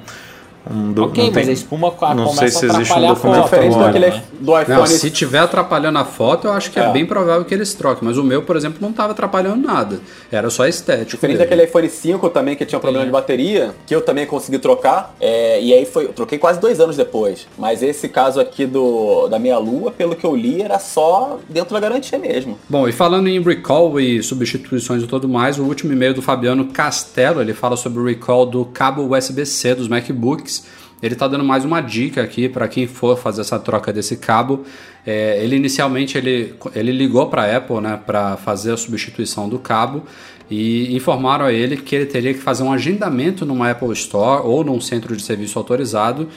Um, 0.69 0.91
do- 0.91 1.03
Ok, 1.05 1.23
não 1.23 1.31
mas 1.33 1.41
tem- 1.43 1.49
a 1.49 1.53
espuma 1.53 1.91
co- 1.91 2.13
não 2.13 2.25
começa 2.25 2.39
sei 2.39 2.49
se 2.49 2.65
a 2.65 2.67
existe 2.69 2.79
um 2.79 2.81
atrapalhar 2.95 3.09
a 3.09 3.13
documento 3.13 3.43
diferente 3.43 3.73
agora, 3.75 3.85
daquele 3.93 4.07
né? 4.11 4.23
do 4.39 4.61
iPhone. 4.61 4.79
Não, 4.79 4.85
se 4.87 5.09
tiver 5.11 5.39
atrapalhando 5.39 5.97
a 5.99 6.05
foto, 6.05 6.47
eu 6.47 6.51
acho 6.53 6.71
que 6.71 6.79
é, 6.79 6.83
É. 6.83 6.91
bem 6.91 7.05
provável 7.05 7.45
que 7.45 7.53
eles 7.53 7.73
troquem. 7.73 8.07
Mas 8.07 8.17
o 8.17 8.23
meu, 8.23 8.41
por 8.43 8.55
exemplo, 8.55 8.77
não 8.81 8.89
estava 8.89 9.11
atrapalhando 9.13 9.65
nada. 9.65 9.99
Era 10.31 10.49
só 10.49 10.67
estético. 10.67 11.11
Diferente 11.11 11.37
dele. 11.37 11.49
daquele 11.49 11.63
iPhone 11.67 11.89
5 11.89 12.29
também, 12.29 12.55
que 12.55 12.65
tinha 12.65 12.77
um 12.77 12.81
problema 12.81 13.05
de 13.05 13.11
bateria, 13.11 13.73
que 13.87 13.93
eu 13.95 14.01
também 14.01 14.25
consegui 14.25 14.59
trocar. 14.59 15.15
é, 15.19 15.59
e 15.61 15.73
aí 15.73 15.85
foi. 15.85 16.05
Eu 16.05 16.13
troquei 16.13 16.37
quase 16.37 16.59
dois 16.59 16.79
anos 16.79 16.95
depois. 16.97 17.47
Mas 17.57 17.81
esse 17.83 18.07
caso 18.09 18.39
aqui 18.39 18.65
do 18.65 19.27
da 19.27 19.37
minha 19.39 19.57
lua, 19.57 19.91
pelo 19.91 20.15
que 20.15 20.25
eu 20.25 20.35
li, 20.35 20.61
era 20.61 20.77
só 20.79 21.37
dentro 21.49 21.73
da 21.73 21.79
garantia 21.79 22.17
mesmo. 22.17 22.57
Bom, 22.69 22.87
e 22.87 22.91
falando 22.91 23.27
em 23.27 23.41
recall 23.41 23.99
e 23.99 24.21
substituições 24.23 25.03
e 25.03 25.07
tudo 25.07 25.27
mais, 25.27 25.57
o 25.59 25.63
último 25.63 25.91
e-mail 25.93 26.13
do 26.13 26.21
Fabiano 26.21 26.65
Castelo, 26.65 27.41
ele 27.41 27.53
fala 27.53 27.75
sobre 27.75 27.99
o 27.99 28.05
recall 28.05 28.45
do 28.45 28.65
cabo 28.65 29.15
USB-C 29.15 29.75
dos 29.75 29.87
MacBooks. 29.87 30.58
Ele 31.01 31.13
está 31.13 31.27
dando 31.27 31.43
mais 31.43 31.63
uma 31.63 31.81
dica 31.81 32.21
aqui 32.21 32.49
para 32.49 32.67
quem 32.67 32.85
for 32.87 33.17
fazer 33.17 33.41
essa 33.41 33.57
troca 33.57 33.93
desse 33.93 34.17
cabo. 34.17 34.65
É, 35.05 35.41
ele 35.43 35.55
inicialmente 35.55 36.17
ele, 36.17 36.53
ele 36.75 36.91
ligou 36.91 37.27
para 37.27 37.43
a 37.43 37.57
Apple 37.57 37.79
né, 37.79 37.99
para 38.05 38.35
fazer 38.37 38.73
a 38.73 38.77
substituição 38.77 39.47
do 39.47 39.57
cabo 39.57 40.03
e 40.49 40.93
informaram 40.95 41.45
a 41.45 41.53
ele 41.53 41.77
que 41.77 41.95
ele 41.95 42.05
teria 42.05 42.33
que 42.33 42.39
fazer 42.39 42.63
um 42.63 42.73
agendamento 42.73 43.45
numa 43.45 43.69
Apple 43.71 43.93
Store 43.93 44.45
ou 44.45 44.63
num 44.63 44.81
centro 44.81 45.15
de 45.15 45.23
serviço 45.23 45.57
autorizado 45.57 46.27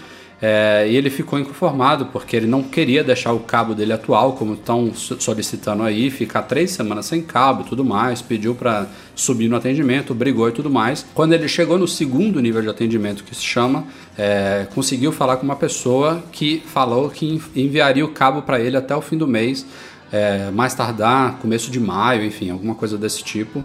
é, 0.45 0.88
e 0.88 0.97
ele 0.97 1.09
ficou 1.09 1.38
inconformado 1.38 2.07
porque 2.07 2.34
ele 2.34 2.49
não 2.49 2.64
queria 2.64 3.05
deixar 3.05 3.32
o 3.32 3.38
cabo 3.38 3.76
dele 3.76 3.93
atual, 3.93 4.32
como 4.32 4.55
estão 4.55 4.93
solicitando 4.93 5.84
aí, 5.84 6.11
ficar 6.11 6.43
três 6.43 6.72
semanas 6.72 7.07
sem 7.07 7.22
cabo 7.22 7.62
e 7.62 7.64
tudo 7.64 7.84
mais. 7.84 8.20
Pediu 8.20 8.53
para 8.53 8.88
subir 9.14 9.47
no 9.49 9.55
atendimento, 9.55 10.12
brigou 10.12 10.49
e 10.49 10.53
tudo 10.53 10.68
mais. 10.68 11.07
Quando 11.14 11.32
ele 11.32 11.47
chegou 11.47 11.78
no 11.78 11.86
segundo 11.86 12.40
nível 12.40 12.61
de 12.61 12.68
atendimento, 12.68 13.22
que 13.22 13.36
se 13.36 13.45
chama, 13.45 13.84
é, 14.18 14.66
conseguiu 14.74 15.12
falar 15.12 15.36
com 15.36 15.45
uma 15.45 15.55
pessoa 15.55 16.20
que 16.32 16.61
falou 16.66 17.09
que 17.09 17.40
enviaria 17.55 18.05
o 18.05 18.09
cabo 18.09 18.43
para 18.43 18.59
ele 18.59 18.76
até 18.76 18.97
o 18.97 19.01
fim 19.01 19.16
do 19.16 19.28
mês, 19.28 19.64
é, 20.11 20.51
mais 20.51 20.74
tardar, 20.74 21.38
começo 21.38 21.70
de 21.70 21.78
maio, 21.78 22.24
enfim, 22.24 22.51
alguma 22.51 22.74
coisa 22.74 22.99
desse 22.99 23.22
tipo. 23.22 23.64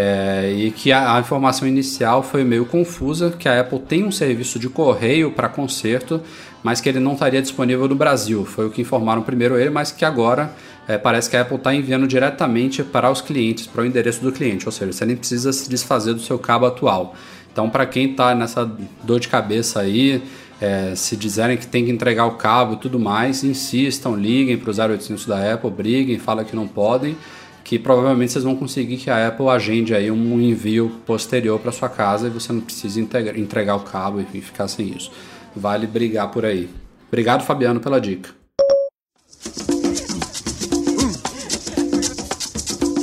É, 0.00 0.52
e 0.56 0.70
que 0.70 0.92
a, 0.92 1.16
a, 1.16 1.18
informação 1.18 1.66
inicial 1.66 2.22
foi 2.22 2.44
meio 2.44 2.64
confusa, 2.64 3.34
que 3.36 3.48
a 3.48 3.60
Apple 3.60 3.80
tem 3.80 4.04
um 4.04 4.12
serviço 4.12 4.56
de 4.56 4.68
correio 4.68 5.32
para 5.32 5.48
conserto, 5.48 6.22
mas 6.62 6.80
que 6.80 6.88
ele 6.88 7.00
não 7.00 7.14
estaria 7.14 7.42
disponível 7.42 7.88
no 7.88 7.96
Brasil. 7.96 8.44
Foi 8.44 8.66
o 8.66 8.70
que 8.70 8.80
informaram 8.80 9.22
primeiro 9.22 9.58
ele, 9.58 9.70
mas 9.70 9.90
que 9.90 10.04
agora 10.04 10.54
é, 10.86 10.96
parece 10.96 11.28
que 11.28 11.36
a 11.36 11.40
Apple 11.40 11.56
está 11.56 11.74
enviando 11.74 12.06
diretamente 12.06 12.84
para 12.84 13.10
os 13.10 13.20
clientes, 13.20 13.66
para 13.66 13.82
o 13.82 13.84
endereço 13.84 14.22
do 14.22 14.30
cliente, 14.30 14.66
ou 14.66 14.72
seja, 14.72 14.92
você 14.92 15.04
nem 15.04 15.16
precisa 15.16 15.52
se 15.52 15.68
desfazer 15.68 16.14
do 16.14 16.20
seu 16.20 16.38
cabo 16.38 16.66
atual. 16.66 17.16
Então, 17.52 17.68
para 17.68 17.84
quem 17.84 18.12
está 18.12 18.36
nessa 18.36 18.70
dor 19.02 19.18
de 19.18 19.26
cabeça 19.26 19.80
aí, 19.80 20.22
é, 20.60 20.94
se 20.94 21.16
dizerem 21.16 21.56
que 21.56 21.66
tem 21.66 21.84
que 21.84 21.90
entregar 21.90 22.26
o 22.26 22.32
cabo 22.32 22.74
e 22.74 22.76
tudo 22.76 23.00
mais, 23.00 23.42
insistam, 23.42 24.14
liguem 24.14 24.56
para 24.56 24.70
o 24.70 24.92
0800 24.92 25.26
da 25.26 25.54
Apple, 25.54 25.70
briguem, 25.72 26.20
falem 26.20 26.44
que 26.44 26.54
não 26.54 26.68
podem 26.68 27.16
que 27.68 27.78
provavelmente 27.78 28.32
vocês 28.32 28.44
vão 28.44 28.56
conseguir 28.56 28.96
que 28.96 29.10
a 29.10 29.28
Apple 29.28 29.46
agende 29.50 29.94
aí 29.94 30.10
um 30.10 30.40
envio 30.40 30.90
posterior 31.04 31.60
para 31.60 31.70
sua 31.70 31.90
casa 31.90 32.26
e 32.26 32.30
você 32.30 32.50
não 32.50 32.62
precisa 32.62 32.98
entregar 32.98 33.76
o 33.76 33.80
cabo 33.80 34.24
e 34.32 34.40
ficar 34.40 34.66
sem 34.68 34.88
isso. 34.88 35.12
Vale 35.54 35.86
brigar 35.86 36.30
por 36.30 36.46
aí. 36.46 36.70
Obrigado, 37.08 37.44
Fabiano, 37.44 37.78
pela 37.78 38.00
dica. 38.00 38.30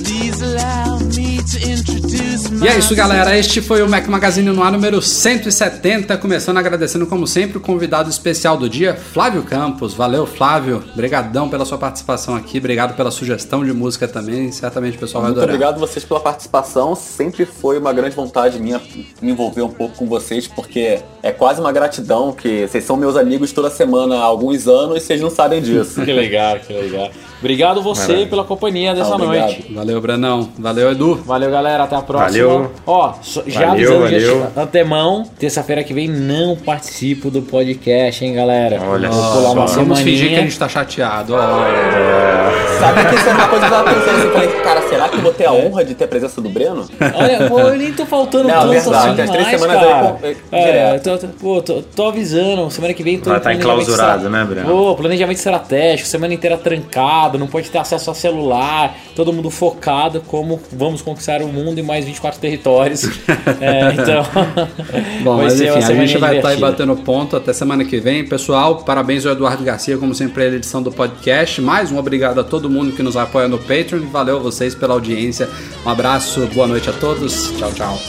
Please 0.03 0.43
allow 0.43 0.95
e 1.18 2.68
é 2.68 2.78
isso, 2.78 2.93
galera. 2.93 3.38
Este 3.38 3.61
foi 3.61 3.82
o 3.82 3.89
Mac 3.89 4.05
Magazine 4.07 4.49
no 4.49 4.61
ar 4.61 4.72
número 4.72 5.01
170. 5.01 6.18
Começando 6.18 6.57
agradecendo, 6.57 7.07
como 7.07 7.26
sempre, 7.26 7.57
o 7.57 7.61
convidado 7.61 8.09
especial 8.09 8.57
do 8.57 8.70
dia, 8.70 8.95
Flávio 8.95 9.43
Campos. 9.43 9.93
Valeu, 9.93 10.26
Flávio. 10.26 10.84
Obrigadão 10.93 11.47
pela 11.47 11.63
sua 11.63 11.78
participação 11.78 12.36
aqui. 12.36 12.57
Obrigado 12.57 12.95
pela 12.95 13.11
sugestão 13.11 13.63
de 13.63 13.72
música 13.72 14.07
também. 14.07 14.51
Certamente 14.51 14.97
o 14.97 14.99
pessoal 14.99 15.24
Muito 15.24 15.36
vai 15.36 15.43
adorar. 15.43 15.57
Muito 15.57 15.66
obrigado 15.66 15.88
vocês 15.88 16.03
pela 16.03 16.20
participação. 16.20 16.95
Sempre 16.95 17.45
foi 17.45 17.78
uma 17.78 17.93
grande 17.93 18.16
vontade 18.16 18.59
minha 18.59 18.82
me 19.22 19.32
envolver 19.32 19.61
um 19.61 19.70
pouco 19.70 19.95
com 19.95 20.07
vocês, 20.07 20.47
porque 20.47 20.99
é 21.24 21.32
quase 21.32 21.61
uma 21.61 21.72
gratidão 21.72 22.34
que 22.34 22.68
vocês 22.68 22.84
são 22.84 22.97
meus 22.97 23.16
amigos 23.16 23.53
toda 23.53 23.70
semana 23.70 24.16
há 24.16 24.24
alguns 24.24 24.68
anos 24.68 24.97
e 24.97 24.99
vocês 24.99 25.22
não 25.22 25.30
sabem 25.30 25.61
disso. 25.61 26.01
que 26.03 26.11
legal, 26.11 26.59
que 26.59 26.74
legal. 26.74 27.09
Obrigado 27.39 27.82
você 27.82 28.13
Valeu. 28.13 28.28
pela 28.28 28.43
companhia 28.43 28.95
dessa 28.95 29.13
ah, 29.13 29.18
noite. 29.18 29.72
Valeu, 29.72 30.01
Brenão. 30.01 30.49
Valeu, 30.57 30.91
Edu. 30.91 31.05
Valeu, 31.14 31.51
galera. 31.51 31.84
Até 31.84 31.95
a 31.95 32.01
próxima. 32.01 32.47
Valeu. 32.47 32.72
Ó, 32.86 33.14
já 33.45 33.68
valeu, 33.68 34.03
avisando 34.03 34.49
de 34.53 34.60
antemão, 34.60 35.24
terça-feira 35.38 35.84
que 35.84 35.93
vem 35.93 36.08
não 36.08 36.56
participo 36.56 37.30
do 37.30 37.41
podcast, 37.41 38.26
hein, 38.26 38.34
galera. 38.34 38.82
Olha 38.82 39.12
só. 39.12 39.53
Vamos 39.53 39.99
fingir 39.99 40.30
que 40.30 40.36
a 40.36 40.41
gente 40.41 40.58
tá 40.58 40.68
chateado. 40.68 41.34
Ó. 41.36 41.39
É. 41.39 42.36
Sabe 42.80 43.10
que 43.10 43.16
isso 43.16 43.30
é 43.30 43.34
uma 43.34 43.47
coisa 43.47 43.68
que 43.68 43.74
eu 43.74 43.78
tava 43.78 43.93
pensando 43.93 44.18
assim, 44.18 44.30
falei, 44.30 44.47
cara, 44.62 44.82
será 44.89 45.10
que 45.10 45.16
eu 45.16 45.22
vou 45.22 45.34
ter 45.34 45.45
a 45.45 45.53
honra 45.53 45.86
de 45.86 45.95
ter 45.95 46.03
a 46.03 46.08
presença 46.08 46.41
do 46.41 46.49
Breno? 46.49 46.86
Olha, 47.16 47.49
pô, 47.49 47.60
eu 47.60 47.78
nem 47.78 47.93
tô 47.93 48.06
faltando 48.06 48.47
não, 48.47 48.53
tanto 48.53 48.70
verdade, 48.70 48.95
assim 48.95 49.18
mais, 49.18 49.30
três 49.30 49.47
semanas 49.47 49.82
cara. 49.82 50.18
Aí, 50.24 50.38
é, 50.51 50.99
tô, 50.99 51.18
tô, 51.18 51.28
pô, 51.28 51.62
tô, 51.62 51.82
tô, 51.82 52.08
avisando, 52.08 52.70
semana 52.70 52.93
que 52.93 53.03
vem 53.03 53.20
tô 53.20 53.30
Vai 53.30 53.39
estar 53.39 53.49
tá 53.49 53.56
enclausurado, 53.56 54.30
né, 54.30 54.43
Breno? 54.43 54.68
Pô, 54.68 54.95
planejamento 54.95 55.38
estratégico, 55.38 56.08
semana 56.08 56.34
inteira 56.34 56.58
trancado, 56.58 57.38
não 57.38 57.47
pode 57.47 57.70
ter 57.70 57.78
acesso 57.78 58.12
a 58.12 58.14
celular, 58.14 58.95
todo 59.16 59.32
mundo 59.32 59.49
focado 59.49 60.22
como 60.22 60.60
vamos 60.72 60.95
vamos 60.96 61.02
conquistar 61.02 61.41
o 61.41 61.48
mundo 61.48 61.78
e 61.80 61.84
mais 61.84 62.06
24 62.06 62.39
territórios. 62.39 63.04
é, 63.60 63.93
então. 63.93 64.24
Bom, 65.24 65.38
mas 65.38 65.60
enfim, 65.60 65.78
a 65.78 65.82
gente 65.82 66.18
vai 66.18 66.39
tá 66.39 66.54
estar 66.54 66.62
batendo 66.62 66.96
ponto 66.96 67.36
até 67.36 67.52
semana 67.52 67.84
que 67.84 68.00
vem. 68.00 68.26
Pessoal, 68.26 68.84
parabéns 68.84 69.26
ao 69.26 69.34
Eduardo 69.34 69.64
Garcia, 69.64 69.98
como 69.98 70.16
sempre, 70.16 70.43
pela 70.43 70.56
edição 70.56 70.82
do 70.82 70.91
podcast. 70.91 71.62
Mais 71.62 71.91
um 71.91 71.98
obrigado 71.98 72.39
a 72.39 72.43
todo 72.43 72.70
mundo 72.70 72.93
que 72.93 73.04
nos 73.04 73.18
apoia 73.18 73.48
no 73.48 73.58
Patreon. 73.58 74.08
Valeu 74.12 74.38
a 74.38 74.39
vocês 74.39 74.74
pela 74.74 74.93
audiência. 74.93 75.50
Um 75.86 75.89
abraço, 75.89 76.48
boa 76.54 76.68
noite 76.68 76.89
a 76.89 76.93
todos. 76.93 77.52
Tchau, 77.58 77.72
tchau. 77.74 78.00